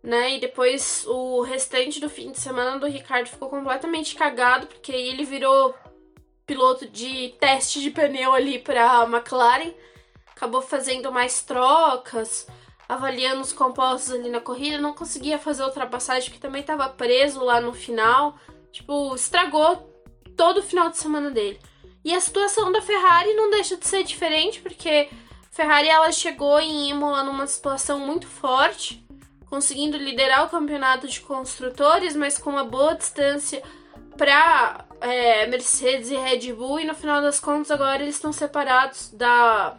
né? 0.02 0.36
E 0.36 0.40
depois 0.40 1.04
o 1.06 1.42
restante 1.42 2.00
do 2.00 2.08
fim 2.08 2.30
de 2.32 2.40
semana 2.40 2.78
do 2.78 2.86
Ricardo 2.86 3.28
ficou 3.28 3.48
completamente 3.48 4.14
cagado, 4.14 4.66
porque 4.66 4.92
ele 4.92 5.24
virou 5.24 5.74
piloto 6.46 6.86
de 6.88 7.34
teste 7.38 7.80
de 7.80 7.90
pneu 7.90 8.32
ali 8.34 8.58
para 8.58 9.04
McLaren, 9.04 9.72
acabou 10.34 10.60
fazendo 10.60 11.12
mais 11.12 11.42
trocas, 11.42 12.46
avaliando 12.88 13.40
os 13.40 13.52
compostos 13.52 14.12
ali 14.12 14.28
na 14.28 14.40
corrida, 14.40 14.78
não 14.78 14.92
conseguia 14.92 15.38
fazer 15.38 15.62
ultrapassagem 15.62 16.28
porque 16.28 16.40
também 16.44 16.62
estava 16.62 16.88
preso 16.88 17.44
lá 17.44 17.60
no 17.60 17.72
final, 17.72 18.36
tipo, 18.72 19.14
estragou 19.14 19.88
todo 20.36 20.58
o 20.58 20.62
final 20.62 20.90
de 20.90 20.98
semana 20.98 21.30
dele. 21.30 21.60
E 22.04 22.14
a 22.14 22.20
situação 22.20 22.72
da 22.72 22.82
Ferrari 22.82 23.32
não 23.34 23.50
deixa 23.50 23.76
de 23.76 23.86
ser 23.86 24.02
diferente, 24.02 24.60
porque 24.60 25.08
a 25.12 25.54
Ferrari 25.54 25.88
ela 25.88 26.10
chegou 26.10 26.58
em 26.58 26.88
Imola 26.88 27.22
numa 27.22 27.46
situação 27.46 28.00
muito 28.00 28.26
forte, 28.26 29.06
conseguindo 29.50 29.98
liderar 29.98 30.46
o 30.46 30.48
campeonato 30.48 31.08
de 31.08 31.20
construtores, 31.20 32.14
mas 32.14 32.38
com 32.38 32.50
uma 32.50 32.64
boa 32.64 32.94
distância 32.94 33.60
pra 34.16 34.86
é, 35.00 35.46
Mercedes 35.48 36.10
e 36.10 36.16
Red 36.16 36.52
Bull, 36.52 36.80
e 36.80 36.84
no 36.84 36.94
final 36.94 37.20
das 37.20 37.40
contas 37.40 37.70
agora 37.70 38.02
eles 38.02 38.14
estão 38.14 38.32
separados 38.32 39.10
da 39.10 39.76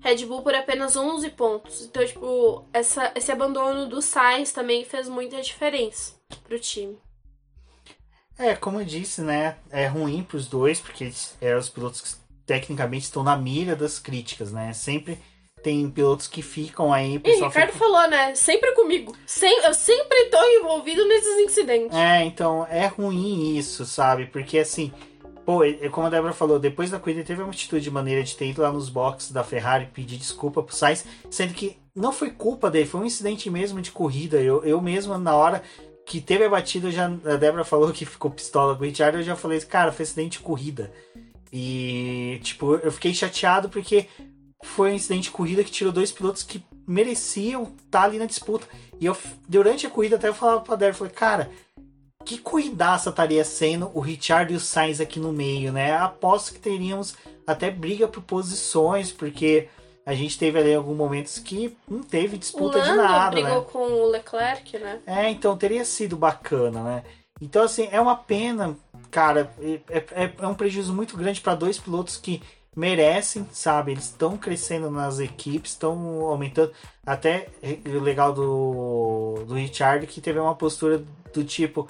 Red 0.00 0.26
Bull 0.26 0.42
por 0.42 0.54
apenas 0.54 0.96
11 0.96 1.30
pontos. 1.30 1.82
Então, 1.84 2.04
tipo, 2.04 2.64
essa, 2.72 3.12
esse 3.14 3.30
abandono 3.30 3.86
do 3.86 4.02
Sainz 4.02 4.52
também 4.52 4.84
fez 4.84 5.08
muita 5.08 5.40
diferença 5.40 6.14
pro 6.44 6.58
time. 6.58 6.98
É, 8.38 8.54
como 8.54 8.80
eu 8.80 8.84
disse, 8.84 9.22
né? 9.22 9.56
É 9.70 9.86
ruim 9.86 10.22
pros 10.22 10.46
dois, 10.46 10.80
porque 10.80 11.10
eram 11.40 11.58
os 11.58 11.70
pilotos 11.70 12.00
que 12.00 12.26
tecnicamente 12.44 13.04
estão 13.04 13.22
na 13.22 13.36
mira 13.36 13.74
das 13.74 13.98
críticas, 13.98 14.52
né? 14.52 14.72
Sempre 14.72 15.18
tem 15.66 15.90
pilotos 15.90 16.28
que 16.28 16.42
ficam 16.42 16.92
aí. 16.92 17.20
E 17.24 17.30
Ricardo 17.32 17.72
fica... 17.72 17.72
falou, 17.72 18.08
né? 18.08 18.36
Sempre 18.36 18.70
comigo. 18.70 19.16
Sem, 19.26 19.64
eu 19.64 19.74
sempre 19.74 20.26
tô 20.26 20.40
envolvido 20.60 21.04
nesses 21.08 21.40
incidentes. 21.40 21.96
É, 21.96 22.22
então 22.22 22.64
é 22.70 22.86
ruim 22.86 23.56
isso, 23.56 23.84
sabe? 23.84 24.26
Porque 24.26 24.60
assim, 24.60 24.92
pô, 25.44 25.62
como 25.90 26.06
a 26.06 26.10
Débora 26.10 26.32
falou, 26.32 26.60
depois 26.60 26.92
da 26.92 27.00
corrida 27.00 27.24
teve 27.24 27.42
uma 27.42 27.50
atitude 27.50 27.82
de 27.82 27.90
maneira 27.90 28.22
de 28.22 28.36
ter 28.36 28.46
ido 28.46 28.62
lá 28.62 28.70
nos 28.70 28.88
boxes 28.88 29.32
da 29.32 29.42
Ferrari 29.42 29.88
pedir 29.92 30.18
desculpa 30.18 30.62
pro 30.62 30.72
Sainz, 30.72 31.04
sendo 31.28 31.52
que 31.52 31.76
não 31.92 32.12
foi 32.12 32.30
culpa 32.30 32.70
dele, 32.70 32.86
foi 32.86 33.00
um 33.00 33.04
incidente 33.04 33.50
mesmo 33.50 33.82
de 33.82 33.90
corrida. 33.90 34.36
Eu, 34.40 34.62
eu 34.64 34.80
mesmo, 34.80 35.18
na 35.18 35.34
hora 35.34 35.64
que 36.06 36.20
teve 36.20 36.44
a 36.44 36.48
batida, 36.48 36.92
já, 36.92 37.06
a 37.06 37.34
Débora 37.34 37.64
falou 37.64 37.90
que 37.90 38.06
ficou 38.06 38.30
pistola 38.30 38.76
com 38.76 38.84
o 38.84 38.86
Richard, 38.86 39.18
eu 39.18 39.24
já 39.24 39.34
falei, 39.34 39.58
cara, 39.62 39.90
foi 39.90 40.04
acidente 40.04 40.38
de 40.38 40.44
corrida. 40.44 40.92
E, 41.52 42.38
tipo, 42.44 42.76
eu 42.76 42.92
fiquei 42.92 43.12
chateado 43.12 43.68
porque 43.68 44.06
foi 44.66 44.92
um 44.92 44.94
incidente 44.94 45.24
de 45.24 45.30
corrida 45.30 45.64
que 45.64 45.70
tirou 45.70 45.92
dois 45.92 46.12
pilotos 46.12 46.42
que 46.42 46.62
mereciam 46.86 47.72
estar 47.84 48.02
ali 48.02 48.18
na 48.18 48.26
disputa. 48.26 48.66
E 49.00 49.06
eu, 49.06 49.16
durante 49.48 49.86
a 49.86 49.90
corrida, 49.90 50.16
até 50.16 50.28
eu 50.28 50.34
falava 50.34 50.60
pra 50.60 50.76
Débora, 50.76 50.94
falei, 50.94 51.12
cara, 51.12 51.50
que 52.24 52.38
cuidaça 52.38 53.10
estaria 53.10 53.44
sendo 53.44 53.90
o 53.94 54.00
Richard 54.00 54.52
e 54.52 54.56
o 54.56 54.60
Sainz 54.60 55.00
aqui 55.00 55.20
no 55.20 55.32
meio, 55.32 55.72
né? 55.72 55.96
Aposto 55.96 56.52
que 56.52 56.58
teríamos 56.58 57.14
até 57.46 57.70
briga 57.70 58.08
por 58.08 58.22
posições, 58.22 59.12
porque 59.12 59.68
a 60.04 60.14
gente 60.14 60.38
teve 60.38 60.58
ali 60.58 60.74
alguns 60.74 60.96
momentos 60.96 61.38
que 61.38 61.76
não 61.88 62.02
teve 62.02 62.36
disputa 62.36 62.80
de 62.80 62.92
nada, 62.92 63.30
brigou 63.30 63.60
né? 63.60 63.66
com 63.72 63.78
o 63.78 64.06
Leclerc, 64.08 64.78
né? 64.78 65.00
É, 65.06 65.30
então 65.30 65.56
teria 65.56 65.84
sido 65.84 66.16
bacana, 66.16 66.82
né? 66.82 67.04
Então, 67.40 67.62
assim, 67.62 67.88
é 67.92 68.00
uma 68.00 68.16
pena, 68.16 68.76
cara, 69.10 69.52
é, 69.60 69.96
é, 70.10 70.32
é 70.38 70.46
um 70.46 70.54
prejuízo 70.54 70.94
muito 70.94 71.16
grande 71.16 71.40
para 71.40 71.54
dois 71.54 71.78
pilotos 71.78 72.16
que 72.16 72.42
merecem, 72.76 73.48
sabe? 73.50 73.92
Eles 73.92 74.04
estão 74.04 74.36
crescendo 74.36 74.90
nas 74.90 75.18
equipes, 75.18 75.72
estão 75.72 76.20
aumentando. 76.26 76.72
Até 77.04 77.48
o 77.86 78.00
legal 78.00 78.32
do, 78.32 79.44
do 79.46 79.54
Richard 79.54 80.06
que 80.06 80.20
teve 80.20 80.38
uma 80.38 80.54
postura 80.54 81.02
do 81.32 81.42
tipo: 81.42 81.88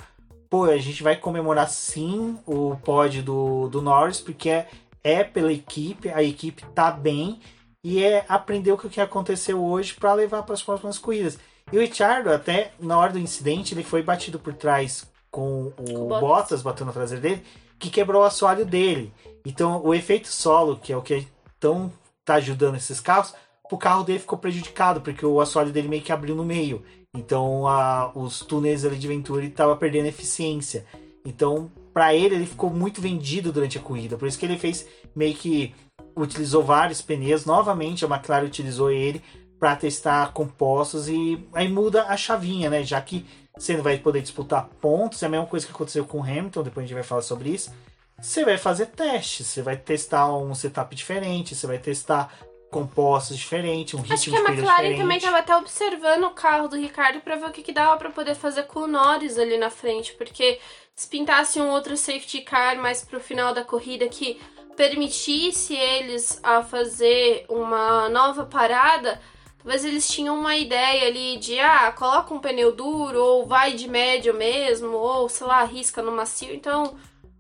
pô, 0.49 0.65
a 0.65 0.79
gente 0.79 1.03
vai 1.03 1.17
comemorar 1.17 1.69
sim 1.69 2.39
o 2.47 2.77
pódio 2.77 3.23
do, 3.23 3.69
do 3.69 3.83
Norris, 3.83 4.21
porque 4.21 4.49
é, 4.49 4.69
é 5.03 5.25
pela 5.25 5.53
equipe, 5.53 6.09
a 6.11 6.23
equipe 6.23 6.65
tá 6.75 6.91
bem 6.91 7.41
e 7.83 8.03
é 8.03 8.25
aprender 8.29 8.73
o 8.73 8.79
que 8.79 9.01
aconteceu 9.01 9.63
hoje 9.63 9.95
para 9.95 10.15
levar 10.15 10.43
para 10.45 10.55
as 10.55 10.63
próximas 10.63 10.99
corridas. 10.99 11.39
E 11.73 11.77
o 11.77 11.81
Richard, 11.81 12.29
até 12.29 12.73
na 12.79 12.97
hora 12.97 13.13
do 13.13 13.19
incidente, 13.19 13.75
ele 13.75 13.83
foi 13.83 14.03
batido 14.03 14.39
por 14.39 14.55
trás 14.55 15.11
com 15.31 15.73
o, 15.77 16.05
o 16.05 16.09
Bottas. 16.09 16.21
Bottas 16.21 16.63
batendo 16.63 16.93
traseira 16.93 17.21
dele, 17.21 17.43
que 17.79 17.91
quebrou 17.91 18.23
o 18.23 18.25
assoalho 18.25 18.65
dele. 18.65 19.13
Então, 19.49 19.81
o 19.85 19.95
efeito 19.95 20.27
solo, 20.27 20.77
que 20.77 20.93
é 20.93 20.97
o 20.97 21.01
que 21.01 21.25
tão 21.61 21.93
tá 22.25 22.35
ajudando 22.35 22.75
esses 22.75 22.99
carros, 22.99 23.33
o 23.71 23.79
carro 23.79 24.03
dele 24.03 24.19
ficou 24.19 24.37
prejudicado, 24.37 25.01
porque 25.01 25.25
o 25.25 25.41
assoalho 25.41 25.71
dele 25.71 25.87
meio 25.87 26.03
que 26.03 26.11
abriu 26.11 26.35
no 26.35 26.45
meio. 26.45 26.83
Então, 27.17 27.65
a, 27.69 28.11
os 28.13 28.41
túneis 28.41 28.85
ali 28.85 28.97
de 28.97 29.07
Venturi 29.07 29.47
estavam 29.47 29.77
perdendo 29.77 30.07
eficiência. 30.07 30.85
Então, 31.25 31.71
para 31.95 32.13
ele, 32.13 32.35
ele 32.35 32.47
ficou 32.47 32.71
muito 32.71 33.01
vendido 33.01 33.53
durante 33.53 33.79
a 33.79 33.81
corrida. 33.81 34.17
Por 34.19 34.27
isso 34.27 34.37
que 34.37 34.45
ele 34.45 34.59
fez 34.59 34.85
meio 35.15 35.35
que 35.37 35.73
utilizou 36.17 36.65
vários 36.65 37.01
pneus. 37.01 37.47
Novamente, 37.47 38.05
a 38.05 38.09
McLaren 38.09 38.47
utilizou 38.47 38.91
ele 38.91 39.23
para 39.61 39.77
testar 39.77 40.33
compostos 40.33 41.09
e 41.09 41.41
aí 41.53 41.69
muda 41.69 42.07
a 42.07 42.17
chavinha, 42.17 42.69
né? 42.69 42.83
Já 42.83 43.01
que 43.01 43.25
você 43.57 43.77
não 43.77 43.85
vai 43.85 43.97
poder 43.97 44.23
disputar 44.23 44.69
pontos, 44.81 45.23
é 45.23 45.27
a 45.27 45.29
mesma 45.29 45.47
coisa 45.47 45.65
que 45.65 45.73
aconteceu 45.73 46.05
com 46.05 46.19
o 46.19 46.25
Hamilton, 46.25 46.65
depois 46.65 46.85
a 46.85 46.87
gente 46.89 46.95
vai 46.95 47.05
falar 47.05 47.23
sobre 47.23 47.51
isso 47.51 47.71
você 48.21 48.45
vai 48.45 48.57
fazer 48.57 48.87
testes, 48.87 49.47
você 49.47 49.63
vai 49.63 49.77
testar 49.77 50.35
um 50.35 50.55
setup 50.55 50.95
diferente, 50.95 51.55
você 51.55 51.67
vai 51.67 51.79
testar 51.79 52.33
compostos 52.71 53.37
diferentes, 53.37 53.95
um 53.95 53.99
ritmo 53.99 54.15
Acho 54.15 54.31
que 54.31 54.37
a 54.37 54.41
McLaren 54.41 54.97
também 54.97 55.17
estava 55.19 55.39
até 55.39 55.57
observando 55.57 56.25
o 56.25 56.31
carro 56.31 56.69
do 56.69 56.77
Ricardo 56.77 57.21
para 57.21 57.37
ver 57.37 57.47
o 57.47 57.51
que, 57.51 57.63
que 57.63 57.73
dava 57.73 57.97
para 57.97 58.11
poder 58.11 58.35
fazer 58.35 58.65
com 58.65 58.81
o 58.81 58.87
Norris 58.87 59.39
ali 59.39 59.57
na 59.57 59.71
frente, 59.71 60.13
porque 60.15 60.59
se 60.95 61.09
pintasse 61.09 61.61
um 61.61 61.69
outro 61.71 61.97
safety 61.97 62.41
car 62.41 62.77
mais 62.77 63.05
pro 63.05 63.21
final 63.21 63.55
da 63.55 63.63
corrida 63.63 64.09
que 64.09 64.41
permitisse 64.77 65.75
eles 65.75 66.39
a 66.43 66.63
fazer 66.63 67.47
uma 67.49 68.09
nova 68.09 68.45
parada, 68.45 69.21
talvez 69.59 69.85
eles 69.85 70.09
tinham 70.09 70.39
uma 70.39 70.57
ideia 70.57 71.07
ali 71.07 71.39
de 71.39 71.59
ah, 71.59 71.93
coloca 71.93 72.35
um 72.35 72.39
pneu 72.39 72.73
duro 72.73 73.23
ou 73.23 73.47
vai 73.47 73.73
de 73.73 73.89
médio 73.89 74.35
mesmo, 74.35 74.89
ou 74.89 75.29
sei 75.29 75.47
lá, 75.47 75.61
arrisca 75.61 76.03
no 76.03 76.13
macio, 76.13 76.55
então 76.55 76.95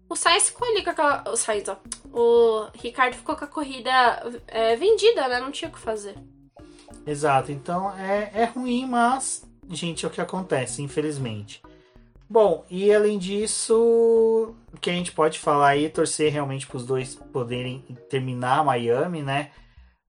o 0.08 0.16
Sainz 0.16 0.48
ficou 0.48 0.68
ali 0.68 0.82
com 0.82 0.90
aquela. 0.90 1.24
O 1.28 1.36
Sainz, 1.36 1.68
ó. 1.68 1.76
O 2.12 2.68
Ricardo 2.74 3.14
ficou 3.14 3.36
com 3.36 3.44
a 3.44 3.48
corrida 3.48 3.90
é, 4.46 4.76
vendida, 4.76 5.28
né? 5.28 5.40
Não 5.40 5.50
tinha 5.50 5.68
o 5.68 5.72
que 5.72 5.78
fazer. 5.78 6.16
Exato. 7.06 7.52
Então 7.52 7.92
é, 7.96 8.30
é 8.34 8.44
ruim, 8.44 8.86
mas, 8.86 9.44
gente, 9.68 10.04
é 10.04 10.08
o 10.08 10.10
que 10.10 10.20
acontece, 10.20 10.82
infelizmente. 10.82 11.62
Bom, 12.28 12.64
e 12.68 12.92
além 12.92 13.18
disso, 13.18 14.54
o 14.72 14.78
que 14.80 14.90
a 14.90 14.92
gente 14.92 15.12
pode 15.12 15.38
falar 15.38 15.68
aí, 15.68 15.88
torcer 15.88 16.32
realmente 16.32 16.66
para 16.66 16.76
os 16.76 16.84
dois 16.84 17.14
poderem 17.14 17.80
terminar 18.10 18.64
Miami, 18.64 19.22
né? 19.22 19.52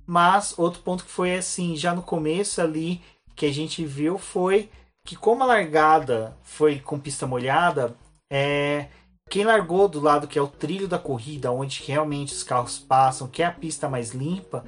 Mas 0.06 0.58
outro 0.58 0.82
ponto 0.82 1.04
que 1.04 1.12
foi 1.12 1.36
assim, 1.36 1.76
já 1.76 1.94
no 1.94 2.02
começo 2.02 2.60
ali, 2.60 3.02
que 3.36 3.46
a 3.46 3.54
gente 3.54 3.86
viu 3.86 4.18
foi 4.18 4.70
que 5.06 5.16
como 5.16 5.44
a 5.44 5.48
largada 5.48 6.36
foi 6.44 6.80
com 6.80 7.00
pista 7.00 7.28
molhada, 7.28 7.96
é, 8.30 8.88
quem 9.30 9.44
largou 9.44 9.88
do 9.88 10.00
lado 10.00 10.28
que 10.28 10.40
é 10.40 10.42
o 10.42 10.48
trilho 10.48 10.88
da 10.88 10.98
corrida, 10.98 11.52
onde 11.52 11.84
realmente 11.86 12.34
os 12.34 12.44
carros 12.44 12.80
passam, 12.80 13.28
que 13.28 13.44
é 13.44 13.46
a 13.46 13.52
pista 13.52 13.90
mais 13.90 14.12
limpa, 14.12 14.64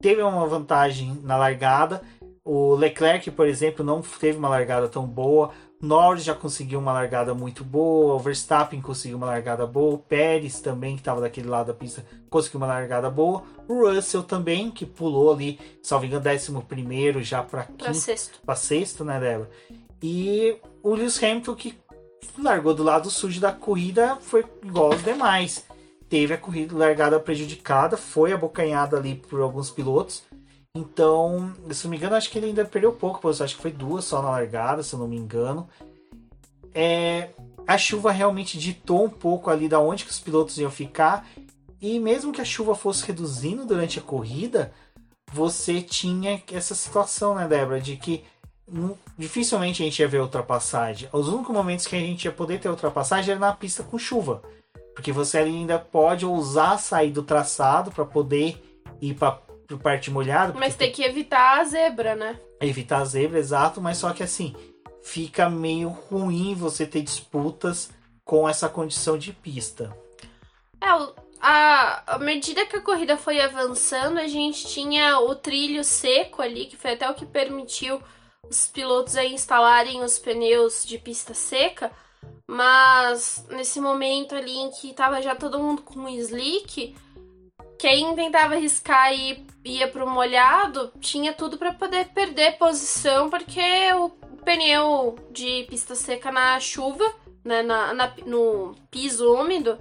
teve 0.00 0.22
uma 0.22 0.46
vantagem 0.46 1.18
na 1.22 1.36
largada. 1.36 2.02
O 2.44 2.74
Leclerc, 2.74 3.30
por 3.30 3.46
exemplo, 3.46 3.84
não 3.84 4.02
teve 4.02 4.36
uma 4.36 4.48
largada 4.48 4.88
tão 4.88 5.06
boa. 5.06 5.50
Norris 5.80 6.24
já 6.24 6.34
conseguiu 6.34 6.78
uma 6.78 6.92
largada 6.92 7.34
muito 7.34 7.64
boa. 7.64 8.14
O 8.14 8.18
Verstappen 8.18 8.80
conseguiu 8.80 9.16
uma 9.16 9.26
largada 9.26 9.66
boa. 9.66 9.94
O 9.94 9.98
Pérez 9.98 10.60
também, 10.60 10.94
que 10.94 11.00
estava 11.00 11.20
daquele 11.20 11.48
lado 11.48 11.68
da 11.68 11.74
pista, 11.74 12.04
conseguiu 12.28 12.58
uma 12.58 12.66
largada 12.66 13.08
boa. 13.08 13.42
O 13.68 13.88
Russell 13.88 14.22
também, 14.24 14.70
que 14.70 14.84
pulou 14.84 15.32
ali, 15.32 15.58
salvo 15.82 16.06
engano, 16.06 16.24
11 16.28 17.22
já 17.22 17.42
para 17.42 17.66
sexto. 17.94 18.40
Para 18.44 18.56
sexto, 18.56 19.04
né, 19.04 19.18
Débora? 19.18 19.50
E 20.02 20.56
o 20.82 20.94
Lewis 20.94 21.22
Hamilton, 21.22 21.54
que 21.54 21.72
largou 22.38 22.74
do 22.74 22.82
lado 22.82 23.10
sujo 23.10 23.40
da 23.40 23.52
corrida, 23.52 24.16
foi 24.20 24.44
igual 24.62 24.92
aos 24.92 25.02
demais. 25.02 25.64
Teve 26.08 26.34
a 26.34 26.38
corrida 26.38 26.76
largada 26.76 27.18
prejudicada, 27.18 27.96
foi 27.96 28.32
abocanhada 28.32 28.96
ali 28.96 29.14
por 29.14 29.40
alguns 29.40 29.70
pilotos. 29.70 30.22
Então, 30.74 31.54
se 31.70 31.84
não 31.84 31.90
me 31.90 31.96
engano, 31.96 32.16
acho 32.16 32.30
que 32.30 32.38
ele 32.38 32.46
ainda 32.46 32.64
perdeu 32.64 32.92
pouco, 32.92 33.28
acho 33.28 33.56
que 33.56 33.62
foi 33.62 33.70
duas 33.70 34.04
só 34.04 34.22
na 34.22 34.30
largada, 34.30 34.82
se 34.82 34.94
eu 34.94 34.98
não 34.98 35.08
me 35.08 35.16
engano. 35.16 35.68
É, 36.74 37.30
a 37.66 37.76
chuva 37.76 38.10
realmente 38.10 38.58
ditou 38.58 39.04
um 39.04 39.10
pouco 39.10 39.50
ali 39.50 39.68
da 39.68 39.78
onde 39.80 40.04
que 40.04 40.10
os 40.10 40.20
pilotos 40.20 40.58
iam 40.58 40.70
ficar. 40.70 41.26
E 41.80 41.98
mesmo 41.98 42.32
que 42.32 42.40
a 42.40 42.44
chuva 42.44 42.74
fosse 42.74 43.04
reduzindo 43.04 43.66
durante 43.66 43.98
a 43.98 44.02
corrida, 44.02 44.72
você 45.32 45.80
tinha 45.80 46.42
essa 46.52 46.74
situação, 46.74 47.34
né, 47.34 47.48
Débora, 47.48 47.80
de 47.80 47.96
que 47.96 48.24
dificilmente 49.18 49.82
a 49.82 49.84
gente 49.84 50.00
ia 50.00 50.08
ver 50.08 50.20
ultrapassagem. 50.20 51.08
Os 51.12 51.28
únicos 51.28 51.54
momentos 51.54 51.86
que 51.86 51.96
a 51.96 52.00
gente 52.00 52.24
ia 52.24 52.32
poder 52.32 52.60
ter 52.60 52.68
ultrapassagem 52.68 53.32
era 53.32 53.40
na 53.40 53.52
pista 53.52 53.82
com 53.82 53.98
chuva. 53.98 54.42
Porque 54.94 55.12
você 55.12 55.38
ainda 55.38 55.78
pode 55.78 56.26
ousar 56.26 56.78
sair 56.78 57.10
do 57.10 57.22
traçado 57.22 57.90
para 57.90 58.04
poder 58.04 58.62
ir 59.00 59.14
para 59.14 59.38
parte 59.82 60.10
molhada. 60.10 60.52
Mas 60.58 60.74
tem 60.74 60.92
que 60.92 61.02
evitar 61.02 61.60
a 61.60 61.64
zebra, 61.64 62.14
né? 62.14 62.38
Evitar 62.60 63.00
a 63.00 63.04
zebra, 63.04 63.38
exato, 63.38 63.80
mas 63.80 63.98
só 63.98 64.12
que 64.12 64.22
assim, 64.22 64.54
fica 65.02 65.48
meio 65.48 65.88
ruim 65.88 66.54
você 66.54 66.86
ter 66.86 67.02
disputas 67.02 67.90
com 68.24 68.48
essa 68.48 68.68
condição 68.68 69.16
de 69.16 69.32
pista. 69.32 69.96
É, 70.80 70.88
a, 71.40 72.14
à 72.14 72.18
medida 72.18 72.66
que 72.66 72.76
a 72.76 72.80
corrida 72.80 73.16
foi 73.16 73.40
avançando, 73.40 74.18
a 74.18 74.28
gente 74.28 74.66
tinha 74.66 75.18
o 75.18 75.34
trilho 75.34 75.82
seco 75.82 76.40
ali, 76.40 76.66
que 76.66 76.76
foi 76.76 76.92
até 76.92 77.08
o 77.10 77.14
que 77.14 77.26
permitiu 77.26 78.00
os 78.48 78.66
pilotos 78.66 79.16
aí 79.16 79.32
instalarem 79.32 80.02
os 80.02 80.18
pneus 80.18 80.84
de 80.84 80.98
pista 80.98 81.34
seca, 81.34 81.90
mas 82.46 83.46
nesse 83.50 83.80
momento 83.80 84.34
ali 84.34 84.56
em 84.56 84.70
que 84.70 84.92
tava 84.92 85.22
já 85.22 85.34
todo 85.34 85.58
mundo 85.58 85.82
com 85.82 86.08
slick, 86.08 86.94
quem 87.78 88.14
tentava 88.14 88.54
arriscar 88.54 89.12
e 89.12 89.46
ia 89.64 89.88
pro 89.88 90.08
molhado 90.08 90.92
tinha 91.00 91.32
tudo 91.32 91.56
para 91.58 91.72
poder 91.72 92.08
perder 92.08 92.58
posição, 92.58 93.30
porque 93.30 93.60
o 93.94 94.10
pneu 94.44 95.16
de 95.30 95.64
pista 95.64 95.94
seca 95.94 96.30
na 96.30 96.58
chuva 96.60 97.04
né, 97.44 97.62
na, 97.62 97.92
na, 97.92 98.14
no 98.24 98.74
piso 98.90 99.32
úmido, 99.32 99.78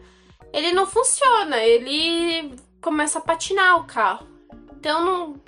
ele 0.51 0.72
não 0.72 0.86
funciona, 0.86 1.57
ele 1.57 2.55
começa 2.82 3.20
a 3.20 3.22
patinar 3.22 3.80
o 3.80 3.86
carro. 3.86 4.28
Então, 4.74 5.05
não, 5.05 5.41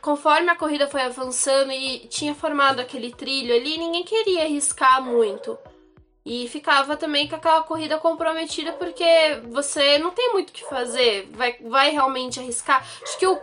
conforme 0.00 0.50
a 0.50 0.56
corrida 0.56 0.86
foi 0.86 1.02
avançando 1.02 1.72
e 1.72 2.00
tinha 2.08 2.34
formado 2.34 2.80
aquele 2.80 3.12
trilho 3.12 3.54
ali, 3.54 3.78
ninguém 3.78 4.04
queria 4.04 4.44
arriscar 4.44 5.02
muito. 5.02 5.58
E 6.24 6.46
ficava 6.48 6.96
também 6.96 7.26
com 7.26 7.36
aquela 7.36 7.62
corrida 7.62 7.98
comprometida 7.98 8.72
porque 8.72 9.04
você 9.48 9.98
não 9.98 10.10
tem 10.10 10.32
muito 10.32 10.50
o 10.50 10.52
que 10.52 10.64
fazer, 10.64 11.28
vai, 11.32 11.56
vai 11.60 11.90
realmente 11.90 12.38
arriscar. 12.38 12.86
Acho 13.02 13.18
que 13.18 13.26
o, 13.26 13.40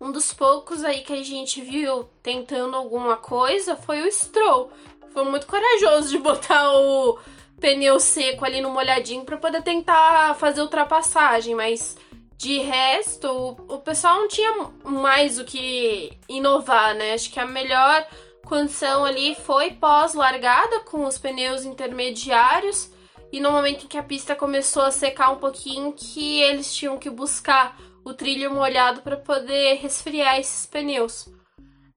um 0.00 0.12
dos 0.12 0.32
poucos 0.32 0.84
aí 0.84 1.02
que 1.02 1.12
a 1.12 1.22
gente 1.22 1.60
viu 1.60 2.08
tentando 2.22 2.76
alguma 2.76 3.16
coisa 3.16 3.74
foi 3.76 4.02
o 4.02 4.12
Stroll. 4.12 4.70
Foi 5.12 5.24
muito 5.24 5.46
corajoso 5.46 6.10
de 6.10 6.18
botar 6.18 6.72
o 6.72 7.18
pneu 7.60 8.00
seco 8.00 8.44
ali 8.44 8.60
no 8.60 8.70
molhadinho 8.70 9.24
para 9.24 9.36
poder 9.36 9.62
tentar 9.62 10.34
fazer 10.34 10.60
ultrapassagem, 10.60 11.54
mas 11.54 11.96
de 12.42 12.58
resto, 12.58 13.56
o, 13.68 13.78
pessoal 13.78 14.18
não 14.18 14.26
tinha 14.26 14.52
mais 14.84 15.38
o 15.38 15.44
que 15.44 16.18
inovar, 16.28 16.92
né? 16.92 17.14
Acho 17.14 17.30
que 17.30 17.38
a 17.38 17.46
melhor 17.46 18.04
condição 18.44 19.04
ali 19.04 19.36
foi 19.36 19.70
pós-largada 19.74 20.80
com 20.80 21.04
os 21.06 21.16
pneus 21.16 21.64
intermediários 21.64 22.90
e 23.30 23.38
no 23.38 23.52
momento 23.52 23.84
em 23.84 23.88
que 23.88 23.96
a 23.96 24.02
pista 24.02 24.34
começou 24.34 24.82
a 24.82 24.90
secar 24.90 25.30
um 25.30 25.36
pouquinho 25.36 25.92
que 25.92 26.40
eles 26.40 26.74
tinham 26.74 26.98
que 26.98 27.08
buscar 27.08 27.78
o 28.04 28.12
trilho 28.12 28.52
molhado 28.52 29.02
para 29.02 29.16
poder 29.16 29.76
resfriar 29.76 30.40
esses 30.40 30.66
pneus. 30.66 31.28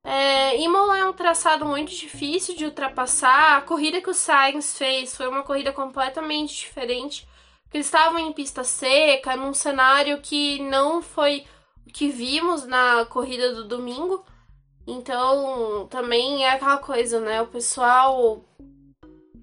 É, 0.04 0.62
Imola 0.62 1.00
é 1.00 1.06
um 1.06 1.14
traçado 1.14 1.66
muito 1.66 1.92
difícil 1.92 2.56
de 2.56 2.66
ultrapassar. 2.66 3.58
A 3.58 3.62
corrida 3.62 4.00
que 4.00 4.12
o 4.12 4.14
Sainz 4.14 4.78
fez 4.78 5.18
foi 5.18 5.28
uma 5.28 5.42
corrida 5.42 5.74
completamente 5.74 6.56
diferente. 6.56 7.28
Eles 7.76 7.88
estavam 7.88 8.18
em 8.18 8.32
pista 8.32 8.64
seca, 8.64 9.36
num 9.36 9.54
cenário 9.54 10.22
que 10.22 10.62
não 10.62 11.02
foi 11.02 11.44
o 11.86 11.92
que 11.92 12.08
vimos 12.08 12.66
na 12.66 13.04
corrida 13.04 13.54
do 13.54 13.66
domingo. 13.66 14.24
Então, 14.88 15.86
também 15.90 16.46
é 16.46 16.52
aquela 16.52 16.78
coisa, 16.78 17.20
né? 17.20 17.42
O 17.42 17.48
pessoal 17.48 18.46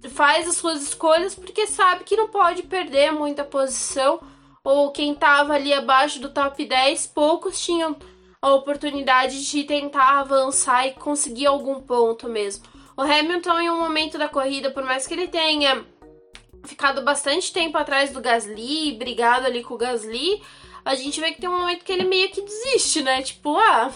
faz 0.08 0.48
as 0.48 0.56
suas 0.56 0.82
escolhas 0.82 1.34
porque 1.34 1.66
sabe 1.66 2.04
que 2.04 2.16
não 2.16 2.28
pode 2.28 2.62
perder 2.62 3.12
muita 3.12 3.44
posição. 3.44 4.18
Ou 4.64 4.90
quem 4.92 5.14
tava 5.14 5.52
ali 5.52 5.74
abaixo 5.74 6.18
do 6.18 6.30
top 6.30 6.64
10, 6.64 7.08
poucos 7.08 7.62
tinham 7.62 7.94
a 8.40 8.54
oportunidade 8.54 9.44
de 9.44 9.64
tentar 9.64 10.20
avançar 10.20 10.86
e 10.86 10.94
conseguir 10.94 11.48
algum 11.48 11.82
ponto 11.82 12.30
mesmo. 12.30 12.64
O 12.96 13.02
Hamilton, 13.02 13.60
em 13.60 13.68
um 13.68 13.78
momento 13.78 14.16
da 14.16 14.26
corrida, 14.26 14.70
por 14.70 14.84
mais 14.84 15.06
que 15.06 15.12
ele 15.12 15.28
tenha 15.28 15.84
ficado 16.64 17.02
bastante 17.02 17.52
tempo 17.52 17.76
atrás 17.76 18.10
do 18.10 18.20
Gasly, 18.20 18.92
brigado 18.92 19.46
ali 19.46 19.62
com 19.62 19.74
o 19.74 19.78
Gasly, 19.78 20.42
a 20.84 20.94
gente 20.94 21.20
vê 21.20 21.32
que 21.32 21.40
tem 21.40 21.48
um 21.48 21.60
momento 21.60 21.84
que 21.84 21.92
ele 21.92 22.04
meio 22.04 22.30
que 22.30 22.42
desiste, 22.42 23.02
né? 23.02 23.22
Tipo, 23.22 23.56
ah, 23.56 23.90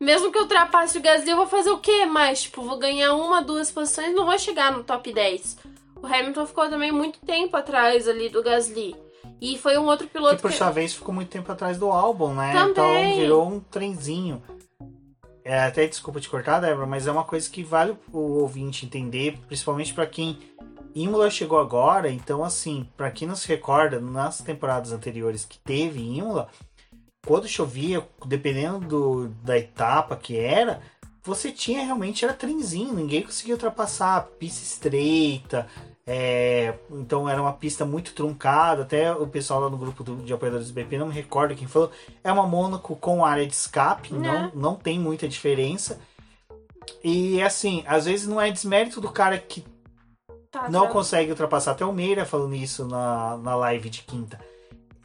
mesmo 0.00 0.30
que 0.30 0.38
eu 0.38 0.42
ultrapasse 0.42 0.98
o 0.98 1.02
Gasly, 1.02 1.30
eu 1.30 1.36
vou 1.36 1.46
fazer 1.46 1.70
o 1.70 1.78
quê 1.78 2.04
mais? 2.04 2.42
Tipo, 2.42 2.62
vou 2.62 2.78
ganhar 2.78 3.14
uma, 3.14 3.42
duas 3.42 3.70
posições, 3.70 4.14
não 4.14 4.26
vou 4.26 4.38
chegar 4.38 4.72
no 4.72 4.84
top 4.84 5.12
10. 5.12 5.58
O 6.02 6.06
Hamilton 6.06 6.46
ficou 6.46 6.68
também 6.68 6.92
muito 6.92 7.18
tempo 7.20 7.56
atrás 7.56 8.06
ali 8.06 8.28
do 8.28 8.42
Gasly. 8.42 8.94
E 9.40 9.58
foi 9.58 9.78
um 9.78 9.86
outro 9.86 10.06
piloto 10.06 10.36
que... 10.36 10.42
por 10.42 10.52
sua 10.52 10.70
vez, 10.70 10.94
ficou 10.94 11.14
muito 11.14 11.30
tempo 11.30 11.50
atrás 11.50 11.78
do 11.78 11.90
álbum, 11.90 12.34
né? 12.34 12.52
Também. 12.52 13.12
Então 13.12 13.20
virou 13.20 13.48
um 13.48 13.60
trenzinho. 13.60 14.42
É, 15.44 15.64
até 15.64 15.86
desculpa 15.86 16.20
te 16.20 16.28
cortar, 16.28 16.60
Débora, 16.60 16.86
mas 16.86 17.06
é 17.06 17.12
uma 17.12 17.24
coisa 17.24 17.48
que 17.50 17.62
vale 17.62 17.94
o 18.10 18.40
ouvinte 18.40 18.86
entender, 18.86 19.38
principalmente 19.46 19.92
para 19.92 20.06
quem 20.06 20.38
Imola 20.94 21.28
chegou 21.30 21.58
agora, 21.58 22.10
então 22.10 22.44
assim, 22.44 22.88
para 22.96 23.10
quem 23.10 23.26
não 23.26 23.34
se 23.34 23.48
recorda, 23.48 24.00
nas 24.00 24.38
temporadas 24.38 24.92
anteriores 24.92 25.44
que 25.44 25.58
teve 25.58 26.00
Imola, 26.00 26.48
quando 27.26 27.48
chovia, 27.48 28.06
dependendo 28.26 28.80
do, 28.80 29.28
da 29.42 29.58
etapa 29.58 30.14
que 30.16 30.38
era, 30.38 30.80
você 31.22 31.50
tinha 31.50 31.84
realmente 31.84 32.24
era 32.24 32.34
trenzinho, 32.34 32.92
ninguém 32.92 33.22
conseguia 33.22 33.54
ultrapassar, 33.54 34.28
pista 34.38 34.62
estreita, 34.62 35.66
é, 36.06 36.74
então 36.90 37.28
era 37.28 37.40
uma 37.40 37.54
pista 37.54 37.84
muito 37.84 38.12
truncada, 38.12 38.82
até 38.82 39.10
o 39.10 39.26
pessoal 39.26 39.60
lá 39.60 39.70
no 39.70 39.78
grupo 39.78 40.04
do, 40.04 40.16
de 40.16 40.32
apoiadores 40.32 40.68
do 40.68 40.74
BP, 40.74 40.98
não 40.98 41.08
me 41.08 41.14
recordo 41.14 41.54
quem 41.54 41.66
falou, 41.66 41.90
é 42.22 42.30
uma 42.30 42.46
Mônaco 42.46 42.94
com 42.94 43.24
área 43.24 43.46
de 43.46 43.54
escape, 43.54 44.12
não, 44.12 44.20
né? 44.20 44.50
não, 44.54 44.72
não 44.72 44.74
tem 44.76 44.98
muita 44.98 45.26
diferença. 45.26 45.98
E 47.02 47.42
assim, 47.42 47.82
às 47.86 48.04
vezes 48.04 48.26
não 48.26 48.40
é 48.40 48.50
desmérito 48.50 49.00
do 49.00 49.10
cara 49.10 49.38
que 49.38 49.64
Tá, 50.54 50.68
não 50.70 50.86
tá. 50.86 50.92
consegue 50.92 51.30
ultrapassar. 51.32 51.72
Até 51.72 51.84
o 51.84 51.92
Meira 51.92 52.24
falando 52.24 52.54
isso 52.54 52.86
na, 52.86 53.36
na 53.38 53.56
live 53.56 53.90
de 53.90 54.02
quinta. 54.02 54.38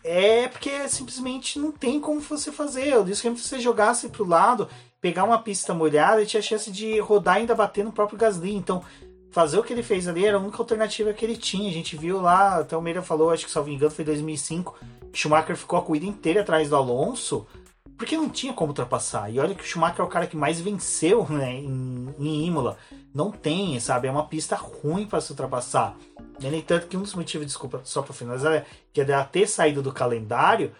É 0.03 0.47
porque 0.47 0.87
simplesmente 0.87 1.57
não 1.57 1.71
tem 1.71 1.99
como 1.99 2.21
você 2.21 2.51
fazer. 2.51 2.89
Eu 2.89 3.03
disse 3.03 3.23
que 3.23 3.29
você 3.31 3.59
jogasse 3.59 4.09
pro 4.09 4.27
lado, 4.27 4.69
pegar 5.01 5.23
uma 5.23 5.41
pista 5.41 5.73
molhada 5.73 6.21
e 6.21 6.27
tinha 6.27 6.39
chance 6.39 6.69
de 6.69 6.99
rodar 6.99 7.37
e 7.37 7.39
ainda 7.39 7.55
bater 7.55 7.83
no 7.83 7.91
próprio 7.91 8.19
Gasly. 8.19 8.53
Então, 8.53 8.83
fazer 9.31 9.57
o 9.57 9.63
que 9.63 9.73
ele 9.73 9.81
fez 9.81 10.07
ali 10.07 10.23
era 10.23 10.37
a 10.37 10.39
única 10.39 10.59
alternativa 10.59 11.13
que 11.13 11.25
ele 11.25 11.35
tinha. 11.35 11.67
A 11.67 11.73
gente 11.73 11.97
viu 11.97 12.21
lá, 12.21 12.59
até 12.59 12.77
o 12.77 12.81
Meira 12.81 13.01
falou, 13.01 13.31
acho 13.31 13.47
que 13.47 13.51
salvo 13.51 13.71
engano 13.71 13.89
foi 13.89 14.05
2005, 14.05 14.77
Schumacher 15.11 15.57
ficou 15.57 15.79
a 15.79 15.81
corrida 15.81 16.05
inteira 16.05 16.41
atrás 16.41 16.69
do 16.69 16.75
Alonso 16.75 17.47
porque 17.99 18.15
não 18.15 18.29
tinha 18.29 18.53
como 18.53 18.69
ultrapassar. 18.69 19.29
E 19.29 19.41
olha 19.41 19.53
que 19.53 19.61
o 19.61 19.65
Schumacher 19.65 19.99
é 19.99 20.03
o 20.03 20.07
cara 20.07 20.25
que 20.25 20.37
mais 20.37 20.61
venceu 20.61 21.27
né, 21.29 21.55
em, 21.55 22.15
em 22.17 22.45
Imola. 22.47 22.77
Não 23.13 23.29
tem, 23.29 23.77
sabe? 23.81 24.07
É 24.07 24.11
uma 24.11 24.25
pista 24.25 24.55
ruim 24.55 25.05
para 25.05 25.19
se 25.19 25.31
ultrapassar. 25.31 25.97
E, 26.39 26.47
no 26.49 26.55
entanto, 26.55 26.87
que 26.87 26.95
um 26.95 27.01
dos 27.01 27.13
motivos, 27.13 27.45
desculpa, 27.45 27.81
só 27.83 28.01
para 28.01 28.13
finalizar, 28.13 28.53
é 28.53 28.65
que 28.93 29.01
ela 29.01 29.25
ter 29.25 29.45
saído 29.45 29.81
do 29.81 29.91
calendário 29.91 30.71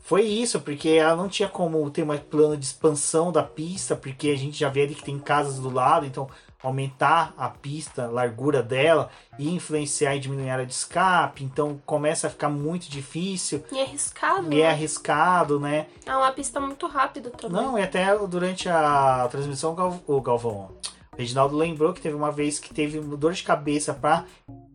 foi 0.00 0.22
isso, 0.22 0.60
porque 0.60 0.88
ela 0.88 1.14
não 1.14 1.28
tinha 1.28 1.46
como 1.46 1.88
ter 1.90 2.04
um 2.04 2.18
plano 2.18 2.56
de 2.56 2.64
expansão 2.64 3.30
da 3.30 3.42
pista, 3.42 3.94
porque 3.94 4.30
a 4.30 4.36
gente 4.36 4.58
já 4.58 4.70
vê 4.70 4.84
ali 4.84 4.94
que 4.94 5.04
tem 5.04 5.18
casas 5.18 5.58
do 5.58 5.70
lado, 5.70 6.06
então 6.06 6.26
aumentar 6.62 7.34
a 7.36 7.48
pista, 7.48 8.04
a 8.04 8.10
largura 8.10 8.62
dela 8.62 9.10
e 9.38 9.52
influenciar 9.52 10.14
e 10.14 10.20
diminuir 10.20 10.50
a 10.50 10.52
área 10.54 10.66
de 10.66 10.72
escape, 10.72 11.42
então 11.42 11.80
começa 11.84 12.26
a 12.26 12.30
ficar 12.30 12.48
muito 12.48 12.88
difícil. 12.90 13.64
E 13.72 13.78
é 13.78 13.82
arriscado. 13.82 14.52
E 14.52 14.60
é 14.60 14.60
né? 14.60 14.60
é 14.60 14.70
arriscado, 14.70 15.60
né? 15.60 15.86
É 16.06 16.16
uma 16.16 16.30
pista 16.32 16.60
muito 16.60 16.86
rápida 16.86 17.30
também. 17.30 17.60
Não, 17.60 17.78
e 17.78 17.82
até 17.82 18.16
durante 18.26 18.68
a 18.68 19.26
transmissão 19.30 19.72
o 20.06 20.20
Galvão, 20.20 20.70
o 21.12 21.16
Reginaldo 21.16 21.56
lembrou 21.56 21.92
que 21.92 22.00
teve 22.00 22.14
uma 22.14 22.30
vez 22.30 22.58
que 22.58 22.72
teve 22.72 23.00
dor 23.00 23.32
de 23.32 23.42
cabeça 23.42 23.92
para 23.92 24.24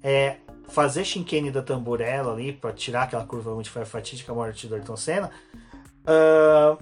é, 0.03 0.37
fazer 0.67 1.05
chicane 1.05 1.49
da 1.49 1.61
tamborela 1.61 2.33
ali, 2.33 2.51
para 2.51 2.73
tirar 2.73 3.03
aquela 3.03 3.25
curva 3.25 3.51
onde 3.51 3.69
foi 3.69 3.83
a 3.83 3.85
fatídica 3.85 4.33
morte 4.33 4.67
do 4.67 4.75
Ayrton 4.75 4.97
Senna, 4.97 5.31
uh, 6.03 6.77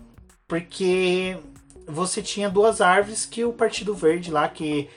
porque 0.47 1.37
você 1.87 2.21
tinha 2.21 2.49
duas 2.49 2.81
árvores 2.81 3.25
que 3.25 3.43
o 3.43 3.53
Partido 3.53 3.93
Verde 3.93 4.31
lá, 4.31 4.47
que 4.47 4.89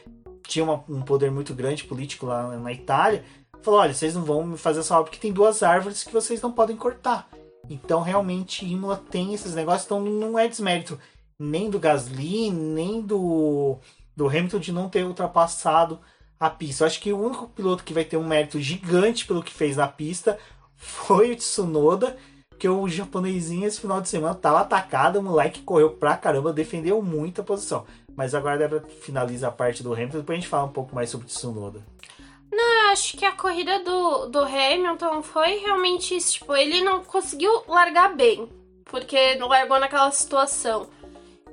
tinha 0.47 0.65
uma, 0.65 0.85
um 0.89 1.03
poder 1.03 1.31
muito 1.31 1.55
grande 1.55 1.85
político 1.85 2.27
lá 2.27 2.57
na 2.57 2.73
Itália, 2.73 3.25
falou: 3.63 3.81
olha, 3.81 3.95
vocês 3.95 4.15
não 4.15 4.25
vão 4.25 4.45
me 4.45 4.59
fazer 4.59 4.81
essa 4.81 4.95
obra 4.95 5.05
porque 5.05 5.21
tem 5.21 5.33
duas 5.33 5.63
árvores 5.63 6.03
que 6.03 6.13
vocês 6.13 6.41
não 6.41 6.53
podem 6.53 6.77
cortar. 6.77 7.29
Então, 7.69 8.01
realmente, 8.01 8.65
Imola 8.65 9.03
tem 9.11 9.35
esses 9.35 9.55
negócios, 9.55 9.85
então 9.85 10.01
não 10.01 10.39
é 10.39 10.49
desmérito 10.49 10.99
nem 11.39 11.71
do 11.71 11.79
Gasly, 11.79 12.51
nem 12.51 13.01
do, 13.01 13.79
do 14.17 14.27
Hamilton 14.27 14.59
de 14.59 14.73
não 14.73 14.89
ter 14.89 15.05
ultrapassado 15.05 16.01
a 16.41 16.49
pista. 16.49 16.83
Eu 16.83 16.87
acho 16.87 17.01
que 17.01 17.13
o 17.13 17.21
único 17.21 17.49
piloto 17.49 17.85
que 17.85 17.93
vai 17.93 18.05
ter 18.05 18.17
um 18.17 18.27
mérito 18.27 18.61
gigante 18.61 19.27
pelo 19.27 19.43
que 19.43 19.53
fez 19.53 19.77
na 19.77 19.87
pista 19.87 20.39
foi 20.77 21.33
o 21.33 21.37
Tsunoda, 21.37 22.17
porque 22.59 22.69
o 22.69 22.89
japonesinho 22.89 23.69
esse 23.69 23.81
final 23.81 24.01
de 24.01 24.09
semana 24.09 24.35
tava 24.35 24.59
atacado, 24.59 25.21
o 25.21 25.23
moleque 25.23 25.63
correu 25.63 25.91
pra 25.91 26.17
caramba, 26.17 26.53
defendeu 26.53 27.01
muito 27.01 27.41
a 27.41 27.45
posição. 27.45 27.87
Mas 28.17 28.35
agora 28.35 28.59
deve 28.59 28.81
finalizar 29.01 29.51
a 29.51 29.55
parte 29.55 29.81
do 29.81 29.93
Hamilton, 29.93 30.19
depois 30.19 30.37
a 30.37 30.41
gente 30.41 30.51
fala 30.51 30.65
um 30.65 30.73
pouco 30.73 30.93
mais 30.93 31.09
sobre 31.09 31.29
o 31.29 31.31
Tsunoda. 31.31 31.87
Não, 32.51 32.91
acho 32.91 33.17
que 33.17 33.25
a 33.25 33.31
corrida 33.31 33.79
do, 33.85 34.27
do 34.27 34.41
Hamilton 34.41 35.23
foi 35.23 35.59
realmente 35.59 36.17
isso. 36.17 36.33
Tipo, 36.33 36.57
ele 36.57 36.83
não 36.83 37.05
conseguiu 37.05 37.63
largar 37.69 38.17
bem, 38.17 38.49
porque 38.87 39.37
não 39.37 39.47
largou 39.47 39.79
naquela 39.79 40.11
situação. 40.11 40.89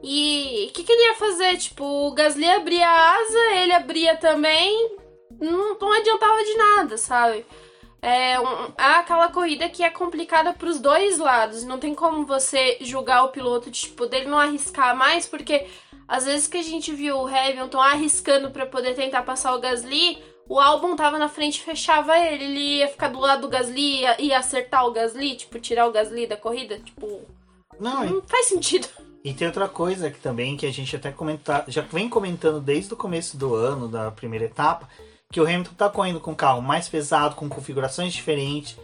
E 0.01 0.70
o 0.70 0.74
que, 0.74 0.84
que, 0.84 0.91
ele 0.91 1.10
ia 1.10 1.16
fazer? 1.16 1.58
Tipo, 1.58 1.84
o 1.84 2.14
Gasly 2.16 2.49
abria 2.49 2.89
a 2.89 3.12
asa, 3.14 3.56
ele 3.58 3.74
abria 3.74 4.18
também, 4.18 4.97
não, 5.39 5.78
não 5.78 5.93
adiantava 5.93 6.43
de 6.43 6.53
nada, 6.56 6.97
sabe? 6.97 7.45
É, 8.02 8.39
um, 8.39 8.66
é 8.78 8.96
aquela 9.00 9.30
corrida 9.30 9.70
que 9.70 9.84
é 9.84 9.89
complicada 9.89 10.54
para 10.54 10.70
os 10.70 10.80
dois 10.80 11.18
lados. 11.18 11.64
Não 11.64 11.80
tem 11.80 11.96
como 11.96 12.26
você 12.26 12.78
julgar 12.82 13.24
o 13.24 13.30
piloto 13.30 13.72
de, 13.72 13.82
tipo, 13.82 14.06
dele 14.06 14.28
não 14.28 14.38
arriscar 14.38 14.96
mais, 14.96 15.26
porque 15.26 15.66
às 16.08 16.26
vezes 16.26 16.48
que 16.48 16.58
a 16.58 16.64
gente 16.64 16.93
viu 16.93 17.18
o 17.18 17.28
Hamilton 17.28 17.80
arriscando 17.80 18.52
para 18.52 18.66
poder 18.66 18.93
tentar 18.93 19.24
passar 19.24 19.56
o 19.56 19.60
Gasly, 19.60 20.22
o 20.48 20.60
álbum 20.60 20.96
tava 20.96 21.18
na 21.18 21.28
frente 21.28 21.58
e 21.58 21.64
fechava 21.64 22.18
ele. 22.18 22.43
Ele 22.43 22.60
ia 22.78 22.88
ficar 22.88 23.10
do 23.10 23.20
lado 23.20 23.41
do 23.41 23.50
Gasly, 23.50 24.02
ia, 24.02 24.22
ia 24.22 24.38
acertar 24.38 24.86
o 24.86 24.91
Gasly, 24.91 25.36
tipo, 25.36 25.60
tirar 25.60 25.88
o 25.88 25.91
Gasly 25.91 26.28
da 26.28 26.38
corrida. 26.38 26.78
Tipo, 26.80 27.22
não, 27.80 28.06
não 28.06 28.22
faz 28.22 28.46
sentido. 28.48 28.88
E 29.24 29.34
tem 29.34 29.48
outra 29.48 29.68
coisa 29.68 30.12
que 30.12 30.20
também 30.20 30.56
que 30.56 30.68
a 30.68 30.72
gente 30.72 30.96
até 30.96 31.12
comentar, 31.12 31.66
já 31.68 31.82
vem 31.82 32.08
comentando 32.08 32.62
desde 32.62 32.93
o 32.93 32.98
começo 32.98 33.36
do 33.36 33.56
ano, 33.56 33.88
da 33.88 34.12
primeira 34.12 34.46
etapa, 34.46 34.88
que 35.32 35.42
o 35.42 35.44
Hamilton 35.44 35.74
tá 35.74 35.90
correndo 35.90 36.20
com 36.20 36.32
um 36.32 36.36
carro 36.36 36.62
mais 36.62 36.88
pesado, 36.88 37.36
com 37.36 37.50
configurações 37.50 38.14
diferentes. 38.14 38.78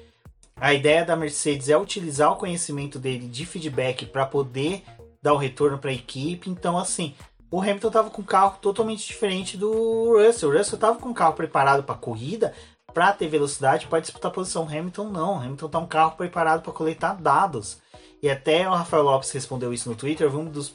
A 0.55 0.73
ideia 0.73 1.05
da 1.05 1.15
Mercedes 1.15 1.69
é 1.69 1.77
utilizar 1.77 2.31
o 2.31 2.35
conhecimento 2.35 2.99
dele 2.99 3.27
de 3.27 3.45
feedback 3.45 4.05
para 4.05 4.25
poder 4.25 4.83
dar 5.21 5.33
o 5.33 5.37
retorno 5.37 5.77
para 5.77 5.91
a 5.91 5.93
equipe. 5.93 6.49
Então, 6.49 6.77
assim, 6.77 7.15
o 7.49 7.61
Hamilton 7.61 7.87
estava 7.87 8.09
com 8.09 8.21
um 8.21 8.25
carro 8.25 8.57
totalmente 8.61 9.05
diferente 9.05 9.57
do 9.57 10.17
Russell. 10.17 10.49
O 10.49 10.57
Russell 10.57 10.75
estava 10.75 10.99
com 10.99 11.09
um 11.09 11.13
carro 11.13 11.33
preparado 11.33 11.83
para 11.83 11.95
corrida, 11.95 12.53
para 12.93 13.11
ter 13.11 13.27
velocidade, 13.27 13.87
para 13.87 13.99
disputar 13.99 14.31
posição. 14.31 14.63
O 14.63 14.67
Hamilton 14.67 15.09
não. 15.09 15.33
O 15.35 15.39
Hamilton 15.39 15.69
tá 15.69 15.79
um 15.79 15.87
carro 15.87 16.15
preparado 16.15 16.61
para 16.61 16.73
coletar 16.73 17.13
dados. 17.13 17.79
E 18.21 18.29
até 18.29 18.69
o 18.69 18.73
Rafael 18.73 19.03
Lopes 19.03 19.31
respondeu 19.31 19.73
isso 19.73 19.89
no 19.89 19.95
Twitter. 19.95 20.29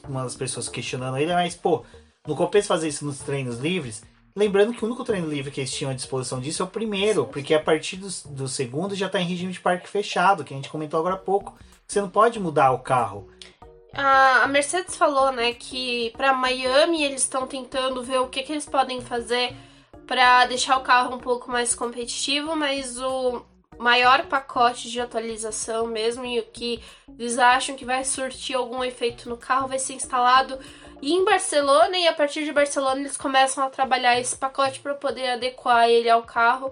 Uma 0.07 0.23
das 0.23 0.35
pessoas 0.35 0.67
questionando 0.67 1.17
ele, 1.17 1.33
mas 1.33 1.55
pô, 1.55 1.83
não 2.27 2.35
compensa 2.35 2.67
fazer 2.67 2.89
isso 2.89 3.05
nos 3.05 3.19
treinos 3.19 3.57
livres? 3.59 4.03
Lembrando 4.37 4.71
que 4.71 4.83
o 4.83 4.87
único 4.87 5.03
treino 5.03 5.27
livre 5.27 5.49
que 5.49 5.61
eles 5.61 5.73
tinham 5.73 5.89
à 5.89 5.95
disposição 5.95 6.39
disso 6.39 6.61
é 6.61 6.65
o 6.65 6.69
primeiro, 6.69 7.25
porque 7.25 7.55
a 7.55 7.59
partir 7.59 7.95
do, 7.95 8.07
do 8.29 8.47
segundo 8.47 8.93
já 8.93 9.07
está 9.07 9.19
em 9.19 9.25
regime 9.25 9.51
de 9.51 9.59
parque 9.59 9.89
fechado, 9.89 10.43
que 10.43 10.53
a 10.53 10.55
gente 10.55 10.69
comentou 10.69 10.99
agora 10.99 11.15
há 11.15 11.17
pouco. 11.17 11.57
Você 11.87 11.99
não 11.99 12.07
pode 12.07 12.39
mudar 12.39 12.69
o 12.69 12.77
carro. 12.77 13.27
A 13.91 14.45
Mercedes 14.47 14.95
falou, 14.95 15.31
né, 15.31 15.53
que 15.53 16.13
para 16.15 16.33
Miami 16.33 17.03
eles 17.03 17.23
estão 17.23 17.47
tentando 17.47 18.03
ver 18.03 18.19
o 18.19 18.27
que, 18.27 18.43
que 18.43 18.51
eles 18.51 18.67
podem 18.67 19.01
fazer 19.01 19.55
para 20.05 20.45
deixar 20.45 20.77
o 20.77 20.83
carro 20.83 21.15
um 21.15 21.19
pouco 21.19 21.49
mais 21.49 21.73
competitivo, 21.73 22.55
mas 22.55 23.01
o 23.01 23.41
maior 23.79 24.27
pacote 24.27 24.87
de 24.91 25.01
atualização 25.01 25.87
mesmo 25.87 26.23
e 26.23 26.39
o 26.39 26.43
que 26.43 26.79
eles 27.17 27.39
acham 27.39 27.75
que 27.75 27.85
vai 27.85 28.05
surtir 28.05 28.55
algum 28.55 28.83
efeito 28.83 29.27
no 29.27 29.35
carro 29.35 29.67
vai 29.67 29.79
ser 29.79 29.93
instalado 29.93 30.59
em 31.01 31.23
Barcelona 31.23 31.97
e 31.97 32.07
a 32.07 32.13
partir 32.13 32.43
de 32.43 32.51
Barcelona 32.51 32.99
eles 33.01 33.17
começam 33.17 33.63
a 33.63 33.69
trabalhar 33.69 34.19
esse 34.19 34.35
pacote 34.35 34.79
para 34.79 34.93
poder 34.93 35.29
adequar 35.29 35.89
ele 35.89 36.09
ao 36.09 36.23
carro 36.23 36.71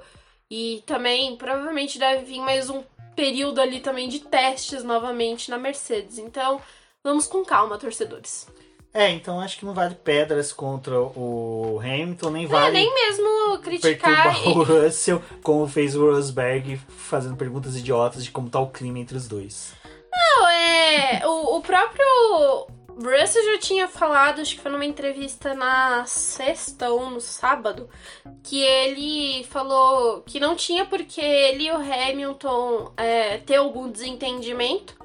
e 0.49 0.83
também 0.85 1.35
provavelmente 1.35 1.99
deve 1.99 2.25
vir 2.25 2.39
mais 2.39 2.69
um 2.69 2.83
período 3.15 3.61
ali 3.61 3.79
também 3.79 4.09
de 4.09 4.19
testes 4.19 4.83
novamente 4.83 5.49
na 5.49 5.57
Mercedes. 5.57 6.17
Então, 6.17 6.61
vamos 7.03 7.27
com 7.27 7.43
calma, 7.43 7.77
torcedores. 7.77 8.47
É, 8.93 9.09
então 9.09 9.41
acho 9.41 9.59
que 9.59 9.65
não 9.65 9.73
vale 9.73 9.93
pedras 9.93 10.53
contra 10.53 10.97
o 10.97 11.81
Hamilton, 11.83 12.29
nem 12.29 12.47
vale. 12.47 12.67
É, 12.67 12.71
nem 12.71 12.93
mesmo 12.93 13.59
criticar. 13.59 14.47
E... 14.47 14.49
o 14.51 14.63
Russell, 14.63 15.21
como 15.43 15.67
fez 15.67 15.97
o 15.97 16.09
Rosberg, 16.09 16.77
fazendo 16.87 17.35
perguntas 17.35 17.75
idiotas 17.75 18.23
de 18.23 18.31
como 18.31 18.49
tá 18.49 18.59
o 18.59 18.69
clima 18.69 18.99
entre 18.99 19.17
os 19.17 19.27
dois. 19.27 19.73
Não, 20.13 20.47
é. 20.47 21.21
O, 21.25 21.57
o 21.57 21.61
próprio 21.61 22.67
Russell 22.95 23.43
já 23.53 23.59
tinha 23.59 23.87
falado, 23.87 24.41
acho 24.41 24.55
que 24.55 24.61
foi 24.61 24.71
numa 24.71 24.85
entrevista 24.85 25.53
na 25.53 26.05
sexta 26.05 26.89
ou 26.89 27.09
no 27.09 27.19
sábado, 27.19 27.89
que 28.43 28.61
ele 28.61 29.43
falou 29.45 30.21
que 30.21 30.39
não 30.39 30.55
tinha 30.55 30.85
porque 30.85 31.21
ele 31.21 31.65
e 31.65 31.71
o 31.71 31.75
Hamilton 31.75 32.93
é, 32.95 33.37
ter 33.39 33.55
algum 33.55 33.89
desentendimento 33.89 34.95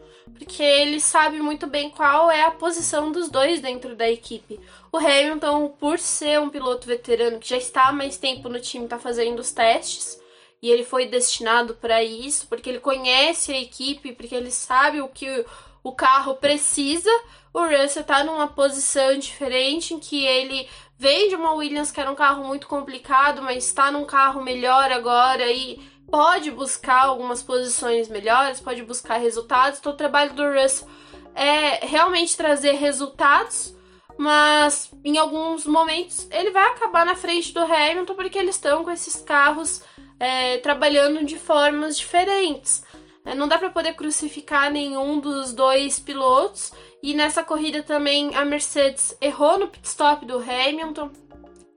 porque 0.40 0.62
ele 0.62 1.00
sabe 1.00 1.38
muito 1.38 1.66
bem 1.66 1.90
qual 1.90 2.30
é 2.30 2.44
a 2.46 2.50
posição 2.50 3.12
dos 3.12 3.28
dois 3.28 3.60
dentro 3.60 3.94
da 3.94 4.10
equipe. 4.10 4.58
O 4.90 4.96
Hamilton, 4.96 5.68
por 5.68 5.98
ser 5.98 6.40
um 6.40 6.48
piloto 6.48 6.86
veterano 6.86 7.38
que 7.38 7.50
já 7.50 7.58
está 7.58 7.88
há 7.88 7.92
mais 7.92 8.16
tempo 8.16 8.48
no 8.48 8.58
time, 8.58 8.84
está 8.84 8.98
fazendo 8.98 9.38
os 9.40 9.52
testes 9.52 10.18
e 10.62 10.70
ele 10.70 10.82
foi 10.82 11.06
destinado 11.06 11.74
para 11.74 12.02
isso, 12.02 12.46
porque 12.48 12.70
ele 12.70 12.80
conhece 12.80 13.52
a 13.52 13.60
equipe, 13.60 14.12
porque 14.12 14.34
ele 14.34 14.50
sabe 14.50 15.02
o 15.02 15.08
que 15.08 15.44
o 15.82 15.92
carro 15.92 16.34
precisa. 16.34 17.10
O 17.52 17.62
Russell 17.62 18.02
está 18.02 18.22
numa 18.22 18.48
posição 18.48 19.18
diferente 19.18 19.94
em 19.94 19.98
que 19.98 20.24
ele 20.24 20.68
veio 20.96 21.30
de 21.30 21.34
uma 21.34 21.52
Williams 21.54 21.90
que 21.90 22.00
era 22.00 22.10
um 22.10 22.14
carro 22.14 22.44
muito 22.44 22.68
complicado, 22.68 23.42
mas 23.42 23.64
está 23.64 23.90
num 23.90 24.04
carro 24.04 24.42
melhor 24.42 24.92
agora 24.92 25.50
e 25.50 25.80
pode 26.10 26.50
buscar 26.50 27.04
algumas 27.04 27.42
posições 27.42 28.08
melhores, 28.08 28.60
pode 28.60 28.82
buscar 28.82 29.16
resultados. 29.16 29.78
Então, 29.78 29.92
o 29.92 29.96
trabalho 29.96 30.34
do 30.34 30.42
Russell 30.44 30.88
é 31.34 31.86
realmente 31.86 32.36
trazer 32.36 32.72
resultados, 32.72 33.74
mas 34.18 34.90
em 35.04 35.16
alguns 35.16 35.64
momentos 35.64 36.28
ele 36.30 36.50
vai 36.50 36.66
acabar 36.66 37.06
na 37.06 37.14
frente 37.14 37.54
do 37.54 37.60
Hamilton 37.60 38.14
porque 38.14 38.38
eles 38.38 38.56
estão 38.56 38.84
com 38.84 38.90
esses 38.90 39.16
carros 39.22 39.82
é, 40.18 40.58
trabalhando 40.58 41.24
de 41.24 41.38
formas 41.38 41.96
diferentes. 41.96 42.84
É, 43.24 43.34
não 43.34 43.46
dá 43.46 43.58
para 43.58 43.70
poder 43.70 43.94
crucificar 43.94 44.70
nenhum 44.70 45.20
dos 45.20 45.52
dois 45.52 45.98
pilotos. 45.98 46.72
E 47.02 47.14
nessa 47.14 47.42
corrida 47.42 47.82
também 47.82 48.34
a 48.34 48.44
Mercedes 48.44 49.16
errou 49.20 49.58
no 49.58 49.68
pit 49.68 49.86
stop 49.86 50.24
do 50.24 50.38
Hamilton. 50.38 51.10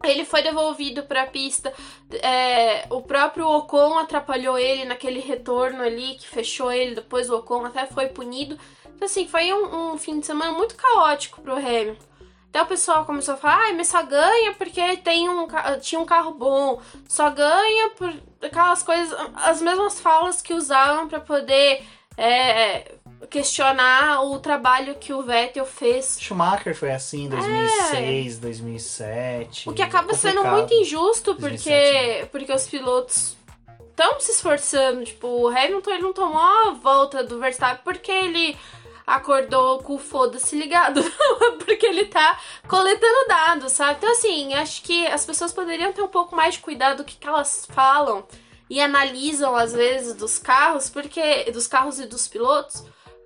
Ele 0.03 0.25
foi 0.25 0.41
devolvido 0.41 1.03
para 1.03 1.23
a 1.23 1.27
pista. 1.27 1.73
É, 2.21 2.85
o 2.89 3.01
próprio 3.01 3.47
Ocon 3.47 3.97
atrapalhou 3.97 4.57
ele 4.57 4.83
naquele 4.83 5.21
retorno 5.21 5.81
ali 5.81 6.15
que 6.15 6.27
fechou 6.27 6.71
ele. 6.71 6.95
Depois 6.95 7.29
o 7.29 7.37
Ocon 7.37 7.65
até 7.65 7.85
foi 7.85 8.07
punido. 8.07 8.57
Então, 8.85 9.05
assim, 9.05 9.27
foi 9.27 9.53
um, 9.53 9.93
um 9.93 9.97
fim 9.97 10.19
de 10.19 10.25
semana 10.25 10.51
muito 10.51 10.75
caótico 10.75 11.41
pro 11.41 11.55
Hamilton. 11.55 12.12
Até 12.53 12.61
o 12.61 12.67
pessoal 12.67 13.03
começou 13.03 13.33
a 13.33 13.37
falar, 13.37 13.69
ah, 13.69 13.73
mas 13.73 13.87
só 13.87 14.03
ganha 14.03 14.53
porque 14.53 14.97
tem 14.97 15.27
um, 15.27 15.47
tinha 15.81 15.99
um 15.99 16.05
carro 16.05 16.35
bom. 16.35 16.79
Só 17.09 17.31
ganha 17.31 17.89
por 17.97 18.13
aquelas 18.43 18.83
coisas, 18.83 19.11
as 19.33 19.59
mesmas 19.59 19.99
falas 19.99 20.39
que 20.39 20.53
usavam 20.53 21.07
para 21.07 21.19
poder 21.19 21.81
é, 22.15 22.91
questionar 23.27 24.21
o 24.21 24.37
trabalho 24.37 24.93
que 24.93 25.11
o 25.11 25.23
Vettel 25.23 25.65
fez. 25.65 26.19
Schumacher 26.21 26.75
foi 26.75 26.91
assim 26.91 27.25
em 27.25 27.29
2006, 27.29 28.37
é. 28.37 28.39
2007. 28.39 29.69
O 29.71 29.73
que 29.73 29.81
acaba 29.81 30.09
complicado. 30.09 30.35
sendo 30.35 30.47
muito 30.47 30.71
injusto 30.75 31.33
2007, 31.33 31.63
porque, 31.63 32.19
né? 32.21 32.25
porque 32.27 32.53
os 32.53 32.67
pilotos 32.67 33.35
estão 33.89 34.19
se 34.19 34.29
esforçando. 34.29 35.03
Tipo, 35.03 35.27
o 35.27 35.47
Hamilton 35.47 35.89
ele 35.89 36.03
não 36.03 36.13
tomou 36.13 36.39
a 36.39 36.69
volta 36.79 37.23
do 37.23 37.39
Verstappen 37.39 37.81
porque 37.83 38.11
ele 38.11 38.55
acordou 39.05 39.79
com 39.79 39.95
o 39.95 39.99
foda-se 39.99 40.55
ligado. 40.55 41.01
porque 41.65 41.85
ele 41.85 42.05
tá 42.05 42.39
coletando 42.67 43.27
dados, 43.27 43.71
sabe? 43.71 43.97
Então, 43.97 44.11
assim, 44.11 44.53
acho 44.53 44.81
que 44.83 45.07
as 45.07 45.25
pessoas 45.25 45.53
poderiam 45.53 45.91
ter 45.91 46.01
um 46.01 46.07
pouco 46.07 46.35
mais 46.35 46.55
de 46.55 46.61
cuidado 46.61 46.97
do 46.97 47.03
que, 47.03 47.15
que 47.15 47.27
elas 47.27 47.67
falam 47.71 48.25
e 48.69 48.81
analisam, 48.81 49.55
às 49.55 49.73
vezes, 49.73 50.13
dos 50.13 50.37
carros, 50.37 50.89
porque. 50.89 51.51
dos 51.51 51.67
carros 51.67 51.99
e 51.99 52.05
dos 52.05 52.27
pilotos 52.27 52.83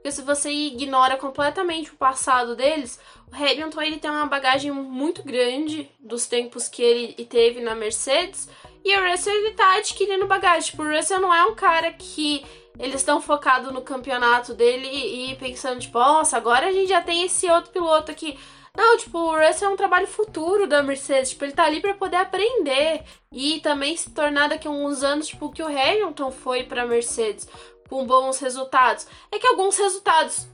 porque 0.07 0.11
se 0.11 0.21
você 0.21 0.49
ignora 0.49 1.17
completamente 1.17 1.91
o 1.91 1.97
passado 1.97 2.55
deles, 2.55 2.97
o 3.29 3.35
Hamilton 3.35 3.81
ele 3.81 3.97
tem 3.97 4.09
uma 4.09 4.25
bagagem 4.25 4.71
muito 4.71 5.21
grande 5.21 5.91
dos 5.99 6.27
tempos 6.27 6.69
que 6.69 6.81
ele 6.81 7.25
teve 7.25 7.59
na 7.59 7.75
Mercedes. 7.75 8.47
E 8.85 8.95
o 8.95 9.11
Russell 9.11 9.33
ele 9.33 9.51
tá 9.51 9.75
adquirindo 9.75 10.25
bagagem. 10.25 10.69
Tipo, 10.69 10.83
o 10.83 10.95
Russell 10.95 11.19
não 11.19 11.33
é 11.33 11.43
um 11.45 11.55
cara 11.55 11.91
que 11.91 12.45
eles 12.79 12.95
estão 12.95 13.21
focados 13.21 13.71
no 13.73 13.81
campeonato 13.81 14.53
dele 14.53 14.87
e 14.87 15.35
pensando, 15.35 15.79
tipo, 15.79 15.97
nossa, 15.97 16.37
agora 16.37 16.67
a 16.67 16.71
gente 16.71 16.89
já 16.89 17.01
tem 17.01 17.23
esse 17.23 17.49
outro 17.49 17.71
piloto 17.71 18.11
aqui. 18.11 18.37
Não, 18.75 18.95
tipo, 18.95 19.17
o 19.17 19.35
Russell 19.35 19.69
é 19.69 19.73
um 19.73 19.75
trabalho 19.75 20.05
futuro 20.05 20.67
da 20.67 20.83
Mercedes. 20.83 21.31
Tipo, 21.31 21.45
ele 21.45 21.53
tá 21.53 21.63
ali 21.63 21.81
para 21.81 21.95
poder 21.95 22.17
aprender 22.17 23.03
e 23.31 23.59
também 23.61 23.97
se 23.97 24.11
tornar 24.11 24.49
daqui 24.49 24.67
a 24.67 24.71
uns 24.71 25.03
anos, 25.03 25.27
tipo, 25.27 25.51
que 25.51 25.63
o 25.63 25.67
Hamilton 25.67 26.29
foi 26.31 26.63
pra 26.63 26.85
Mercedes 26.85 27.47
com 27.89 28.05
bons 28.05 28.39
resultados. 28.39 29.07
É 29.31 29.39
que 29.39 29.47
alguns 29.47 29.75
resultados, 29.77 30.47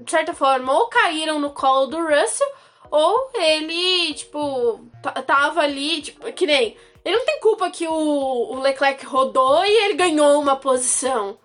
de 0.00 0.10
certa 0.10 0.32
forma, 0.32 0.72
ou 0.72 0.88
caíram 0.88 1.38
no 1.38 1.50
colo 1.50 1.86
do 1.86 1.98
Russell, 1.98 2.50
ou 2.90 3.30
ele, 3.34 4.14
tipo, 4.14 4.80
tava 5.26 5.60
ali, 5.60 6.00
tipo, 6.00 6.32
que 6.32 6.46
nem. 6.46 6.76
Ele 7.04 7.16
não 7.18 7.26
tem 7.26 7.40
culpa 7.40 7.70
que 7.70 7.86
o, 7.86 7.92
o 7.92 8.58
Leclerc 8.58 9.04
rodou 9.04 9.64
e 9.64 9.84
ele 9.84 9.94
ganhou 9.94 10.40
uma 10.40 10.56
posição. 10.56 11.38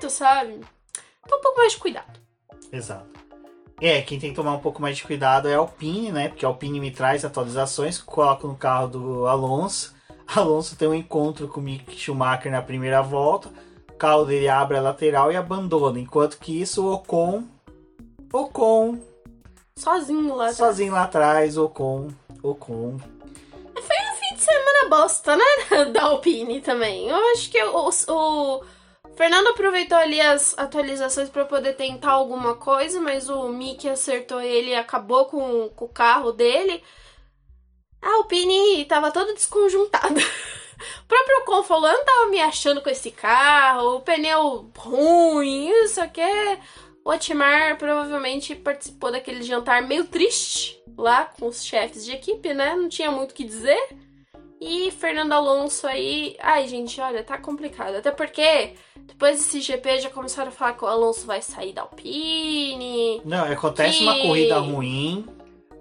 Quarto, 0.00 0.10
sabe? 0.10 0.60
Então 1.24 1.38
um 1.38 1.42
pouco 1.42 1.58
mais 1.58 1.72
de 1.72 1.78
cuidado. 1.78 2.20
Exato. 2.72 3.20
É, 3.80 4.02
quem 4.02 4.18
tem 4.18 4.30
que 4.30 4.36
tomar 4.36 4.52
um 4.52 4.60
pouco 4.60 4.80
mais 4.80 4.96
de 4.96 5.04
cuidado 5.04 5.48
é 5.48 5.54
a 5.54 5.58
Alpine, 5.58 6.12
né? 6.12 6.28
Porque 6.28 6.44
a 6.44 6.48
Alpine 6.48 6.80
me 6.80 6.90
traz 6.90 7.24
atualizações, 7.24 7.98
coloco 7.98 8.46
no 8.46 8.56
carro 8.56 8.88
do 8.88 9.26
Alonso. 9.26 9.94
Alonso 10.26 10.76
tem 10.76 10.88
um 10.88 10.94
encontro 10.94 11.48
com 11.48 11.60
o 11.60 11.62
Mick 11.62 11.96
Schumacher 11.98 12.50
na 12.50 12.62
primeira 12.62 13.02
volta 13.02 13.50
carro 14.00 14.24
dele 14.24 14.48
abre 14.48 14.78
a 14.78 14.80
lateral 14.80 15.30
e 15.30 15.36
abandona. 15.36 16.00
Enquanto 16.00 16.38
que 16.38 16.58
isso, 16.58 16.82
o 16.82 16.94
Ocon. 16.94 17.44
Ocon. 18.32 18.98
Sozinho 19.76 20.34
lá 20.34 20.44
atrás. 20.44 20.56
Sozinho 20.56 20.92
lá 20.94 21.02
atrás, 21.02 21.58
Ocon. 21.58 22.08
Ocon. 22.42 22.96
Foi 22.98 23.96
um 23.96 24.14
fim 24.16 24.34
de 24.34 24.40
semana 24.40 24.88
bosta, 24.88 25.36
né? 25.36 25.44
Da 25.92 26.04
Alpine 26.04 26.62
também. 26.62 27.08
Eu 27.08 27.16
acho 27.32 27.50
que 27.50 27.62
o, 27.62 27.90
o 28.08 28.62
Fernando 29.20 29.48
aproveitou 29.48 29.98
ali 29.98 30.18
as 30.18 30.56
atualizações 30.56 31.28
para 31.28 31.44
poder 31.44 31.74
tentar 31.74 32.12
alguma 32.12 32.54
coisa, 32.54 33.02
mas 33.02 33.28
o 33.28 33.50
Mickey 33.50 33.86
acertou 33.86 34.40
ele 34.40 34.70
e 34.70 34.74
acabou 34.74 35.26
com, 35.26 35.68
com 35.76 35.84
o 35.84 35.88
carro 35.90 36.32
dele. 36.32 36.82
A 38.00 38.14
Alpine 38.14 38.82
tava 38.86 39.12
toda 39.12 39.34
desconjuntada. 39.34 40.18
O 41.04 41.06
próprio 41.06 41.40
Ocon 41.40 41.62
falou, 41.62 41.90
eu 41.90 41.98
não 41.98 42.04
tava 42.06 42.30
me 42.30 42.40
achando 42.40 42.80
com 42.80 42.88
esse 42.88 43.10
carro, 43.10 43.96
o 43.96 44.00
pneu 44.00 44.70
ruim, 44.74 45.68
isso 45.84 46.00
aqui. 46.00 46.22
O 47.04 47.10
Otmar 47.10 47.76
provavelmente 47.76 48.54
participou 48.54 49.12
daquele 49.12 49.42
jantar 49.42 49.82
meio 49.82 50.06
triste 50.06 50.82
lá 50.96 51.26
com 51.26 51.48
os 51.48 51.62
chefes 51.62 52.06
de 52.06 52.12
equipe, 52.12 52.54
né? 52.54 52.74
Não 52.74 52.88
tinha 52.88 53.10
muito 53.10 53.32
o 53.32 53.34
que 53.34 53.44
dizer. 53.44 53.78
E 54.60 54.90
Fernando 54.90 55.32
Alonso 55.32 55.86
aí. 55.86 56.36
Ai, 56.38 56.68
gente, 56.68 57.00
olha, 57.00 57.24
tá 57.24 57.38
complicado. 57.38 57.96
Até 57.96 58.10
porque 58.10 58.74
depois 59.06 59.38
desse 59.38 59.60
GP 59.60 60.00
já 60.00 60.10
começaram 60.10 60.48
a 60.48 60.52
falar 60.52 60.74
que 60.74 60.84
o 60.84 60.88
Alonso 60.88 61.26
vai 61.26 61.40
sair 61.40 61.72
da 61.72 61.82
Alpine. 61.82 63.22
Não, 63.24 63.50
acontece 63.50 63.98
que... 63.98 64.04
uma 64.04 64.18
corrida 64.20 64.58
ruim, 64.58 65.26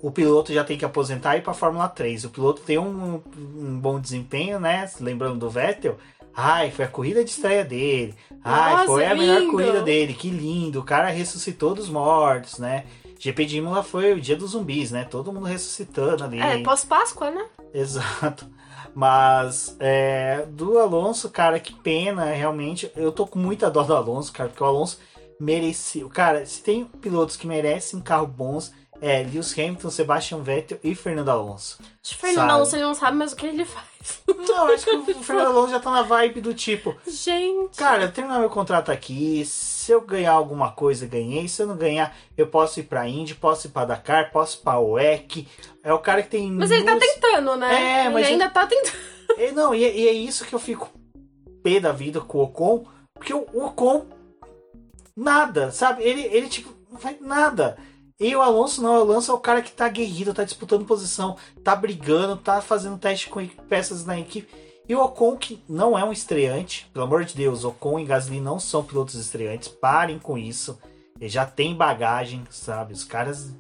o 0.01 0.11
piloto 0.11 0.53
já 0.53 0.63
tem 0.63 0.77
que 0.77 0.85
aposentar 0.85 1.35
e 1.35 1.39
ir 1.39 1.41
pra 1.41 1.53
Fórmula 1.53 1.89
3. 1.89 2.23
O 2.23 2.29
piloto 2.29 2.61
tem 2.61 2.77
um, 2.77 3.21
um 3.35 3.77
bom 3.77 3.99
desempenho, 3.99 4.59
né? 4.59 4.89
Lembrando 5.01 5.39
do 5.39 5.49
Vettel. 5.49 5.97
Ai, 6.33 6.71
foi 6.71 6.85
a 6.85 6.87
corrida 6.87 7.21
de 7.21 7.31
estreia 7.31 7.65
dele. 7.65 8.15
Ai, 8.41 8.71
Nossa, 8.73 8.85
foi 8.85 9.05
a 9.05 9.13
melhor 9.13 9.41
lindo. 9.41 9.51
corrida 9.51 9.81
dele. 9.81 10.13
Que 10.13 10.29
lindo. 10.29 10.79
O 10.79 10.85
cara 10.85 11.09
ressuscitou 11.09 11.75
dos 11.75 11.89
mortos, 11.89 12.59
né? 12.59 12.85
GP 13.19 13.45
de 13.45 13.57
Imola 13.57 13.83
foi 13.83 14.13
o 14.13 14.21
dia 14.21 14.37
dos 14.37 14.51
zumbis, 14.51 14.91
né? 14.91 15.03
Todo 15.03 15.33
mundo 15.33 15.45
ressuscitando 15.45 16.23
ali. 16.23 16.39
É, 16.39 16.63
pós-Páscoa, 16.63 17.29
né? 17.29 17.45
Exato. 17.73 18.47
Mas 18.93 19.75
é, 19.79 20.45
do 20.49 20.77
Alonso, 20.79 21.29
cara, 21.29 21.59
que 21.59 21.73
pena, 21.73 22.25
realmente. 22.25 22.91
Eu 22.95 23.11
tô 23.11 23.25
com 23.25 23.39
muita 23.39 23.69
dó 23.69 23.83
do 23.83 23.95
Alonso, 23.95 24.31
cara, 24.33 24.49
porque 24.49 24.63
o 24.63 24.67
Alonso 24.67 24.99
merecia. 25.39 26.07
Cara, 26.09 26.45
se 26.45 26.61
tem 26.61 26.85
pilotos 26.85 27.37
que 27.37 27.47
merecem 27.47 28.01
carro 28.01 28.27
bons, 28.27 28.73
é 29.01 29.23
Lewis 29.23 29.53
Hamilton, 29.57 29.89
Sebastian 29.89 30.39
Vettel 30.39 30.79
e 30.83 30.93
Fernando 30.93 31.29
Alonso. 31.29 31.79
Acho 32.03 32.15
que 32.15 32.21
Fernando. 32.21 32.49
Alonso 32.49 32.75
ele 32.75 32.83
não 32.83 32.93
sabe 32.93 33.17
mais 33.17 33.31
o 33.31 33.35
que 33.35 33.45
ele 33.47 33.65
faz. 33.65 33.87
Não, 34.27 34.67
acho 34.73 34.85
que 34.85 34.91
o 34.91 35.23
Fernando 35.23 35.47
Alonso 35.47 35.71
já 35.71 35.79
tá 35.79 35.91
na 35.91 36.01
vibe 36.01 36.41
do 36.41 36.53
tipo, 36.53 36.95
Gente. 37.07 37.77
cara, 37.77 38.03
eu 38.03 38.11
terminar 38.11 38.39
meu 38.39 38.49
contrato 38.49 38.91
aqui, 38.91 39.41
se 39.89 39.93
eu 39.93 40.01
ganhar 40.01 40.33
alguma 40.33 40.71
coisa, 40.71 41.07
ganhei. 41.07 41.47
Se 41.47 41.63
eu 41.63 41.67
não 41.67 41.75
ganhar, 41.75 42.15
eu 42.37 42.45
posso 42.45 42.79
ir 42.79 42.83
pra 42.83 43.07
Indy, 43.07 43.33
posso 43.33 43.65
ir 43.65 43.71
pra 43.71 43.85
Dakar, 43.85 44.31
posso 44.31 44.59
ir 44.59 44.61
pra 44.61 44.79
WEC. 44.79 45.47
É 45.83 45.91
o 45.91 45.97
cara 45.97 46.21
que 46.21 46.29
tem. 46.29 46.51
Mas 46.51 46.69
ele 46.69 46.83
tá 46.83 46.91
inúmeros- 46.91 47.13
tentando, 47.15 47.55
né? 47.55 47.73
É, 47.73 48.01
ele 48.05 48.13
mas 48.13 48.27
ainda 48.27 48.47
tá 48.51 48.67
tentando. 48.67 48.95
É, 49.35 49.51
não, 49.51 49.73
e, 49.73 49.79
e 49.79 50.07
é 50.07 50.11
isso 50.13 50.45
que 50.45 50.53
eu 50.53 50.59
fico 50.59 50.91
pé 51.63 51.79
da 51.79 51.91
vida 51.91 52.21
com 52.21 52.37
o 52.37 52.43
Ocon, 52.43 52.85
porque 53.15 53.33
o, 53.33 53.47
o 53.51 53.65
Ocon 53.65 54.05
nada, 55.15 55.71
sabe? 55.71 56.03
Ele, 56.03 56.21
ele 56.21 56.47
tipo, 56.47 56.71
não 56.91 56.99
faz 56.99 57.19
nada. 57.19 57.77
E 58.19 58.35
o 58.35 58.41
Alonso 58.41 58.81
não, 58.81 58.91
o 58.97 59.01
Alonso 59.01 59.31
é 59.31 59.33
o 59.33 59.39
cara 59.39 59.61
que 59.61 59.71
tá 59.71 59.87
guerreiro, 59.87 60.33
tá 60.35 60.43
disputando 60.43 60.85
posição, 60.85 61.35
tá 61.63 61.75
brigando, 61.75 62.37
tá 62.37 62.61
fazendo 62.61 62.97
teste 62.97 63.29
com 63.29 63.45
peças 63.67 64.05
na 64.05 64.19
equipe. 64.19 64.53
E 64.89 64.95
o 64.95 65.03
Ocon, 65.03 65.37
que 65.37 65.63
não 65.69 65.97
é 65.97 66.03
um 66.03 66.11
estreante, 66.11 66.89
pelo 66.91 67.05
amor 67.05 67.23
de 67.23 67.35
Deus, 67.35 67.63
Ocon 67.63 67.99
e 67.99 68.05
Gasly 68.05 68.41
não 68.41 68.59
são 68.59 68.83
pilotos 68.83 69.13
estreantes, 69.13 69.67
parem 69.67 70.17
com 70.17 70.35
isso. 70.35 70.79
Ele 71.19 71.29
já 71.29 71.45
tem 71.45 71.75
bagagem, 71.75 72.43
sabe? 72.49 72.93
Os 72.93 73.03
caras 73.03 73.53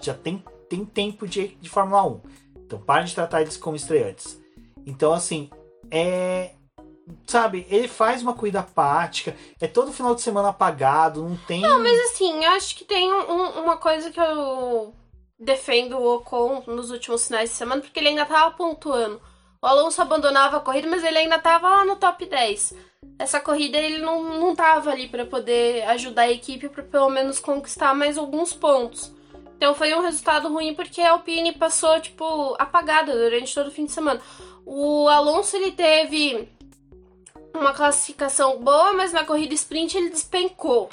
já 0.00 0.14
tem, 0.14 0.42
tem 0.70 0.82
tempo 0.82 1.28
de, 1.28 1.48
de 1.60 1.68
Fórmula 1.68 2.02
1. 2.06 2.20
Então 2.64 2.78
parem 2.78 3.04
de 3.04 3.14
tratar 3.14 3.42
eles 3.42 3.58
como 3.58 3.76
estreantes. 3.76 4.40
Então, 4.86 5.12
assim, 5.12 5.50
é. 5.90 6.52
Sabe, 7.26 7.66
ele 7.68 7.88
faz 7.88 8.22
uma 8.22 8.32
corrida 8.32 8.60
apática, 8.60 9.36
é 9.60 9.66
todo 9.66 9.92
final 9.92 10.14
de 10.14 10.22
semana 10.22 10.48
apagado, 10.48 11.22
não 11.22 11.36
tem. 11.36 11.60
Não, 11.60 11.82
mas 11.82 11.98
assim, 12.12 12.44
eu 12.44 12.50
acho 12.52 12.76
que 12.76 12.84
tem 12.84 13.12
um- 13.12 13.60
uma 13.62 13.76
coisa 13.76 14.10
que 14.10 14.20
eu 14.20 14.94
defendo 15.38 15.98
o 15.98 16.14
Ocon 16.14 16.62
nos 16.68 16.90
últimos 16.90 17.26
finais 17.26 17.50
de 17.50 17.56
semana, 17.56 17.82
porque 17.82 17.98
ele 17.98 18.08
ainda 18.08 18.24
tava 18.24 18.52
pontuando. 18.56 19.20
O 19.62 19.66
Alonso 19.66 20.02
abandonava 20.02 20.56
a 20.56 20.60
corrida, 20.60 20.88
mas 20.88 21.04
ele 21.04 21.18
ainda 21.18 21.38
tava 21.38 21.68
lá 21.68 21.84
no 21.84 21.94
top 21.94 22.26
10. 22.26 22.74
Essa 23.16 23.38
corrida 23.38 23.78
ele 23.78 23.98
não, 23.98 24.40
não 24.40 24.56
tava 24.56 24.90
ali 24.90 25.08
pra 25.08 25.24
poder 25.24 25.84
ajudar 25.90 26.22
a 26.22 26.32
equipe 26.32 26.68
pra 26.68 26.82
pelo 26.82 27.08
menos 27.08 27.38
conquistar 27.38 27.94
mais 27.94 28.18
alguns 28.18 28.52
pontos. 28.52 29.12
Então 29.56 29.72
foi 29.74 29.94
um 29.94 30.00
resultado 30.00 30.52
ruim 30.52 30.74
porque 30.74 31.00
a 31.00 31.12
Alpine 31.12 31.52
passou, 31.52 32.00
tipo, 32.00 32.56
apagada 32.58 33.12
durante 33.12 33.54
todo 33.54 33.68
o 33.68 33.70
fim 33.70 33.84
de 33.84 33.92
semana. 33.92 34.20
O 34.66 35.06
Alonso 35.08 35.56
ele 35.56 35.70
teve 35.70 36.48
uma 37.54 37.72
classificação 37.72 38.58
boa, 38.60 38.92
mas 38.94 39.12
na 39.12 39.24
corrida 39.24 39.54
sprint 39.54 39.96
ele 39.96 40.10
despencou. 40.10 40.90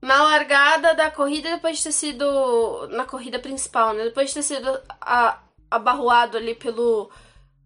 Na 0.00 0.22
largada 0.22 0.94
da 0.94 1.10
corrida, 1.10 1.50
depois 1.50 1.78
de 1.78 1.84
ter 1.84 1.92
sido. 1.92 2.86
Na 2.90 3.04
corrida 3.04 3.38
principal, 3.40 3.92
né? 3.94 4.04
Depois 4.04 4.28
de 4.28 4.34
ter 4.34 4.42
sido 4.42 4.80
a- 5.00 5.38
abarroado 5.70 6.36
ali 6.36 6.54
pelo 6.54 7.10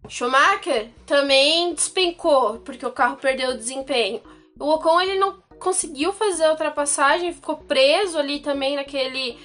Schumacher, 0.09 0.89
também 1.05 1.73
despencou, 1.73 2.59
porque 2.59 2.85
o 2.85 2.91
carro 2.91 3.17
perdeu 3.17 3.51
o 3.51 3.57
desempenho. 3.57 4.21
O 4.59 4.69
Ocon 4.69 4.99
ele 5.01 5.19
não 5.19 5.39
conseguiu 5.59 6.13
fazer 6.13 6.45
a 6.45 6.51
ultrapassagem, 6.51 7.33
ficou 7.33 7.57
preso 7.57 8.17
ali 8.17 8.39
também 8.39 8.75
naquele. 8.75 9.37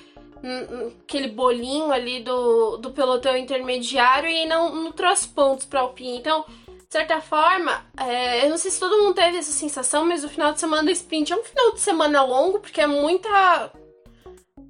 n- 0.43 0.93
Aquele 1.03 1.29
bolinho 1.29 1.91
ali 1.93 2.21
do, 2.23 2.77
do 2.79 2.91
pelotão 2.93 3.37
intermediário 3.37 4.29
e 4.29 4.47
não, 4.47 4.75
não 4.75 4.93
trouxe 4.93 5.29
pontos 5.29 5.67
para 5.67 5.81
Alpine. 5.81 6.19
Então, 6.19 6.45
de 6.67 6.87
certa 6.91 7.21
forma, 7.21 7.85
é, 7.99 8.45
eu 8.45 8.51
não 8.51 8.59
sei 8.59 8.71
se 8.71 8.79
todo 8.81 9.03
mundo 9.03 9.15
teve 9.15 9.39
essa 9.39 9.53
sensação, 9.53 10.05
mas 10.05 10.25
o 10.25 10.29
final 10.29 10.53
de 10.53 10.61
semana 10.61 10.85
do 10.85 10.91
sprint 10.91 11.33
é 11.33 11.37
um 11.37 11.45
final 11.45 11.73
de 11.73 11.81
semana 11.81 12.23
longo, 12.23 12.61
porque 12.61 12.81
é 12.81 12.87
muita 12.87 13.73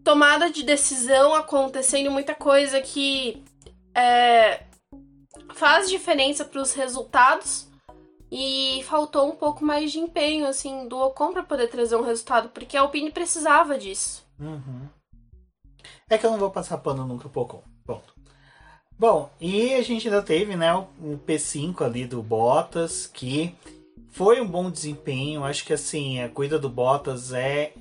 tomada 0.05 0.51
de 0.51 0.63
decisão 0.63 1.35
acontecendo, 1.35 2.11
muita 2.11 2.35
coisa 2.35 2.81
que 2.81 3.43
é, 3.95 4.63
faz 5.55 5.89
diferença 5.89 6.45
para 6.45 6.61
os 6.61 6.73
resultados. 6.73 7.69
E 8.35 8.83
faltou 8.85 9.31
um 9.31 9.37
pouco 9.37 9.63
mais 9.63 9.93
de 9.93 9.99
empenho, 9.99 10.47
assim, 10.47 10.89
do 10.89 10.99
Ocon 10.99 11.35
para 11.35 11.43
poder 11.43 11.69
trazer 11.69 11.97
um 11.97 12.03
resultado, 12.03 12.49
porque 12.49 12.79
a 12.79 12.81
Alpine 12.81 13.11
precisava 13.11 13.77
disso. 13.77 14.27
Uhum. 14.41 14.89
É 16.09 16.17
que 16.17 16.25
eu 16.25 16.31
não 16.31 16.39
vou 16.39 16.51
passar 16.51 16.79
pano 16.79 17.07
nunca 17.07 17.29
pro 17.29 17.43
Ocon. 17.43 17.63
Ponto. 17.85 18.15
Bom, 18.99 19.31
e 19.39 19.75
a 19.75 19.83
gente 19.83 20.09
ainda 20.09 20.23
teve, 20.23 20.57
né, 20.57 20.75
o 20.75 20.87
o 21.03 21.19
P5 21.19 21.83
ali 21.85 22.07
do 22.07 22.23
Bottas, 22.23 23.07
que 23.07 23.55
foi 24.11 24.41
um 24.41 24.47
bom 24.47 24.71
desempenho. 24.71 25.45
Acho 25.45 25.65
que 25.65 25.73
assim, 25.73 26.21
a 26.21 26.29
corrida 26.29 26.59
do 26.59 26.69
Bottas 26.69 27.33
é 27.33 27.73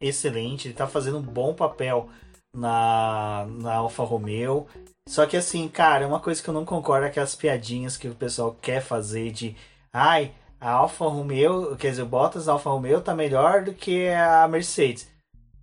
excelente, 0.00 0.68
ele 0.68 0.74
tá 0.74 0.86
fazendo 0.86 1.18
um 1.18 1.22
bom 1.22 1.54
papel 1.54 2.08
na, 2.54 3.46
na 3.48 3.74
Alfa 3.76 4.04
Romeo. 4.04 4.66
Só 5.08 5.24
que 5.24 5.36
assim, 5.36 5.68
cara, 5.68 6.06
uma 6.06 6.20
coisa 6.20 6.42
que 6.42 6.48
eu 6.48 6.54
não 6.54 6.64
concordo 6.64 7.06
é 7.06 7.08
aquelas 7.08 7.34
piadinhas 7.34 7.96
que 7.96 8.08
o 8.08 8.14
pessoal 8.14 8.56
quer 8.60 8.82
fazer 8.82 9.30
de 9.30 9.56
ai, 9.92 10.32
a 10.60 10.70
Alfa 10.70 11.06
Romeo, 11.06 11.76
quer 11.76 11.90
dizer, 11.90 12.02
o 12.02 12.06
Bottas 12.06 12.48
Alfa 12.48 12.70
Romeo 12.70 13.00
tá 13.00 13.14
melhor 13.14 13.62
do 13.64 13.72
que 13.72 14.08
a 14.08 14.48
Mercedes. 14.48 15.08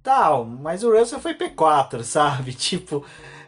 Tal, 0.02 0.46
mas 0.46 0.84
o 0.84 0.92
Russell 0.92 1.20
foi 1.20 1.34
P4, 1.34 2.04
sabe? 2.04 2.54
Tipo, 2.54 3.06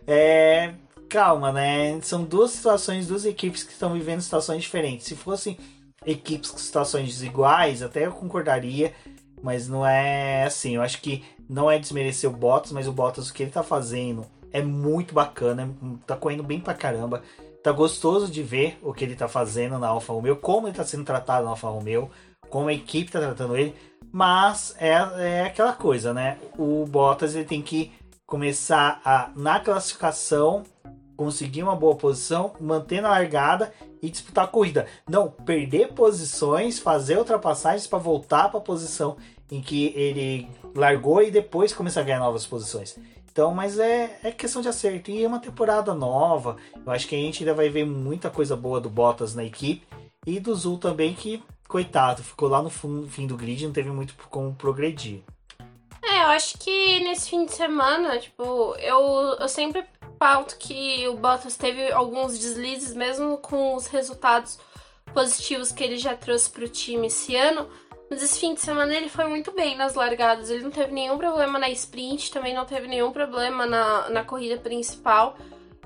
é. 0.08 0.74
Calma, 1.10 1.52
né? 1.52 2.00
São 2.02 2.24
duas 2.24 2.52
situações, 2.52 3.08
duas 3.08 3.26
equipes 3.26 3.64
que 3.64 3.72
estão 3.72 3.94
vivendo 3.94 4.22
situações 4.22 4.64
diferentes. 4.64 5.06
Se 5.06 5.16
fossem 5.16 5.58
equipes 6.06 6.50
com 6.50 6.58
situações 6.58 7.08
desiguais, 7.08 7.82
até 7.84 8.06
eu 8.06 8.12
concordaria, 8.12 8.94
mas 9.42 9.68
não 9.68 9.86
é 9.86 10.44
assim. 10.44 10.76
Eu 10.76 10.82
acho 10.82 11.02
que 11.02 11.24
não 11.48 11.70
é 11.70 11.78
desmerecer 11.78 12.30
o 12.30 12.34
Bottas, 12.34 12.72
mas 12.72 12.88
o 12.88 12.92
Bottas, 12.92 13.30
o 13.30 13.34
que 13.34 13.44
ele 13.44 13.52
tá 13.52 13.64
fazendo 13.64 14.26
é 14.56 14.62
muito 14.62 15.14
bacana, 15.14 15.70
tá 16.08 16.16
correndo 16.16 16.42
bem 16.42 16.62
pra 16.62 16.74
caramba. 16.74 17.22
Tá 17.62 17.74
gostoso 17.74 18.32
de 18.32 18.42
ver 18.42 18.80
o 18.82 18.94
que 18.94 19.04
ele 19.04 19.14
tá 19.14 19.28
fazendo 19.28 19.78
na 19.78 19.90
Alfa 19.90 20.14
Romeo, 20.14 20.38
como 20.38 20.66
ele 20.66 20.78
tá 20.78 20.86
sendo 20.86 21.04
tratado 21.04 21.44
na 21.44 21.50
Alfa 21.50 21.68
Romeo, 21.68 22.10
como 22.50 22.70
a 22.70 22.74
equipe 22.74 23.12
tá 23.12 23.20
tratando 23.20 23.58
ele. 23.58 23.76
Mas 24.14 24.74
é, 24.80 24.92
é 24.92 25.42
aquela 25.44 25.74
coisa, 25.74 26.14
né? 26.14 26.38
O 26.58 26.86
Bottas 26.86 27.36
ele 27.36 27.44
tem 27.44 27.62
que 27.62 27.92
começar 28.26 29.02
a, 29.04 29.30
na 29.36 29.60
classificação, 29.60 30.64
conseguir 31.18 31.62
uma 31.62 31.76
boa 31.76 31.96
posição, 31.96 32.54
manter 32.58 33.02
na 33.02 33.10
largada 33.10 33.74
e 34.02 34.10
disputar 34.10 34.46
a 34.46 34.48
corrida. 34.48 34.88
Não 35.10 35.30
perder 35.30 35.90
posições, 35.90 36.80
fazer 36.80 37.18
ultrapassagens 37.18 37.88
para 37.88 38.00
voltar 38.00 38.48
para 38.48 38.60
a 38.60 38.64
posição 38.64 39.18
em 39.52 39.62
que 39.62 39.88
ele 39.98 40.48
largou 40.74 41.22
e 41.22 41.30
depois 41.30 41.74
começar 41.74 42.00
a 42.00 42.04
ganhar 42.06 42.20
novas 42.20 42.46
posições. 42.46 42.98
Então, 43.36 43.54
mas 43.54 43.78
é, 43.80 44.18
é 44.24 44.32
questão 44.32 44.62
de 44.62 44.70
acerto. 44.70 45.12
E 45.12 45.22
é 45.22 45.28
uma 45.28 45.42
temporada 45.42 45.94
nova. 45.94 46.56
Eu 46.86 46.90
acho 46.90 47.06
que 47.06 47.16
a 47.16 47.18
gente 47.18 47.44
ainda 47.44 47.54
vai 47.54 47.68
ver 47.68 47.86
muita 47.86 48.30
coisa 48.30 48.56
boa 48.56 48.80
do 48.80 48.90
Bottas 48.90 49.36
na 49.36 49.44
equipe. 49.44 49.86
E 50.26 50.40
do 50.40 50.56
Zul 50.56 50.78
também, 50.78 51.14
que, 51.14 51.44
coitado, 51.68 52.24
ficou 52.24 52.48
lá 52.48 52.62
no 52.62 52.70
fim 52.70 53.28
do 53.28 53.36
grid, 53.36 53.66
não 53.66 53.74
teve 53.74 53.90
muito 53.90 54.16
como 54.30 54.56
progredir. 54.56 55.22
É, 56.02 56.24
eu 56.24 56.28
acho 56.28 56.58
que 56.60 57.02
nesse 57.02 57.30
fim 57.30 57.46
de 57.46 57.52
semana, 57.52 58.18
tipo, 58.20 58.74
eu, 58.78 59.02
eu 59.38 59.50
sempre 59.50 59.84
pauto 60.18 60.56
que 60.58 61.06
o 61.10 61.18
Bottas 61.18 61.58
teve 61.58 61.92
alguns 61.92 62.40
deslizes, 62.40 62.96
mesmo 62.96 63.38
com 63.40 63.76
os 63.76 63.88
resultados 63.88 64.58
positivos 65.14 65.74
que 65.74 65.84
ele 65.84 65.98
já 65.98 66.16
trouxe 66.16 66.50
pro 66.50 66.70
time 66.70 67.08
esse 67.08 67.36
ano. 67.36 67.68
Mas 68.10 68.22
esse 68.22 68.40
fim 68.40 68.54
de 68.54 68.62
semana 68.62 68.94
ele 68.94 69.10
foi 69.10 69.26
muito 69.26 69.52
bem 69.52 69.76
nas 69.76 69.96
largadas. 69.96 70.50
Ele 70.50 70.64
não 70.64 70.72
teve 70.72 70.92
nenhum 70.92 71.18
problema 71.18 71.58
na 71.58 71.70
sprint, 71.70 72.32
também 72.32 72.54
não 72.54 72.66
teve 72.66 72.88
nenhum 72.88 73.12
problema 73.12 73.66
na, 73.66 74.10
na 74.10 74.24
corrida 74.24 74.58
principal. 74.58 75.38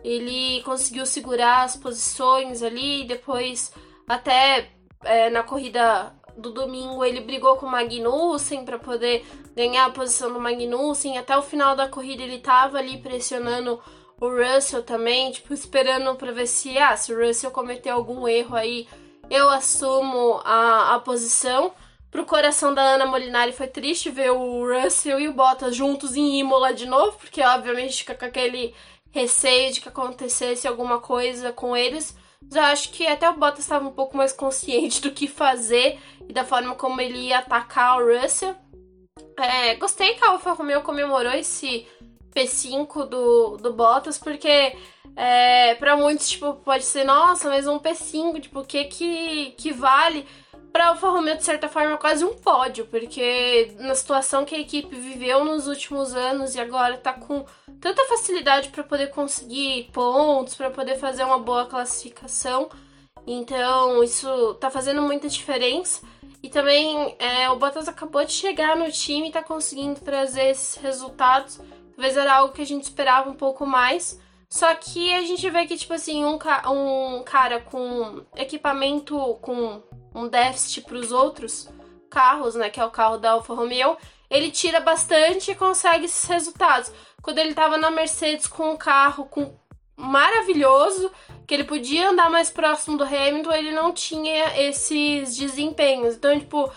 Ele 0.04 0.62
conseguiu 0.64 1.06
segurar 1.06 1.64
as 1.64 1.76
posições 1.76 2.62
ali, 2.62 3.06
depois 3.06 3.72
até 4.08 4.70
é, 5.04 5.30
na 5.30 5.44
corrida 5.44 6.14
do 6.38 6.52
domingo 6.52 7.04
ele 7.04 7.22
brigou 7.22 7.58
com 7.58 7.66
o 7.66 7.72
Magnussen 7.72 8.64
para 8.64 8.80
poder 8.80 9.26
ganhar 9.56 9.86
a 9.86 9.92
posição 9.92 10.32
do 10.32 10.40
Magnussen. 10.40 11.18
Até 11.18 11.38
o 11.38 11.42
final 11.42 11.76
da 11.76 11.88
corrida 11.88 12.24
ele 12.24 12.40
tava 12.40 12.78
ali 12.78 12.98
pressionando 12.98 13.80
o 14.20 14.28
Russell 14.28 14.84
também, 14.84 15.32
tipo, 15.32 15.54
esperando 15.54 16.16
pra 16.16 16.32
ver 16.32 16.48
se, 16.48 16.78
ah, 16.78 16.96
se 16.98 17.14
o 17.14 17.26
Russell 17.26 17.52
cometer 17.52 17.90
algum 17.90 18.28
erro 18.28 18.56
aí, 18.56 18.88
eu 19.30 19.50
assumo 19.50 20.42
a, 20.44 20.96
a 20.96 21.00
posição. 21.00 21.72
Pro 22.12 22.26
coração 22.26 22.74
da 22.74 22.82
Ana 22.82 23.06
Molinari 23.06 23.54
foi 23.54 23.68
triste 23.68 24.10
ver 24.10 24.32
o 24.32 24.66
Russell 24.68 25.20
e 25.20 25.28
o 25.28 25.34
Bottas 25.34 25.76
juntos 25.76 26.16
em 26.16 26.40
Imola 26.40 26.74
de 26.74 26.88
novo, 26.88 27.18
porque 27.18 27.42
obviamente 27.42 27.98
fica 27.98 28.16
com 28.16 28.26
aquele 28.26 28.74
receio 29.12 29.74
de 29.74 29.82
que 29.82 29.90
acontecesse 29.90 30.68
alguma 30.68 31.00
coisa 31.00 31.52
com 31.52 31.78
eles. 31.78 32.18
Mas 32.42 32.56
eu 32.56 32.64
acho 32.64 32.92
que 32.92 33.06
até 33.06 33.30
o 33.30 33.38
Bottas 33.38 33.60
estava 33.60 33.88
um 33.88 33.92
pouco 33.92 34.18
mais 34.18 34.34
consciente 34.34 35.02
do 35.04 35.12
que 35.12 35.28
fazer 35.28 36.00
e 36.28 36.34
da 36.34 36.44
forma 36.44 36.74
como 36.76 37.00
ele 37.00 37.28
ia 37.28 37.40
atacar 37.40 38.02
o 38.02 38.22
Russell. 38.22 38.56
É, 39.38 39.76
gostei 39.76 40.16
que 40.16 40.24
a 40.26 40.32
Alfa 40.32 40.54
Romeo 40.54 40.82
comemorou 40.82 41.32
esse 41.34 41.88
P5 42.34 43.06
do, 43.08 43.58
do 43.58 43.74
Bottas, 43.74 44.18
porque 44.18 44.76
é, 45.16 45.76
para 45.76 45.96
muitos, 45.96 46.30
tipo, 46.30 46.54
pode 46.56 46.84
ser, 46.84 47.04
nossa, 47.04 47.50
mas 47.50 47.68
um 47.68 47.80
P5, 47.80 48.42
tipo, 48.42 48.60
o 48.62 48.66
que 48.66 48.86
que, 48.86 49.52
que 49.52 49.72
vale? 49.72 50.26
Pra 50.72 50.90
Alfa 50.90 51.10
Romeo, 51.10 51.38
de 51.38 51.44
certa 51.44 51.68
forma, 51.68 51.94
é 51.94 51.98
quase 51.98 52.24
um 52.24 52.34
pódio, 52.36 52.86
porque 52.86 53.74
na 53.80 53.96
situação 53.96 54.46
que 54.46 54.56
a 54.56 54.60
equipe 54.60 54.96
viveu 54.96 55.44
nos 55.44 55.68
últimos 55.68 56.14
anos 56.14 56.56
e 56.56 56.60
agora 56.60 56.98
tá 56.98 57.14
com 57.14 57.46
tanta 57.82 58.06
facilidade 58.06 58.70
para 58.70 58.84
poder 58.84 59.08
conseguir 59.10 59.90
pontos, 59.92 60.56
para 60.56 60.70
poder 60.70 60.98
fazer 60.98 61.24
uma 61.24 61.40
boa 61.40 61.66
classificação, 61.66 62.70
então 63.26 64.04
isso 64.04 64.54
tá 64.56 64.70
fazendo 64.70 65.02
muita 65.02 65.28
diferença. 65.28 66.02
E 66.42 66.50
também 66.50 67.16
é, 67.20 67.50
o 67.50 67.58
Bottas 67.58 67.90
acabou 67.90 68.24
de 68.24 68.32
chegar 68.32 68.78
no 68.78 68.90
time 68.90 69.28
e 69.28 69.32
tá 69.32 69.44
conseguindo 69.44 70.00
trazer 70.00 70.52
esses 70.52 70.76
resultados 70.76 71.60
Talvez 72.00 72.16
era 72.16 72.36
algo 72.36 72.54
que 72.54 72.62
a 72.62 72.66
gente 72.66 72.84
esperava 72.84 73.30
um 73.30 73.34
pouco 73.34 73.66
mais. 73.66 74.18
Só 74.50 74.74
que 74.74 75.14
a 75.14 75.22
gente 75.24 75.50
vê 75.50 75.66
que, 75.66 75.76
tipo 75.76 75.94
assim, 75.94 76.24
um, 76.24 76.38
ca 76.38 76.72
um 76.72 77.22
cara 77.24 77.60
com 77.60 78.22
equipamento 78.38 79.18
com 79.42 79.84
um 80.14 80.28
déficit 80.28 80.82
para 80.82 80.98
os 80.98 81.12
outros 81.12 81.70
carros, 82.10 82.56
né? 82.56 82.70
Que 82.70 82.80
é 82.80 82.86
o 82.86 82.92
carro 82.92 83.18
da 83.18 83.32
Alfa 83.32 83.54
Romeo, 83.54 83.98
ele 84.30 84.52
tira 84.52 84.80
bastante 84.80 85.52
e 85.52 85.56
consegue 85.56 86.06
esses 86.06 86.26
resultados. 86.26 86.92
Quando 87.22 87.40
ele 87.40 87.50
estava 87.50 87.78
na 87.78 87.92
Mercedes 87.92 88.48
com 88.48 88.72
um 88.72 88.78
carro 88.78 89.26
com 89.26 89.54
maravilhoso, 89.96 91.12
que 91.46 91.54
ele 91.54 91.66
podia 91.66 92.10
andar 92.10 92.30
mais 92.30 92.50
próximo 92.50 92.98
do 92.98 93.04
Hamilton, 93.04 93.52
ele 93.52 93.72
não 93.72 93.92
tinha 93.92 94.62
esses 94.62 95.36
desempenhos. 95.36 96.16
Então, 96.16 96.40
tipo, 96.40 96.72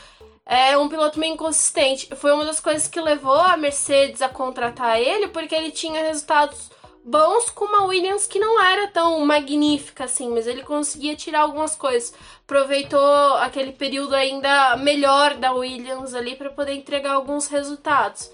é 0.45 0.77
um 0.77 0.89
piloto 0.89 1.21
meio 1.21 1.35
inconsistente. 1.35 2.09
Foi 2.17 2.33
uma 2.33 2.45
das 2.45 2.59
coisas 2.59 2.89
que 2.89 3.01
levou 3.01 3.39
a 3.39 3.57
Mercedes 3.57 4.21
a 4.21 4.29
contratar 4.29 5.01
ele, 5.01 5.29
porque 5.29 5.55
ele 5.55 5.71
tinha 5.71 6.03
resultados 6.03 6.71
bons 7.05 7.51
com 7.51 7.65
uma 7.65 7.85
Williams 7.85 8.27
que 8.27 8.39
não 8.39 8.63
era 8.63 8.89
tão 8.89 9.25
magnífica 9.25 10.05
assim, 10.05 10.31
mas 10.31 10.47
ele 10.47 10.63
conseguia 10.63 11.17
tirar 11.17 11.41
algumas 11.41 11.75
coisas. 11.77 12.15
Aproveitou 12.53 13.35
aquele 13.39 13.73
período 13.73 14.15
ainda 14.15 14.77
melhor 14.77 15.39
da 15.39 15.55
Williams 15.55 16.13
ali 16.13 16.37
para 16.37 16.51
poder 16.51 16.75
entregar 16.75 17.15
alguns 17.15 17.47
resultados. 17.47 18.31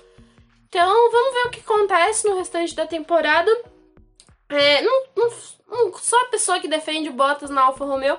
Então, 0.69 1.11
vamos 1.13 1.35
ver 1.35 1.47
o 1.47 1.51
que 1.51 1.61
acontece 1.61 2.27
no 2.29 2.37
restante 2.37 2.75
da 2.75 2.85
temporada. 2.85 3.49
É, 4.49 4.83
não, 4.83 5.05
não, 5.17 5.31
não 5.69 5.99
sou 5.99 6.19
a 6.19 6.31
pessoa 6.31 6.59
que 6.59 6.67
defende 6.67 7.11
Bottas 7.11 7.49
na 7.49 7.63
Alfa 7.63 7.85
Romeo, 7.85 8.19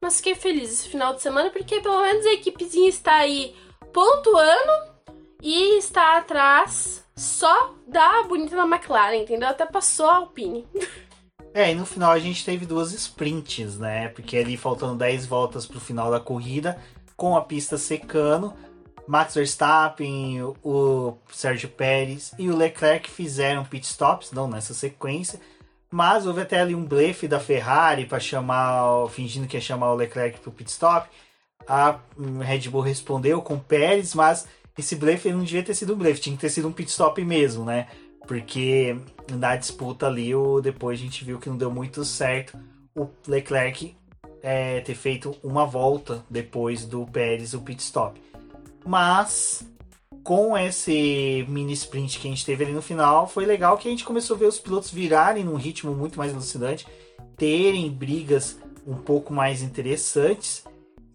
mas 0.00 0.18
fiquei 0.18 0.36
feliz 0.36 0.70
esse 0.70 0.88
final 0.88 1.14
de 1.14 1.20
semana 1.20 1.50
porque 1.50 1.80
pelo 1.80 2.00
menos 2.00 2.24
a 2.26 2.32
equipezinha 2.32 2.88
está 2.88 3.16
aí 3.16 3.56
pontuando 3.92 4.92
e 5.42 5.78
está 5.78 6.16
atrás 6.16 7.04
só 7.16 7.74
da 7.88 8.22
bonita 8.22 8.54
McLaren, 8.56 9.16
entendeu? 9.16 9.48
Até 9.48 9.66
passou 9.66 10.06
a 10.06 10.14
Alpine. 10.14 10.64
É, 11.52 11.72
e 11.72 11.74
no 11.74 11.84
final 11.84 12.12
a 12.12 12.18
gente 12.18 12.44
teve 12.44 12.64
duas 12.64 12.92
sprints, 12.92 13.78
né? 13.78 14.08
Porque 14.08 14.36
ali 14.36 14.56
faltando 14.56 14.96
10 14.96 15.26
voltas 15.26 15.66
para 15.66 15.78
o 15.78 15.80
final 15.80 16.10
da 16.10 16.20
corrida, 16.20 16.78
com 17.16 17.36
a 17.36 17.42
pista 17.42 17.76
secando, 17.76 18.54
Max 19.06 19.34
Verstappen, 19.34 20.40
o 20.62 21.16
Sérgio 21.32 21.68
Pérez 21.68 22.32
e 22.38 22.48
o 22.48 22.56
Leclerc 22.56 23.10
fizeram 23.10 23.64
pit 23.64 23.84
stops, 23.84 24.30
não 24.30 24.46
nessa 24.46 24.72
sequência, 24.72 25.40
mas 25.90 26.24
houve 26.24 26.42
até 26.42 26.60
ali 26.60 26.74
um 26.74 26.84
blefe 26.84 27.26
da 27.26 27.40
Ferrari 27.40 28.06
para 28.06 28.20
chamar, 28.20 29.08
fingindo 29.08 29.48
que 29.48 29.56
ia 29.56 29.60
chamar 29.60 29.92
o 29.92 29.96
Leclerc 29.96 30.38
para 30.38 30.48
o 30.48 30.52
pit 30.52 30.70
stop. 30.70 31.08
A 31.66 31.98
Red 32.40 32.68
Bull 32.68 32.82
respondeu 32.82 33.42
com 33.42 33.54
o 33.54 33.60
Pérez, 33.60 34.14
mas 34.14 34.46
esse 34.78 34.94
blefe 34.94 35.32
não 35.32 35.42
devia 35.42 35.64
ter 35.64 35.74
sido 35.74 35.94
um 35.94 35.98
blefe, 35.98 36.20
tinha 36.20 36.36
que 36.36 36.40
ter 36.40 36.48
sido 36.48 36.68
um 36.68 36.72
pit 36.72 36.88
stop 36.88 37.22
mesmo, 37.24 37.64
né? 37.64 37.88
Porque 38.30 38.96
na 39.32 39.56
disputa 39.56 40.06
ali, 40.06 40.32
o, 40.32 40.60
depois 40.60 41.00
a 41.00 41.02
gente 41.02 41.24
viu 41.24 41.40
que 41.40 41.48
não 41.48 41.56
deu 41.56 41.68
muito 41.68 42.04
certo 42.04 42.56
o 42.96 43.08
Leclerc 43.26 43.96
é, 44.40 44.80
ter 44.82 44.94
feito 44.94 45.36
uma 45.42 45.66
volta 45.66 46.24
depois 46.30 46.84
do 46.84 47.04
Pérez 47.06 47.54
o 47.54 47.60
pit 47.60 47.82
stop. 47.82 48.22
Mas 48.86 49.66
com 50.22 50.56
esse 50.56 51.44
mini 51.48 51.72
sprint 51.72 52.20
que 52.20 52.28
a 52.28 52.30
gente 52.30 52.46
teve 52.46 52.62
ali 52.62 52.72
no 52.72 52.80
final, 52.80 53.26
foi 53.26 53.44
legal 53.44 53.76
que 53.76 53.88
a 53.88 53.90
gente 53.90 54.04
começou 54.04 54.36
a 54.36 54.38
ver 54.38 54.46
os 54.46 54.60
pilotos 54.60 54.92
virarem 54.92 55.42
num 55.42 55.56
ritmo 55.56 55.92
muito 55.92 56.16
mais 56.16 56.32
alucinante, 56.32 56.86
terem 57.36 57.90
brigas 57.90 58.60
um 58.86 58.94
pouco 58.94 59.32
mais 59.32 59.60
interessantes 59.60 60.62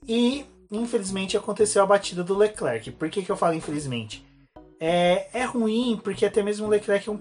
e 0.06 0.46
infelizmente 0.70 1.38
aconteceu 1.38 1.82
a 1.82 1.86
batida 1.86 2.26
do 2.26 2.38
Leclerc. 2.38 2.92
Por 2.92 3.10
que, 3.10 3.24
que 3.24 3.32
eu 3.32 3.38
falo 3.38 3.54
infelizmente? 3.54 4.35
É, 4.80 5.28
é 5.34 5.46
ruim 5.46 6.00
porque 6.04 6.26
até 6.26 6.44
mesmo 6.44 6.68
o 6.68 6.70
Leclerc 6.70 7.08
é 7.08 7.12
um, 7.12 7.20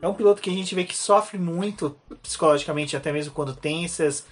é 0.00 0.08
um 0.08 0.14
piloto 0.14 0.40
que 0.40 0.50
a 0.50 0.52
gente 0.52 0.74
vê 0.74 0.84
que 0.84 0.96
sofre 0.96 1.38
muito 1.38 1.96
psicologicamente, 2.22 2.96
até 2.96 3.12
mesmo 3.12 3.32
quando 3.32 3.54
tem 3.54 3.84
essas, 3.84 4.24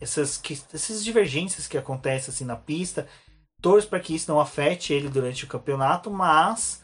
essas, 0.00 0.40
essas 0.72 1.04
divergências 1.04 1.66
que 1.66 1.78
acontecem 1.78 2.32
assim 2.32 2.44
na 2.44 2.56
pista 2.56 3.06
torço 3.60 3.88
para 3.88 4.00
que 4.00 4.14
isso 4.14 4.30
não 4.30 4.40
afete 4.40 4.92
ele 4.92 5.08
durante 5.08 5.44
o 5.44 5.48
campeonato, 5.48 6.10
mas 6.10 6.82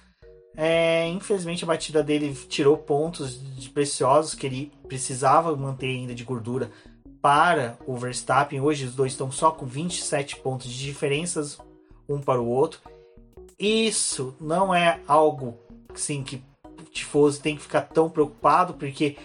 é, 0.57 1.09
infelizmente 1.09 1.65
a 1.65 1.67
batida 1.67 2.03
dele 2.03 2.35
tirou 2.49 2.77
pontos 2.77 3.37
preciosos 3.73 4.35
que 4.35 4.47
ele 4.47 4.73
precisava 4.89 5.55
manter 5.57 5.87
ainda 5.87 6.15
de 6.15 6.25
gordura 6.25 6.71
para 7.21 7.79
o 7.87 7.97
Verstappen. 7.97 8.61
Hoje 8.61 8.85
os 8.85 8.95
dois 8.95 9.13
estão 9.13 9.31
só 9.31 9.51
com 9.51 9.65
27 9.65 10.37
pontos 10.37 10.71
de 10.71 10.79
diferenças 10.85 11.59
um 12.09 12.21
para 12.21 12.41
o 12.41 12.49
outro. 12.49 12.81
Isso 13.63 14.35
não 14.41 14.75
é 14.75 14.99
algo 15.07 15.57
assim, 15.95 16.25
que 16.25 16.43
o 16.81 16.85
Tifoso 16.91 17.41
tem 17.41 17.55
que 17.55 17.63
ficar 17.63 17.83
tão 17.83 18.11
preocupado, 18.11 18.75
porque 18.75 19.17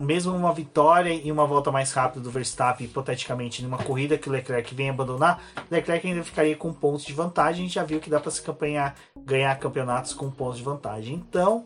mesmo 0.00 0.34
uma 0.34 0.52
vitória 0.52 1.12
e 1.12 1.30
uma 1.30 1.46
volta 1.46 1.70
mais 1.70 1.92
rápida 1.92 2.20
do 2.20 2.30
Verstappen, 2.30 2.88
hipoteticamente, 2.88 3.62
numa 3.62 3.78
corrida 3.78 4.18
que 4.18 4.28
o 4.28 4.32
Leclerc 4.32 4.74
vem 4.74 4.90
abandonar, 4.90 5.40
Leclerc 5.70 6.08
ainda 6.08 6.24
ficaria 6.24 6.56
com 6.56 6.72
pontos 6.72 7.04
de 7.04 7.12
vantagem. 7.12 7.60
A 7.60 7.66
gente 7.66 7.74
já 7.74 7.84
viu 7.84 8.00
que 8.00 8.10
dá 8.10 8.18
para 8.18 8.32
se 8.32 8.42
campanhar, 8.42 8.96
ganhar 9.16 9.56
campeonatos 9.60 10.12
com 10.12 10.28
pontos 10.28 10.58
de 10.58 10.64
vantagem. 10.64 11.14
Então, 11.14 11.64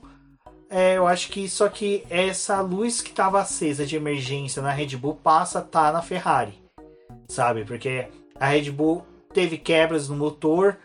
é, 0.68 0.99
eu 0.99 1.07
acho 1.07 1.31
que 1.31 1.49
só 1.49 1.66
que 1.70 2.05
essa 2.11 2.61
luz 2.61 3.01
que 3.01 3.09
estava 3.09 3.41
acesa 3.41 3.87
de 3.87 3.97
emergência 3.97 4.61
na 4.61 4.70
Red 4.70 4.99
Bull 4.99 5.14
passa 5.14 5.61
a 5.61 5.62
tá 5.62 5.91
na 5.91 6.03
Ferrari, 6.03 6.62
sabe? 7.26 7.64
Porque 7.64 8.07
a 8.39 8.49
Red 8.49 8.70
Bull 8.70 9.07
teve 9.33 9.57
quebras 9.57 10.11
no 10.11 10.16
motor. 10.16 10.76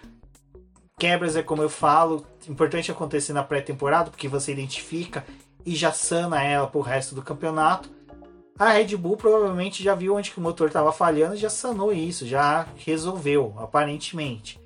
Quebras 1.03 1.35
é 1.35 1.43
como 1.43 1.61
eu 1.61 1.67
falo, 1.67 2.25
importante 2.47 2.89
acontecer 2.89 3.33
na 3.33 3.43
pré-temporada, 3.43 4.09
porque 4.09 4.29
você 4.29 4.53
identifica 4.53 5.25
e 5.65 5.75
já 5.75 5.91
sana 5.91 6.41
ela 6.41 6.65
pro 6.65 6.79
resto 6.79 7.13
do 7.13 7.21
campeonato. 7.21 7.89
A 8.57 8.69
Red 8.69 8.95
Bull 8.95 9.17
provavelmente 9.17 9.83
já 9.83 9.95
viu 9.95 10.15
onde 10.15 10.31
que 10.31 10.37
o 10.37 10.41
motor 10.41 10.67
estava 10.67 10.93
falhando 10.93 11.35
já 11.35 11.49
sanou 11.49 11.91
isso, 11.91 12.25
já 12.25 12.65
resolveu, 12.77 13.53
aparentemente. 13.57 14.57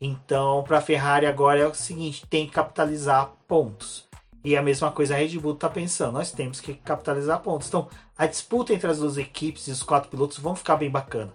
Então, 0.00 0.64
para 0.64 0.78
a 0.78 0.80
Ferrari 0.80 1.24
agora 1.24 1.60
é 1.60 1.68
o 1.68 1.72
seguinte, 1.72 2.26
tem 2.26 2.46
que 2.46 2.52
capitalizar 2.54 3.30
pontos. 3.46 4.08
E 4.42 4.56
a 4.56 4.62
mesma 4.62 4.90
coisa 4.90 5.14
a 5.14 5.18
Red 5.18 5.38
Bull 5.38 5.54
está 5.54 5.68
pensando, 5.68 6.14
nós 6.14 6.32
temos 6.32 6.60
que 6.60 6.74
capitalizar 6.74 7.38
pontos. 7.42 7.68
Então, 7.68 7.88
a 8.18 8.26
disputa 8.26 8.74
entre 8.74 8.90
as 8.90 8.98
duas 8.98 9.16
equipes 9.18 9.68
e 9.68 9.70
os 9.70 9.84
quatro 9.84 10.10
pilotos 10.10 10.38
vão 10.38 10.56
ficar 10.56 10.74
bem 10.74 10.90
bacana. 10.90 11.32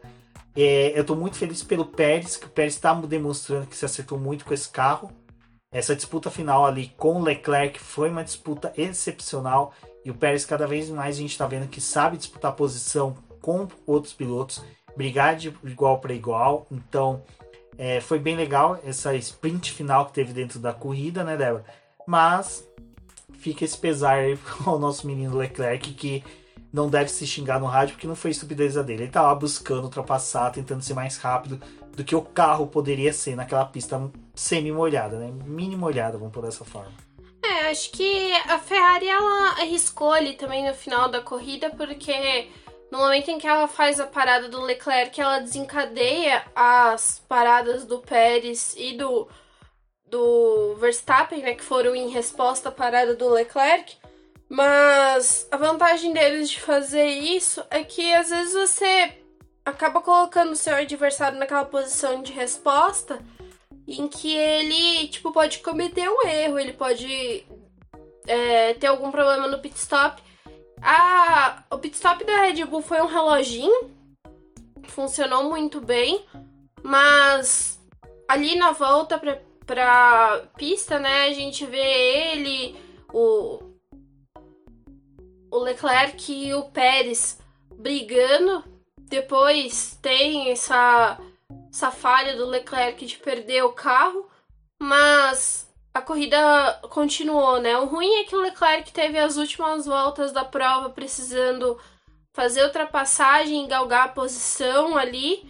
É, 0.56 0.98
eu 0.98 1.02
estou 1.02 1.16
muito 1.16 1.38
feliz 1.38 1.64
pelo 1.64 1.86
Pérez, 1.86 2.38
que 2.38 2.46
o 2.46 2.50
Pérez 2.50 2.76
está 2.76 2.94
demonstrando 2.94 3.68
que 3.68 3.76
se 3.76 3.86
acertou 3.86 4.18
muito 4.18 4.46
com 4.46 4.54
esse 4.54 4.70
carro. 4.70 5.12
Essa 5.74 5.96
disputa 5.96 6.30
final 6.30 6.66
ali 6.66 6.90
com 6.98 7.22
o 7.22 7.24
Leclerc 7.24 7.80
foi 7.80 8.10
uma 8.10 8.24
disputa 8.24 8.74
excepcional 8.76 9.74
e 10.04 10.12
o 10.12 10.16
Pérez 10.16 10.46
cada 10.46 10.68
vez 10.68 10.90
mais 10.90 11.16
a 11.16 11.20
gente 11.20 11.32
está 11.32 11.48
vendo 11.48 11.70
que 11.70 11.80
sabe 11.80 12.18
disputar 12.18 12.54
posição 12.54 13.16
com 13.42 13.68
outros 13.88 14.14
pilotos, 14.14 14.62
brigar 14.98 15.38
de 15.38 15.56
igual 15.64 16.00
para 16.00 16.14
igual. 16.14 16.68
Então 16.70 17.24
é, 17.78 18.02
foi 18.02 18.20
bem 18.20 18.36
legal 18.36 18.78
essa 18.84 19.16
sprint 19.16 19.72
final 19.72 20.08
que 20.08 20.14
teve 20.14 20.34
dentro 20.34 20.60
da 20.60 20.74
corrida, 20.74 21.24
né, 21.24 21.38
Débora? 21.38 21.64
Mas 22.06 22.68
fica 23.34 23.64
esse 23.64 23.78
pesar 23.78 24.16
aí 24.16 24.38
ao 24.66 24.78
nosso 24.78 25.08
menino 25.08 25.38
Leclerc 25.38 25.94
que 25.94 26.22
não 26.72 26.90
deve 26.90 27.10
se 27.10 27.28
xingar 27.28 27.60
no 27.60 27.66
rádio 27.66 27.96
porque 27.96 28.08
não 28.08 28.16
foi 28.16 28.32
estupidez 28.32 28.76
dele. 28.76 28.94
Ele 28.94 29.04
estava 29.06 29.34
buscando 29.36 29.84
ultrapassar, 29.84 30.52
tentando 30.52 30.82
ser 30.82 30.94
mais 30.94 31.18
rápido 31.18 31.62
do 31.96 32.04
que 32.04 32.16
o 32.16 32.22
carro 32.22 32.68
poderia 32.68 33.12
ser 33.12 33.36
naquela 33.36 33.66
pista 33.66 34.02
semi-molhada, 34.34 35.18
né? 35.18 35.32
Mini 35.46 35.76
molhada, 35.76 36.18
vamos 36.18 36.34
por 36.34 36.44
dessa 36.44 36.64
forma. 36.64 36.92
É, 37.44 37.70
acho 37.70 37.92
que 37.92 38.34
a 38.48 38.60
Ferrari 38.60 39.08
ela 39.08 39.62
arriscou 39.62 40.12
ali 40.12 40.34
também 40.34 40.66
no 40.66 40.74
final 40.74 41.10
da 41.10 41.22
corrida, 41.22 41.70
porque 41.72 42.48
no 42.92 43.00
momento 43.00 43.30
em 43.30 43.40
que 43.40 43.48
ela 43.48 43.68
faz 43.68 44.00
a 44.00 44.06
parada 44.06 44.48
do 44.48 44.62
Leclerc, 44.62 45.20
ela 45.20 45.40
desencadeia 45.40 46.44
as 46.56 47.22
paradas 47.28 47.86
do 47.86 48.00
Pérez 48.00 48.76
e 48.78 48.96
do, 48.96 49.28
do 50.06 50.76
Verstappen, 50.76 51.42
né, 51.42 51.54
que 51.54 51.64
foram 51.64 51.96
em 51.96 52.10
resposta 52.10 52.70
à 52.70 52.72
parada 52.72 53.16
do 53.16 53.30
Leclerc. 53.30 53.98
Mas 54.52 55.48
a 55.50 55.56
vantagem 55.56 56.12
deles 56.12 56.50
de 56.50 56.60
fazer 56.60 57.06
isso 57.06 57.64
é 57.70 57.86
que 57.86 58.14
às 58.14 58.30
vezes 58.32 58.52
você 58.52 59.18
acaba 59.64 60.02
colocando 60.02 60.52
o 60.52 60.58
seu 60.58 60.76
adversário 60.76 61.40
naquela 61.40 61.64
posição 61.64 62.22
de 62.22 62.34
resposta 62.34 63.22
em 63.88 64.10
que 64.10 64.36
ele, 64.36 65.08
tipo, 65.08 65.32
pode 65.32 65.60
cometer 65.60 66.10
um 66.10 66.28
erro, 66.28 66.60
ele 66.60 66.74
pode 66.74 67.46
é, 68.28 68.74
ter 68.74 68.88
algum 68.88 69.10
problema 69.10 69.48
no 69.48 69.60
pit 69.60 69.78
stop. 69.78 70.22
A, 70.82 71.64
o 71.72 71.78
pit 71.78 71.96
stop 71.96 72.22
da 72.26 72.42
Red 72.42 72.66
Bull 72.66 72.82
foi 72.82 73.02
um 73.02 73.08
reloginho, 73.08 73.90
funcionou 74.84 75.46
muito 75.46 75.80
bem, 75.80 76.26
mas 76.84 77.82
ali 78.28 78.58
na 78.58 78.74
volta 78.74 79.18
pra, 79.18 79.42
pra 79.66 80.44
pista, 80.58 81.00
né, 81.00 81.28
a 81.28 81.32
gente 81.32 81.66
vê 81.66 82.34
ele, 82.34 82.76
o, 83.14 83.71
o 85.52 85.60
Leclerc 85.60 86.32
e 86.32 86.54
o 86.54 86.64
Pérez 86.64 87.38
brigando. 87.76 88.64
Depois 88.98 90.00
tem 90.02 90.50
essa 90.50 91.20
essa 91.70 91.92
falha 91.92 92.36
do 92.36 92.46
Leclerc 92.46 93.06
de 93.06 93.18
perder 93.18 93.64
o 93.64 93.72
carro, 93.72 94.30
mas 94.80 95.70
a 95.94 96.02
corrida 96.02 96.38
continuou, 96.90 97.60
né? 97.60 97.78
O 97.78 97.86
ruim 97.86 98.14
é 98.16 98.24
que 98.24 98.36
o 98.36 98.42
Leclerc 98.42 98.92
teve 98.92 99.18
as 99.18 99.38
últimas 99.38 99.86
voltas 99.86 100.32
da 100.32 100.44
prova 100.44 100.90
precisando 100.90 101.78
fazer 102.34 102.64
ultrapassagem, 102.64 103.68
galgar 103.68 104.06
a 104.06 104.12
posição 104.12 104.98
ali 104.98 105.46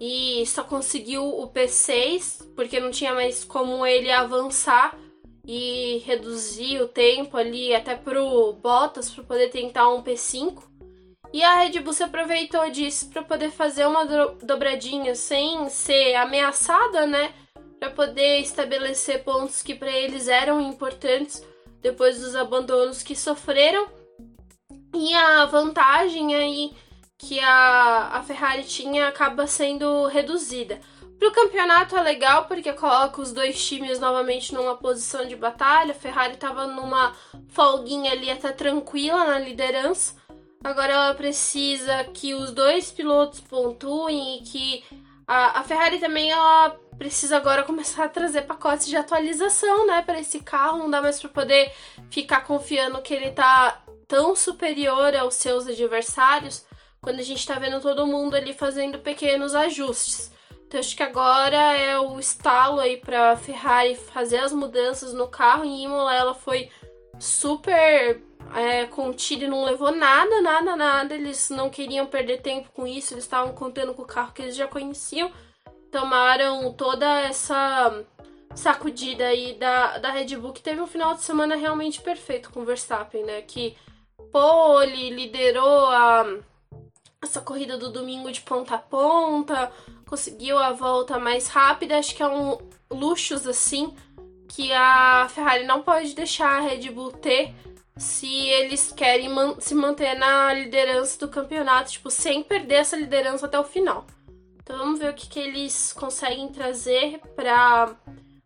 e 0.00 0.44
só 0.46 0.64
conseguiu 0.64 1.24
o 1.24 1.46
P6 1.48 2.54
porque 2.54 2.80
não 2.80 2.90
tinha 2.90 3.14
mais 3.14 3.44
como 3.44 3.84
ele 3.86 4.10
avançar 4.10 4.98
e 5.44 6.02
reduzir 6.04 6.80
o 6.80 6.88
tempo 6.88 7.36
ali 7.36 7.74
até 7.74 7.96
pro 7.96 8.52
Bottas 8.54 9.10
para 9.10 9.24
poder 9.24 9.48
tentar 9.50 9.88
um 9.88 10.02
P5. 10.02 10.62
E 11.32 11.42
a 11.42 11.60
Red 11.60 11.80
Bull 11.80 11.94
se 11.94 12.02
aproveitou 12.02 12.70
disso 12.70 13.08
para 13.08 13.22
poder 13.22 13.50
fazer 13.50 13.86
uma 13.86 14.04
dobradinha 14.42 15.14
sem 15.14 15.68
ser 15.70 16.14
ameaçada, 16.14 17.06
né? 17.06 17.32
Para 17.80 17.90
poder 17.90 18.40
estabelecer 18.40 19.24
pontos 19.24 19.62
que 19.62 19.74
para 19.74 19.90
eles 19.90 20.28
eram 20.28 20.60
importantes 20.60 21.42
depois 21.80 22.20
dos 22.20 22.36
abandonos 22.36 23.02
que 23.02 23.16
sofreram. 23.16 23.88
E 24.94 25.14
a 25.14 25.46
vantagem 25.46 26.34
aí 26.34 26.72
que 27.16 27.40
a, 27.40 28.10
a 28.12 28.22
Ferrari 28.22 28.64
tinha 28.64 29.08
acaba 29.08 29.46
sendo 29.46 30.06
reduzida. 30.06 30.80
Para 31.22 31.28
o 31.28 31.34
campeonato 31.34 31.96
é 31.96 32.02
legal 32.02 32.46
porque 32.46 32.72
coloca 32.72 33.20
os 33.20 33.32
dois 33.32 33.64
times 33.64 34.00
novamente 34.00 34.52
numa 34.52 34.76
posição 34.76 35.24
de 35.24 35.36
batalha. 35.36 35.92
A 35.92 35.94
Ferrari 35.94 36.34
estava 36.34 36.66
numa 36.66 37.14
folguinha 37.46 38.10
ali 38.10 38.28
até 38.28 38.50
tranquila 38.50 39.24
na 39.26 39.38
liderança. 39.38 40.16
Agora 40.64 40.92
ela 40.92 41.14
precisa 41.14 42.02
que 42.12 42.34
os 42.34 42.50
dois 42.50 42.90
pilotos 42.90 43.38
pontuem 43.38 44.38
e 44.38 44.40
que 44.42 44.84
a, 45.24 45.60
a 45.60 45.62
Ferrari 45.62 46.00
também 46.00 46.28
ela 46.28 46.70
precisa 46.98 47.36
agora 47.36 47.62
começar 47.62 48.06
a 48.06 48.08
trazer 48.08 48.42
pacotes 48.42 48.88
de 48.88 48.96
atualização, 48.96 49.86
né, 49.86 50.02
para 50.02 50.18
esse 50.18 50.40
carro. 50.40 50.78
Não 50.78 50.90
dá 50.90 51.00
mais 51.00 51.20
para 51.20 51.30
poder 51.30 51.72
ficar 52.10 52.40
confiando 52.40 53.00
que 53.00 53.14
ele 53.14 53.30
tá 53.30 53.80
tão 54.08 54.34
superior 54.34 55.14
aos 55.14 55.34
seus 55.34 55.68
adversários 55.68 56.66
quando 57.00 57.20
a 57.20 57.22
gente 57.22 57.46
tá 57.46 57.60
vendo 57.60 57.80
todo 57.80 58.08
mundo 58.08 58.34
ali 58.34 58.52
fazendo 58.52 58.98
pequenos 58.98 59.54
ajustes. 59.54 60.31
Então 60.72 60.80
acho 60.80 60.96
que 60.96 61.02
agora 61.02 61.76
é 61.76 61.98
o 61.98 62.18
estalo 62.18 62.80
aí 62.80 62.96
para 62.96 63.36
Ferrari 63.36 63.94
fazer 63.94 64.38
as 64.38 64.54
mudanças 64.54 65.12
no 65.12 65.28
carro. 65.28 65.66
Em 65.66 65.84
Imola 65.84 66.14
ela 66.14 66.32
foi 66.32 66.70
super 67.18 68.22
é, 68.56 68.86
contida 68.86 69.44
e 69.44 69.48
não 69.48 69.66
levou 69.66 69.94
nada, 69.94 70.40
nada, 70.40 70.74
nada. 70.74 71.14
Eles 71.14 71.50
não 71.50 71.68
queriam 71.68 72.06
perder 72.06 72.40
tempo 72.40 72.70
com 72.72 72.86
isso, 72.86 73.12
eles 73.12 73.24
estavam 73.24 73.52
contando 73.52 73.92
com 73.92 74.00
o 74.00 74.06
carro 74.06 74.32
que 74.32 74.40
eles 74.40 74.56
já 74.56 74.66
conheciam. 74.66 75.30
Tomaram 75.90 76.72
toda 76.72 77.20
essa 77.20 78.02
sacudida 78.54 79.26
aí 79.26 79.52
da, 79.52 79.98
da 79.98 80.10
Red 80.10 80.38
Bull, 80.38 80.54
que 80.54 80.62
teve 80.62 80.80
um 80.80 80.86
final 80.86 81.12
de 81.12 81.20
semana 81.20 81.54
realmente 81.54 82.00
perfeito 82.00 82.50
com 82.50 82.60
o 82.60 82.64
Verstappen, 82.64 83.22
né? 83.24 83.42
Que 83.42 83.76
pole, 84.32 85.10
liderou 85.10 85.88
a, 85.88 86.24
essa 87.22 87.42
corrida 87.42 87.76
do 87.76 87.92
domingo 87.92 88.32
de 88.32 88.40
ponta 88.40 88.76
a 88.76 88.78
ponta, 88.78 89.70
conseguiu 90.12 90.58
a 90.58 90.72
volta 90.72 91.18
mais 91.18 91.48
rápida. 91.48 91.96
Acho 91.96 92.14
que 92.14 92.22
é 92.22 92.28
um 92.28 92.58
luxos 92.90 93.46
assim 93.46 93.96
que 94.46 94.70
a 94.70 95.26
Ferrari 95.30 95.64
não 95.64 95.82
pode 95.82 96.14
deixar 96.14 96.58
a 96.58 96.60
Red 96.60 96.90
Bull 96.90 97.12
ter 97.12 97.54
se 97.96 98.28
eles 98.28 98.92
querem 98.92 99.30
man 99.30 99.58
se 99.58 99.74
manter 99.74 100.14
na 100.14 100.52
liderança 100.52 101.18
do 101.18 101.32
campeonato, 101.32 101.92
tipo, 101.92 102.10
sem 102.10 102.42
perder 102.42 102.74
essa 102.74 102.94
liderança 102.94 103.46
até 103.46 103.58
o 103.58 103.64
final. 103.64 104.06
Então 104.62 104.76
vamos 104.76 104.98
ver 104.98 105.08
o 105.08 105.14
que, 105.14 105.26
que 105.26 105.40
eles 105.40 105.94
conseguem 105.94 106.48
trazer 106.48 107.18
para 107.34 107.96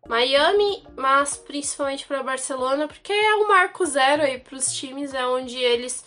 Miami, 0.07 0.85
mas 0.95 1.35
principalmente 1.35 2.07
para 2.07 2.23
Barcelona, 2.23 2.87
porque 2.87 3.11
é 3.11 3.35
o 3.35 3.47
marco 3.49 3.85
zero 3.85 4.23
aí 4.23 4.39
para 4.39 4.55
os 4.55 4.71
times, 4.71 5.13
é 5.13 5.27
onde 5.27 5.57
eles 5.57 6.05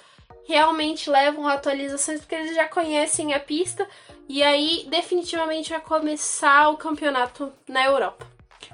realmente 0.51 1.09
levam 1.09 1.46
atualizações, 1.46 2.20
porque 2.20 2.34
eles 2.34 2.57
já 2.57 2.66
conhecem 2.68 3.32
a 3.32 3.38
pista, 3.40 3.86
e 4.28 4.42
aí 4.42 4.86
definitivamente 4.90 5.70
vai 5.70 5.80
começar 5.80 6.68
o 6.68 6.76
campeonato 6.76 7.53
na 7.68 7.86
Europa. 7.86 8.26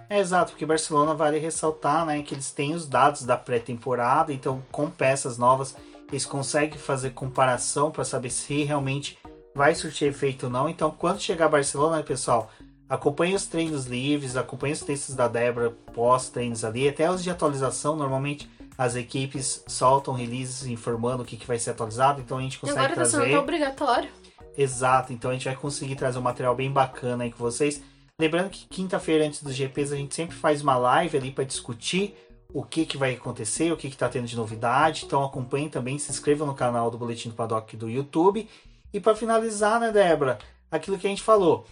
É 0.09 0.19
exato, 0.19 0.53
porque 0.53 0.65
Barcelona 0.65 1.15
vale 1.15 1.39
ressaltar 1.39 2.07
né, 2.07 2.23
que 2.23 2.35
eles 2.35 2.51
têm 2.51 2.75
os 2.75 2.87
dados 2.87 3.25
da 3.25 3.37
pré-temporada, 3.37 4.33
então 4.33 4.63
com 4.73 4.91
peças 4.91 5.37
novas 5.37 5.77
eles 6.09 6.25
conseguem 6.25 6.79
fazer 6.79 7.11
comparação 7.11 7.91
para 7.91 8.05
saber 8.05 8.31
se 8.31 8.63
realmente 8.63 9.19
vai 9.55 9.75
surtir 9.75 10.09
efeito 10.09 10.47
ou 10.47 10.53
não. 10.53 10.69
Então, 10.69 10.91
quando 10.91 11.21
chegar 11.21 11.47
a 11.47 11.51
Barcelona, 11.51 12.03
pessoal, 12.03 12.51
acompanhe 12.89 13.35
os 13.35 13.47
treinos 13.47 13.87
livres, 13.87 14.37
acompanhe 14.37 14.73
os 14.73 14.83
textos 14.83 15.15
da 15.15 15.27
Débora 15.27 15.71
pós-treinos 15.93 16.65
ali, 16.65 16.89
até 16.89 17.11
os 17.11 17.23
de 17.25 17.31
atualização. 17.31 17.97
Normalmente 17.97 18.49
as 18.77 18.95
equipes 18.95 19.65
soltam 19.67 20.15
releases 20.15 20.67
informando 20.67 21.23
o 21.23 21.27
que, 21.27 21.37
que 21.37 21.47
vai 21.47 21.59
ser 21.59 21.71
atualizado, 21.71 22.21
então 22.21 22.39
a 22.39 22.43
gente 22.43 22.59
consegue 22.59 22.79
Agora 22.79 22.95
trazer. 22.95 23.17
Agora 23.17 23.33
tá 23.33 23.41
obrigatório. 23.41 24.11
Exato, 24.57 25.13
então 25.13 25.31
a 25.31 25.35
gente 25.35 25.45
vai 25.45 25.57
conseguir 25.57 25.97
trazer 25.97 26.19
um 26.19 26.23
material 26.23 26.55
bem 26.55 26.71
bacana 26.71 27.25
aí 27.25 27.31
com 27.31 27.39
vocês. 27.39 27.83
Lembrando 28.19 28.49
que 28.51 28.67
quinta-feira 28.67 29.27
antes 29.27 29.43
dos 29.43 29.55
GPs 29.55 29.93
a 29.93 29.97
gente 29.97 30.15
sempre 30.15 30.35
faz 30.35 30.63
uma 30.63 30.77
live 30.77 31.19
ali 31.19 31.31
para 31.31 31.45
discutir 31.45 32.15
o 32.53 32.63
que, 32.63 32.87
que 32.87 32.97
vai 32.97 33.15
acontecer, 33.15 33.71
o 33.71 33.77
que 33.77 33.87
está 33.87 34.09
tendo 34.09 34.27
de 34.27 34.37
novidade. 34.37 35.05
Então 35.05 35.23
acompanhem 35.23 35.69
também, 35.69 35.99
se 35.99 36.11
inscrevam 36.11 36.47
no 36.47 36.55
canal 36.55 36.91
do 36.91 36.97
Boletim 36.97 37.29
do 37.29 37.35
Paddock 37.35 37.77
do 37.77 37.91
YouTube. 37.91 38.49
E 38.93 39.01
para 39.01 39.15
finalizar, 39.15 39.79
né, 39.79 39.93
Débora, 39.93 40.39
aquilo 40.71 40.99
que 40.99 41.07
a 41.07 41.11
gente 41.11 41.23
falou. 41.23 41.67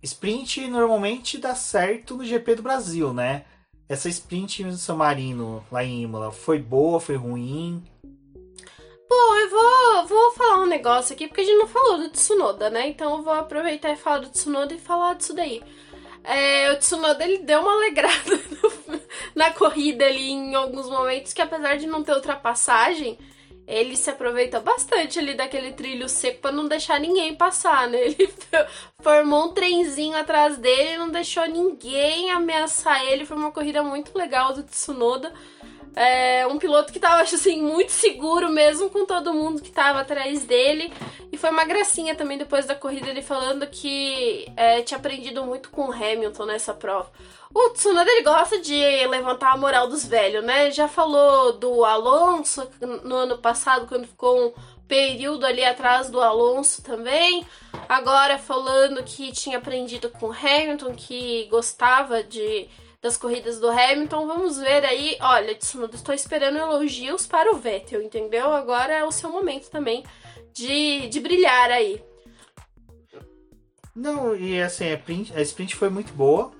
Sprint 0.00 0.68
normalmente 0.68 1.38
dá 1.38 1.56
certo 1.56 2.16
no 2.16 2.24
GP 2.24 2.56
do 2.56 2.62
Brasil, 2.62 3.12
né? 3.12 3.44
Essa 3.88 4.08
sprint 4.10 4.64
no 4.64 4.72
San 4.72 4.96
Marino, 4.96 5.64
lá 5.72 5.82
em 5.82 6.02
Imola, 6.02 6.30
foi 6.30 6.58
boa, 6.58 7.00
foi 7.00 7.16
ruim? 7.16 7.82
Bom, 9.08 9.34
eu 9.36 9.48
vou, 9.50 10.06
vou 10.06 10.32
falar 10.32 10.62
um 10.62 10.66
negócio 10.66 11.14
aqui, 11.14 11.26
porque 11.26 11.40
a 11.40 11.44
gente 11.44 11.56
não 11.56 11.66
falou 11.66 11.96
do 11.96 12.10
Tsunoda, 12.10 12.68
né? 12.68 12.88
Então 12.88 13.16
eu 13.16 13.22
vou 13.22 13.32
aproveitar 13.32 13.90
e 13.90 13.96
falar 13.96 14.18
do 14.18 14.28
Tsunoda 14.28 14.74
e 14.74 14.78
falar 14.78 15.14
disso 15.14 15.34
daí. 15.34 15.62
É, 16.22 16.70
o 16.70 16.76
Tsunoda 16.76 17.24
ele 17.24 17.38
deu 17.38 17.60
uma 17.60 17.72
alegrada 17.72 18.36
no, 18.62 19.00
na 19.34 19.50
corrida 19.52 20.04
ali 20.04 20.32
em 20.32 20.54
alguns 20.54 20.86
momentos, 20.90 21.32
que 21.32 21.40
apesar 21.40 21.76
de 21.76 21.86
não 21.86 22.04
ter 22.04 22.12
ultrapassagem, 22.12 23.18
ele 23.68 23.96
se 23.96 24.08
aproveita 24.08 24.58
bastante 24.60 25.18
ali 25.18 25.34
daquele 25.34 25.72
trilho 25.72 26.08
seco 26.08 26.40
para 26.40 26.52
não 26.52 26.66
deixar 26.66 26.98
ninguém 26.98 27.34
passar, 27.34 27.86
né? 27.86 27.98
Ele 28.08 28.32
formou 29.02 29.44
um 29.44 29.52
trenzinho 29.52 30.16
atrás 30.16 30.56
dele 30.56 30.94
e 30.94 30.96
não 30.96 31.10
deixou 31.10 31.46
ninguém 31.46 32.30
ameaçar 32.30 33.04
ele. 33.04 33.26
Foi 33.26 33.36
uma 33.36 33.52
corrida 33.52 33.82
muito 33.82 34.16
legal 34.16 34.54
do 34.54 34.62
Tsunoda. 34.62 35.32
É, 36.00 36.46
um 36.46 36.58
piloto 36.58 36.92
que 36.92 37.00
tava, 37.00 37.22
assim, 37.22 37.60
muito 37.60 37.90
seguro 37.90 38.48
mesmo 38.48 38.88
com 38.88 39.04
todo 39.04 39.34
mundo 39.34 39.60
que 39.60 39.72
tava 39.72 40.00
atrás 40.00 40.44
dele. 40.44 40.92
E 41.32 41.36
foi 41.36 41.50
uma 41.50 41.64
gracinha 41.64 42.14
também 42.14 42.38
depois 42.38 42.66
da 42.66 42.74
corrida 42.76 43.08
ele 43.08 43.20
falando 43.20 43.66
que 43.66 44.46
é, 44.56 44.80
tinha 44.82 44.96
aprendido 44.96 45.44
muito 45.44 45.70
com 45.70 45.88
o 45.88 45.92
Hamilton 45.92 46.44
nessa 46.46 46.72
prova. 46.72 47.10
O 47.52 47.70
Tsunoda 47.70 48.08
ele 48.08 48.22
gosta 48.22 48.60
de 48.60 48.78
levantar 49.08 49.54
a 49.54 49.56
moral 49.56 49.88
dos 49.88 50.04
velhos, 50.04 50.44
né? 50.44 50.70
Já 50.70 50.86
falou 50.86 51.54
do 51.54 51.84
Alonso 51.84 52.68
no 53.02 53.16
ano 53.16 53.38
passado, 53.38 53.88
quando 53.88 54.06
ficou 54.06 54.48
um 54.48 54.52
período 54.86 55.44
ali 55.44 55.64
atrás 55.64 56.08
do 56.08 56.20
Alonso 56.20 56.80
também. 56.80 57.44
Agora 57.88 58.38
falando 58.38 59.02
que 59.02 59.32
tinha 59.32 59.58
aprendido 59.58 60.10
com 60.10 60.30
Hamilton, 60.30 60.94
que 60.94 61.48
gostava 61.50 62.22
de 62.22 62.68
das 63.00 63.16
corridas 63.16 63.60
do 63.60 63.68
Hamilton. 63.68 64.26
Vamos 64.26 64.58
ver 64.58 64.84
aí. 64.84 65.16
Olha, 65.20 65.54
Tsunoda, 65.54 65.94
estou 65.94 66.14
esperando 66.14 66.58
elogios 66.58 67.26
para 67.26 67.52
o 67.52 67.56
Vettel, 67.56 68.02
entendeu? 68.02 68.52
Agora 68.52 68.92
é 68.92 69.04
o 69.04 69.12
seu 69.12 69.30
momento 69.30 69.70
também 69.70 70.04
de, 70.52 71.08
de 71.08 71.20
brilhar 71.20 71.70
aí. 71.70 72.02
Não, 73.94 74.36
e 74.36 74.60
assim, 74.60 74.84
a 74.84 74.94
sprint, 74.94 75.32
a 75.36 75.42
sprint 75.42 75.76
foi 75.76 75.90
muito 75.90 76.12
boa. 76.12 76.52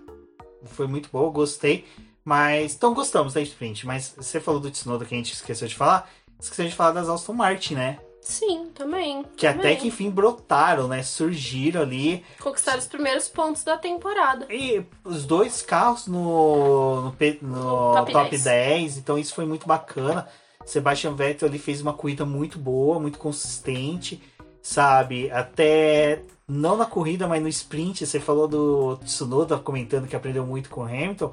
Foi 0.66 0.86
muito 0.86 1.08
boa, 1.10 1.30
gostei. 1.30 1.86
Mas, 2.24 2.74
então 2.74 2.92
gostamos 2.92 3.32
da 3.32 3.40
sprint. 3.40 3.86
Mas 3.86 4.14
você 4.16 4.40
falou 4.40 4.60
do 4.60 4.70
Tsunoda 4.70 5.04
que 5.04 5.14
a 5.14 5.18
gente 5.18 5.32
esqueceu 5.32 5.68
de 5.68 5.74
falar. 5.74 6.10
Esqueceu 6.40 6.66
de 6.66 6.74
falar 6.74 6.92
das 6.92 7.08
Aston 7.08 7.32
Martin, 7.32 7.74
né? 7.74 7.98
Sim, 8.28 8.66
também. 8.74 9.24
Que 9.38 9.46
também. 9.46 9.72
até 9.72 9.76
que 9.76 9.88
enfim 9.88 10.10
brotaram, 10.10 10.86
né? 10.86 11.02
Surgiram 11.02 11.80
ali. 11.80 12.22
Conquistaram 12.38 12.78
os 12.78 12.86
primeiros 12.86 13.26
pontos 13.26 13.64
da 13.64 13.78
temporada. 13.78 14.46
E 14.52 14.84
os 15.02 15.24
dois 15.24 15.62
carros 15.62 16.06
no, 16.06 17.00
no, 17.00 17.14
no 17.40 17.92
top, 17.94 18.12
top 18.12 18.30
10. 18.30 18.42
10. 18.44 18.98
Então 18.98 19.18
isso 19.18 19.34
foi 19.34 19.46
muito 19.46 19.66
bacana. 19.66 20.28
Sebastian 20.66 21.14
Vettel 21.14 21.48
ali 21.48 21.58
fez 21.58 21.80
uma 21.80 21.94
corrida 21.94 22.26
muito 22.26 22.58
boa, 22.58 23.00
muito 23.00 23.18
consistente, 23.18 24.22
sabe? 24.60 25.30
Até 25.30 26.20
não 26.46 26.76
na 26.76 26.84
corrida, 26.84 27.26
mas 27.26 27.42
no 27.42 27.48
sprint. 27.48 28.06
Você 28.06 28.20
falou 28.20 28.46
do 28.46 28.98
Tsunoda 28.98 29.56
comentando 29.56 30.06
que 30.06 30.14
aprendeu 30.14 30.44
muito 30.44 30.68
com 30.68 30.82
o 30.82 30.84
Hamilton. 30.84 31.32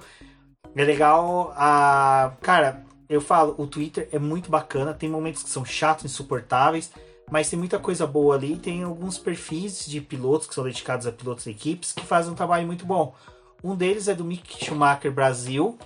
É 0.74 0.84
legal 0.86 1.54
a. 1.58 2.32
Cara, 2.42 2.85
eu 3.08 3.22
falo, 3.22 3.56
o 3.58 3.68
Twitter 3.68 4.10
é 4.12 4.20
muito 4.20 4.50
bacana, 4.50 4.94
tem 4.94 5.10
momentos 5.10 5.44
que 5.44 5.50
são 5.50 5.64
chatos, 5.64 6.06
insuportáveis, 6.06 6.92
mas 7.30 7.50
tem 7.50 7.58
muita 7.58 7.80
coisa 7.80 8.06
boa 8.06 8.36
ali. 8.36 8.58
Tem 8.58 8.84
alguns 8.84 9.18
perfis 9.18 9.86
de 9.86 10.02
pilotos 10.02 10.48
que 10.48 10.54
são 10.54 10.64
dedicados 10.64 11.08
a 11.08 11.12
pilotos 11.12 11.46
e 11.46 11.52
equipes 11.52 11.92
que 11.92 12.06
fazem 12.06 12.32
um 12.32 12.36
trabalho 12.36 12.66
muito 12.66 12.86
bom. 12.86 13.16
Um 13.64 13.76
deles 13.76 14.08
é 14.08 14.14
do 14.14 14.24
Mick 14.24 14.64
Schumacher 14.64 15.12
Brasil. 15.12 15.78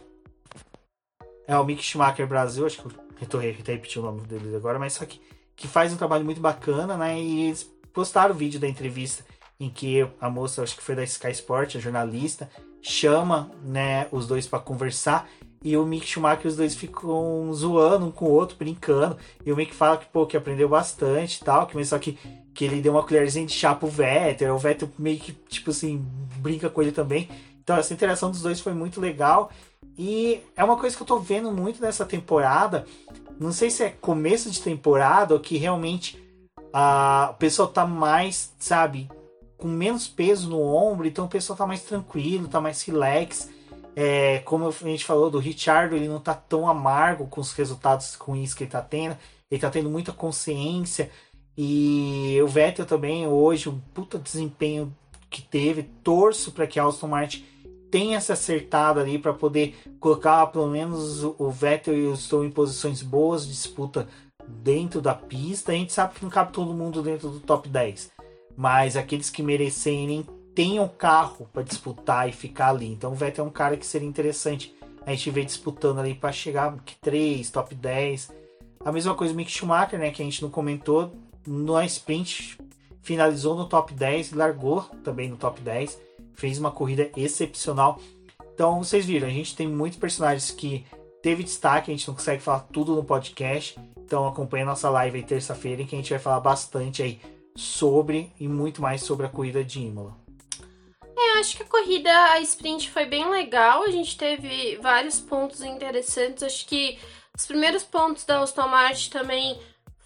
É 1.48 1.58
o 1.58 1.66
Mick 1.66 1.82
Schumacher 1.82 2.28
Brasil, 2.28 2.66
acho 2.66 2.82
que 2.82 2.86
eu 2.88 2.92
estou 3.22 3.40
repetindo 3.40 4.04
o 4.04 4.12
nome 4.12 4.22
dele 4.22 4.56
agora, 4.56 4.78
mas 4.78 4.94
só 4.94 5.06
que, 5.06 5.20
que 5.56 5.68
faz 5.68 5.92
um 5.92 5.98
trabalho 5.98 6.24
muito 6.24 6.42
bacana, 6.42 6.96
né? 6.96 7.20
E 7.20 7.48
eles 7.48 7.64
postaram 7.94 8.36
o 8.36 8.38
vídeo 8.38 8.60
da 8.60 8.68
entrevista 8.68 9.26
em 9.60 9.70
que 9.70 10.08
a 10.22 10.30
moça, 10.30 10.64
acho 10.64 10.76
que 10.76 10.84
foi 10.84 10.96
da 10.96 11.04
Sky 11.04 11.32
Sport, 11.32 11.76
a 11.76 11.80
jornalista, 11.80 12.50
chama 12.82 13.52
né, 13.64 14.08
os 14.12 14.26
dois 14.26 14.48
para 14.48 14.60
conversar 14.60 15.30
e 15.62 15.76
o 15.76 15.86
Mick 15.86 16.08
Schumacher, 16.08 16.48
os 16.48 16.56
dois 16.56 16.74
ficam 16.74 17.52
zoando 17.54 18.06
um 18.06 18.12
com 18.12 18.26
o 18.26 18.32
outro, 18.32 18.56
brincando. 18.58 19.18
E 19.46 19.52
o 19.52 19.56
Mick 19.56 19.76
fala 19.76 19.98
que, 19.98 20.06
pô, 20.06 20.26
que 20.26 20.38
aprendeu 20.38 20.70
bastante 20.70 21.42
e 21.42 21.44
tal, 21.44 21.68
que 21.68 21.84
só 21.84 22.00
que, 22.00 22.18
que 22.54 22.64
ele 22.64 22.82
deu 22.82 22.94
uma 22.94 23.04
colherzinha 23.04 23.46
de 23.46 23.54
chá 23.54 23.76
pro 23.76 23.90
Vettel. 23.90 24.56
O 24.56 24.58
Vettel 24.58 24.90
meio 24.98 25.20
que, 25.20 25.34
tipo 25.50 25.72
assim, 25.72 26.06
brinca 26.38 26.70
com 26.70 26.82
ele 26.82 26.94
também. 26.94 27.28
Então 27.62 27.76
essa 27.76 27.94
interação 27.94 28.32
dos 28.32 28.42
dois 28.42 28.62
foi 28.62 28.74
muito 28.74 29.02
legal. 29.02 29.52
E 29.98 30.40
é 30.56 30.64
uma 30.64 30.78
coisa 30.78 30.96
que 30.96 31.04
eu 31.04 31.08
tô 31.08 31.20
vendo 31.20 31.52
muito 31.52 31.82
nessa 31.82 32.06
temporada. 32.06 32.86
Não 33.38 33.52
sei 33.52 33.70
se 33.70 33.84
é 33.84 33.90
começo 33.90 34.50
de 34.50 34.62
temporada 34.62 35.34
ou 35.34 35.42
que 35.42 35.58
realmente 35.58 36.18
a, 36.72 37.32
o 37.34 37.38
pessoal 37.38 37.68
tá 37.68 37.86
mais, 37.86 38.54
sabe, 38.58 39.10
com 39.58 39.68
menos 39.68 40.08
peso 40.08 40.50
no 40.50 40.62
ombro. 40.62 41.06
Então 41.06 41.26
o 41.26 41.30
pessoal 41.30 41.58
tá 41.58 41.68
mais 41.68 41.84
tranquilo, 41.84 42.48
tá 42.48 42.62
mais 42.62 42.82
relax 42.84 43.50
é, 44.02 44.40
como 44.46 44.70
a 44.70 44.72
gente 44.72 45.04
falou 45.04 45.30
do 45.30 45.40
Richard, 45.40 45.94
ele 45.94 46.08
não 46.08 46.22
tá 46.22 46.34
tão 46.34 46.70
amargo 46.70 47.28
com 47.28 47.42
os 47.42 47.52
resultados 47.52 48.16
ruins 48.16 48.54
que 48.54 48.64
ele 48.64 48.72
tá 48.72 48.82
tendo. 48.82 49.18
Ele 49.52 49.60
tá 49.60 49.70
tendo 49.70 49.90
muita 49.90 50.14
consciência. 50.14 51.12
E 51.58 52.40
o 52.42 52.48
Vettel 52.48 52.86
também, 52.86 53.28
hoje, 53.28 53.68
um 53.68 53.78
puta 53.94 54.18
desempenho 54.18 54.96
que 55.30 55.42
teve. 55.42 55.84
Torço 56.02 56.54
para 56.54 56.66
que 56.66 56.80
a 56.80 56.86
Aston 56.86 57.10
Martin 57.10 57.44
tenha 57.92 58.22
se 58.22 58.32
acertado 58.32 59.02
ali 59.02 59.20
para 59.20 59.34
poder 59.34 59.76
colocar 60.00 60.48
pelo 60.48 60.70
menos 60.70 61.22
o 61.22 61.52
Vettel 61.52 61.98
e 61.98 62.08
o 62.08 62.16
Stroll 62.16 62.46
em 62.46 62.52
posições 62.52 63.02
boas 63.02 63.46
de 63.46 63.52
disputa 63.52 64.08
dentro 64.48 65.02
da 65.02 65.14
pista. 65.14 65.74
A 65.74 65.76
gente 65.76 65.92
sabe 65.92 66.14
que 66.14 66.24
não 66.24 66.32
cabe 66.32 66.54
todo 66.54 66.74
mundo 66.74 67.02
dentro 67.02 67.28
do 67.28 67.42
top 67.42 67.68
10, 67.68 68.12
mas 68.56 68.96
aqueles 68.96 69.30
que 69.30 69.44
merecerem 69.44 70.26
tenham 70.60 70.90
carro 70.90 71.48
para 71.54 71.64
disputar 71.64 72.28
e 72.28 72.34
ficar 72.34 72.72
ali. 72.72 72.92
Então 72.92 73.14
o 73.14 73.16
Vettel 73.16 73.46
é 73.46 73.48
um 73.48 73.52
cara 73.52 73.78
que 73.78 73.86
seria 73.86 74.06
interessante 74.06 74.76
a 75.06 75.12
gente 75.12 75.32
ver 75.32 75.46
disputando 75.46 76.00
ali 76.00 76.14
para 76.14 76.34
chegar 76.34 76.76
que 76.84 76.98
3, 76.98 77.50
top 77.50 77.74
10. 77.74 78.30
A 78.84 78.92
mesma 78.92 79.16
coisa 79.16 79.34
o 79.34 79.38
Mick 79.38 79.50
Schumacher, 79.50 79.98
né, 79.98 80.12
que 80.12 80.22
a 80.22 80.26
gente 80.26 80.42
não 80.42 80.50
comentou, 80.50 81.14
no 81.48 81.82
sprint 81.84 82.58
finalizou 83.02 83.56
no 83.56 83.70
top 83.70 83.94
10 83.94 84.34
e 84.34 84.36
largou 84.36 84.82
também 85.02 85.30
no 85.30 85.38
top 85.38 85.62
10. 85.62 85.98
Fez 86.34 86.60
uma 86.60 86.72
corrida 86.72 87.10
excepcional. 87.16 87.98
Então 88.54 88.84
vocês 88.84 89.06
viram, 89.06 89.30
a 89.30 89.32
gente 89.32 89.56
tem 89.56 89.66
muitos 89.66 89.98
personagens 89.98 90.52
que 90.52 90.86
teve 91.24 91.42
destaque, 91.42 91.90
a 91.90 91.96
gente 91.96 92.06
não 92.06 92.16
consegue 92.16 92.44
falar 92.44 92.68
tudo 92.70 92.98
no 92.98 93.04
podcast. 93.06 93.80
Então 93.96 94.28
acompanha 94.28 94.66
nossa 94.66 94.90
live 94.90 95.20
aí 95.20 95.24
terça-feira 95.24 95.84
em 95.84 95.86
que 95.86 95.96
a 95.96 96.00
gente 96.00 96.10
vai 96.10 96.20
falar 96.20 96.42
bastante 96.42 97.02
aí 97.02 97.22
sobre 97.56 98.30
e 98.38 98.46
muito 98.46 98.82
mais 98.82 99.04
sobre 99.04 99.26
a 99.26 99.30
corrida 99.30 99.64
de 99.64 99.80
Imola. 99.80 100.19
Acho 101.38 101.58
que 101.58 101.64
a 101.64 101.68
corrida, 101.68 102.12
a 102.32 102.40
sprint 102.42 102.90
foi 102.90 103.06
bem 103.06 103.30
legal. 103.30 103.84
A 103.84 103.92
gente 103.92 104.18
teve 104.18 104.78
vários 104.78 105.20
pontos 105.20 105.62
interessantes. 105.62 106.44
Acho 106.44 106.66
que 106.66 107.00
os 107.36 107.46
primeiros 107.46 107.84
pontos 107.84 108.26
da 108.26 108.42
Aston 108.42 108.68
Martin 108.68 109.10
também 109.10 109.60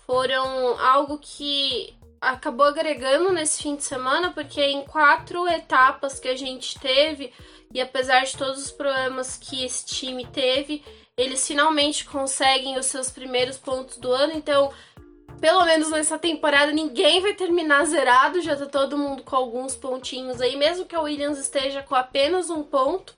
foram 0.05 0.80
algo 0.80 1.17
que 1.17 1.95
acabou 2.21 2.67
agregando 2.67 3.32
nesse 3.32 3.63
fim 3.63 3.76
de 3.76 3.84
semana, 3.84 4.32
porque 4.32 4.61
em 4.61 4.86
quatro 4.86 5.47
etapas 5.47 6.19
que 6.19 6.28
a 6.28 6.36
gente 6.36 6.80
teve, 6.80 7.34
e 7.74 7.82
apesar 7.82 8.24
de 8.24 8.38
todos 8.38 8.63
os 8.63 8.71
problemas 8.71 9.38
que 9.38 9.65
esse 9.65 9.86
time 9.86 10.26
teve, 10.28 10.84
eles 11.17 11.45
finalmente 11.45 12.05
conseguem 12.05 12.78
os 12.78 12.86
seus 12.86 13.11
primeiros 13.11 13.57
pontos 13.57 13.97
do 13.97 14.11
ano. 14.11 14.34
Então, 14.34 14.71
pelo 15.43 15.65
menos 15.65 15.89
nessa 15.89 16.17
temporada, 16.17 16.71
ninguém 16.71 17.19
vai 17.19 17.33
terminar 17.33 17.83
zerado. 17.83 18.39
Já 18.39 18.55
tá 18.55 18.65
todo 18.65 18.97
mundo 18.97 19.23
com 19.23 19.35
alguns 19.35 19.75
pontinhos 19.75 20.39
aí, 20.39 20.55
mesmo 20.55 20.85
que 20.85 20.95
a 20.95 21.01
Williams 21.01 21.37
esteja 21.37 21.83
com 21.83 21.95
apenas 21.95 22.49
um 22.49 22.63
ponto. 22.63 23.13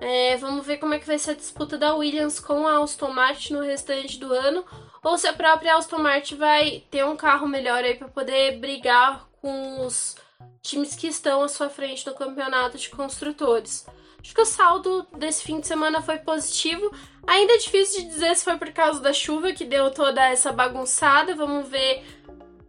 É, 0.00 0.38
vamos 0.38 0.64
ver 0.64 0.78
como 0.78 0.94
é 0.94 0.98
que 0.98 1.06
vai 1.06 1.18
ser 1.18 1.32
a 1.32 1.34
disputa 1.34 1.76
da 1.76 1.94
Williams 1.94 2.40
com 2.40 2.66
a 2.66 2.82
Aston 2.82 3.10
Martin 3.10 3.52
no 3.52 3.60
restante 3.60 4.18
do 4.18 4.32
ano. 4.32 4.64
Ou 5.04 5.18
se 5.18 5.28
a 5.28 5.34
própria 5.34 5.76
Aston 5.76 5.98
Martin 5.98 6.36
vai 6.36 6.82
ter 6.90 7.04
um 7.04 7.14
carro 7.14 7.46
melhor 7.46 7.84
aí 7.84 7.94
para 7.94 8.08
poder 8.08 8.56
brigar 8.56 9.28
com 9.42 9.84
os 9.84 10.16
times 10.62 10.94
que 10.94 11.08
estão 11.08 11.42
à 11.42 11.48
sua 11.48 11.68
frente 11.68 12.06
no 12.06 12.14
campeonato 12.14 12.78
de 12.78 12.88
construtores. 12.88 13.84
Acho 14.18 14.34
que 14.34 14.40
o 14.40 14.46
saldo 14.46 15.06
desse 15.14 15.42
fim 15.42 15.60
de 15.60 15.66
semana 15.66 16.00
foi 16.00 16.16
positivo. 16.20 16.90
Ainda 17.26 17.54
é 17.54 17.58
difícil 17.58 18.02
de 18.02 18.08
dizer 18.08 18.34
se 18.36 18.44
foi 18.44 18.56
por 18.56 18.72
causa 18.72 19.00
da 19.00 19.12
chuva 19.12 19.52
que 19.52 19.64
deu 19.64 19.90
toda 19.90 20.28
essa 20.28 20.52
bagunçada. 20.52 21.34
Vamos 21.34 21.68
ver 21.68 22.04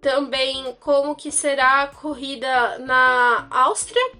também 0.02 0.76
como 0.80 1.15
que 1.15 1.32
será 1.32 1.84
a 1.84 1.88
corrida 1.88 2.80
na 2.80 3.48
Áustria 3.49 4.11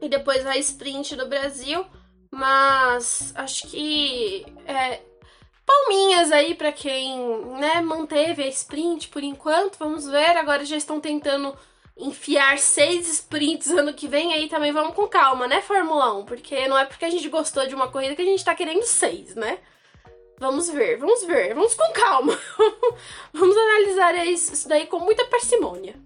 e 0.00 0.08
depois 0.08 0.46
a 0.46 0.56
sprint 0.56 1.16
do 1.16 1.26
Brasil. 1.26 1.84
Mas 2.30 3.32
acho 3.34 3.68
que 3.68 4.44
é, 4.66 5.00
palminhas 5.64 6.30
aí 6.30 6.54
para 6.54 6.72
quem 6.72 7.18
né, 7.58 7.80
manteve 7.80 8.42
a 8.42 8.48
sprint 8.48 9.08
por 9.08 9.22
enquanto. 9.22 9.78
Vamos 9.78 10.06
ver. 10.06 10.36
Agora 10.36 10.64
já 10.64 10.76
estão 10.76 11.00
tentando 11.00 11.56
enfiar 11.98 12.58
seis 12.58 13.08
sprints 13.08 13.70
ano 13.70 13.92
que 13.92 14.06
vem, 14.06 14.32
aí 14.32 14.48
também 14.48 14.72
vamos 14.72 14.94
com 14.94 15.08
calma, 15.08 15.48
né, 15.48 15.60
Fórmula 15.60 16.14
1? 16.18 16.24
Porque 16.24 16.68
não 16.68 16.78
é 16.78 16.84
porque 16.84 17.04
a 17.04 17.10
gente 17.10 17.28
gostou 17.28 17.66
de 17.66 17.74
uma 17.74 17.88
corrida 17.88 18.14
que 18.14 18.22
a 18.22 18.26
gente 18.26 18.44
tá 18.44 18.54
querendo 18.54 18.84
seis, 18.84 19.34
né? 19.34 19.58
Vamos 20.40 20.70
ver, 20.70 20.98
vamos 20.98 21.24
ver, 21.24 21.52
vamos 21.54 21.74
com 21.74 21.92
calma. 21.92 22.38
vamos 23.34 23.56
analisar 23.56 24.14
isso 24.26 24.68
daí 24.68 24.86
com 24.86 25.00
muita 25.00 25.24
parcimônia. 25.24 25.96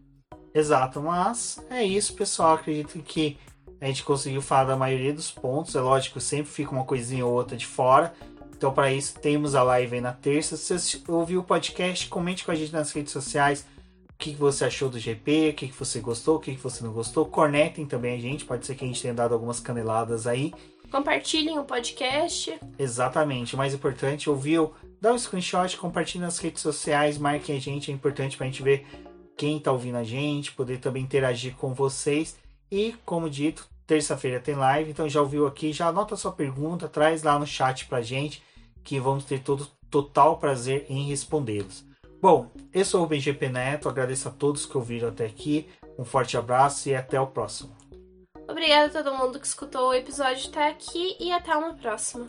Exato, 0.55 1.01
mas 1.03 1.63
é 1.69 1.85
isso, 1.85 2.15
pessoal. 2.15 2.55
Acredito 2.55 2.99
que 3.03 3.39
a 3.79 3.87
gente 3.87 4.03
conseguiu 4.03 4.41
falar 4.41 4.65
da 4.65 4.77
maioria 4.77 5.13
dos 5.13 5.31
pontos. 5.31 5.75
É 5.75 5.81
lógico, 5.81 6.19
sempre 6.19 6.51
fica 6.51 6.71
uma 6.71 6.85
coisinha 6.85 7.27
ou 7.27 7.33
outra 7.33 7.57
de 7.57 7.67
fora. 7.67 8.15
Então, 8.57 8.73
para 8.73 8.93
isso, 8.93 9.19
temos 9.19 9.55
a 9.55 9.63
live 9.63 9.97
aí 9.97 10.01
na 10.01 10.13
terça. 10.13 10.57
Se 10.57 10.79
você 10.79 11.03
ouviu 11.09 11.41
o 11.41 11.45
podcast, 11.45 12.09
comente 12.09 12.45
com 12.45 12.53
a 12.53 12.55
gente 12.55 12.73
nas 12.73 12.93
redes 12.93 13.13
sociais 13.13 13.67
que 14.31 14.37
você 14.37 14.67
achou 14.67 14.89
do 14.89 15.01
GP, 15.01 15.49
o 15.49 15.55
que 15.55 15.67
você 15.67 15.99
gostou, 15.99 16.37
o 16.37 16.39
que 16.39 16.53
você 16.53 16.85
não 16.85 16.93
gostou. 16.93 17.27
Cornetem 17.27 17.85
também 17.85 18.15
a 18.15 18.21
gente, 18.21 18.45
pode 18.45 18.65
ser 18.65 18.77
que 18.77 18.85
a 18.85 18.87
gente 18.87 19.03
tenha 19.03 19.13
dado 19.13 19.35
algumas 19.35 19.59
caneladas 19.59 20.29
aí. 20.29 20.55
Compartilhem 20.93 21.59
o 21.59 21.65
podcast. 21.65 22.57
Exatamente, 22.79 23.57
o 23.57 23.59
mais 23.59 23.75
importante, 23.75 24.31
ouviu, 24.31 24.73
dá 25.01 25.13
um 25.13 25.19
screenshot, 25.19 25.77
compartilhe 25.77 26.23
nas 26.23 26.39
redes 26.39 26.63
sociais, 26.63 27.19
marquem 27.19 27.57
a 27.57 27.61
gente, 27.61 27.91
é 27.91 27.95
importante 27.95 28.37
pra 28.37 28.47
gente 28.47 28.63
ver 28.63 28.87
quem 29.37 29.59
tá 29.59 29.73
ouvindo 29.73 29.97
a 29.97 30.05
gente, 30.05 30.53
poder 30.53 30.79
também 30.79 31.03
interagir 31.03 31.57
com 31.57 31.75
vocês. 31.75 32.37
E, 32.71 32.95
como 33.05 33.29
dito, 33.29 33.67
terça-feira 33.89 34.39
tem 34.39 34.55
live, 34.55 34.93
então 34.93 35.09
já 35.09 35.21
ouviu 35.21 35.49
aqui, 35.49 35.73
já 35.73 35.89
anota 35.89 36.15
sua 36.15 36.31
pergunta, 36.31 36.89
traz 36.89 37.25
lá 37.25 37.37
no 37.41 37.47
chat 37.47 37.87
pra 37.87 38.01
gente, 38.01 38.41
que 38.85 39.01
vamos 39.01 39.25
ter 39.25 39.41
todo 39.41 39.67
total 39.91 40.37
prazer 40.37 40.87
em 40.89 41.09
respondê-los. 41.09 41.85
Bom, 42.23 42.53
eu 42.73 42.85
sou 42.85 43.03
o 43.03 43.07
BGP 43.09 43.49
Neto, 43.49 43.89
agradeço 43.89 44.29
a 44.29 44.31
todos 44.31 44.65
que 44.65 44.77
ouviram 44.77 45.09
até 45.09 45.27
aqui, 45.27 45.69
um 45.99 46.05
forte 46.05 46.37
abraço 46.37 46.89
e 46.89 46.95
até 46.95 47.21
o 47.21 47.27
próximo. 47.27 47.77
Obrigada 48.49 48.87
a 48.87 49.03
todo 49.03 49.19
mundo 49.19 49.41
que 49.41 49.47
escutou 49.47 49.89
o 49.89 49.95
episódio 49.95 50.49
até 50.49 50.69
aqui 50.69 51.17
e 51.19 51.33
até 51.33 51.53
uma 51.57 51.75
próxima. 51.75 52.29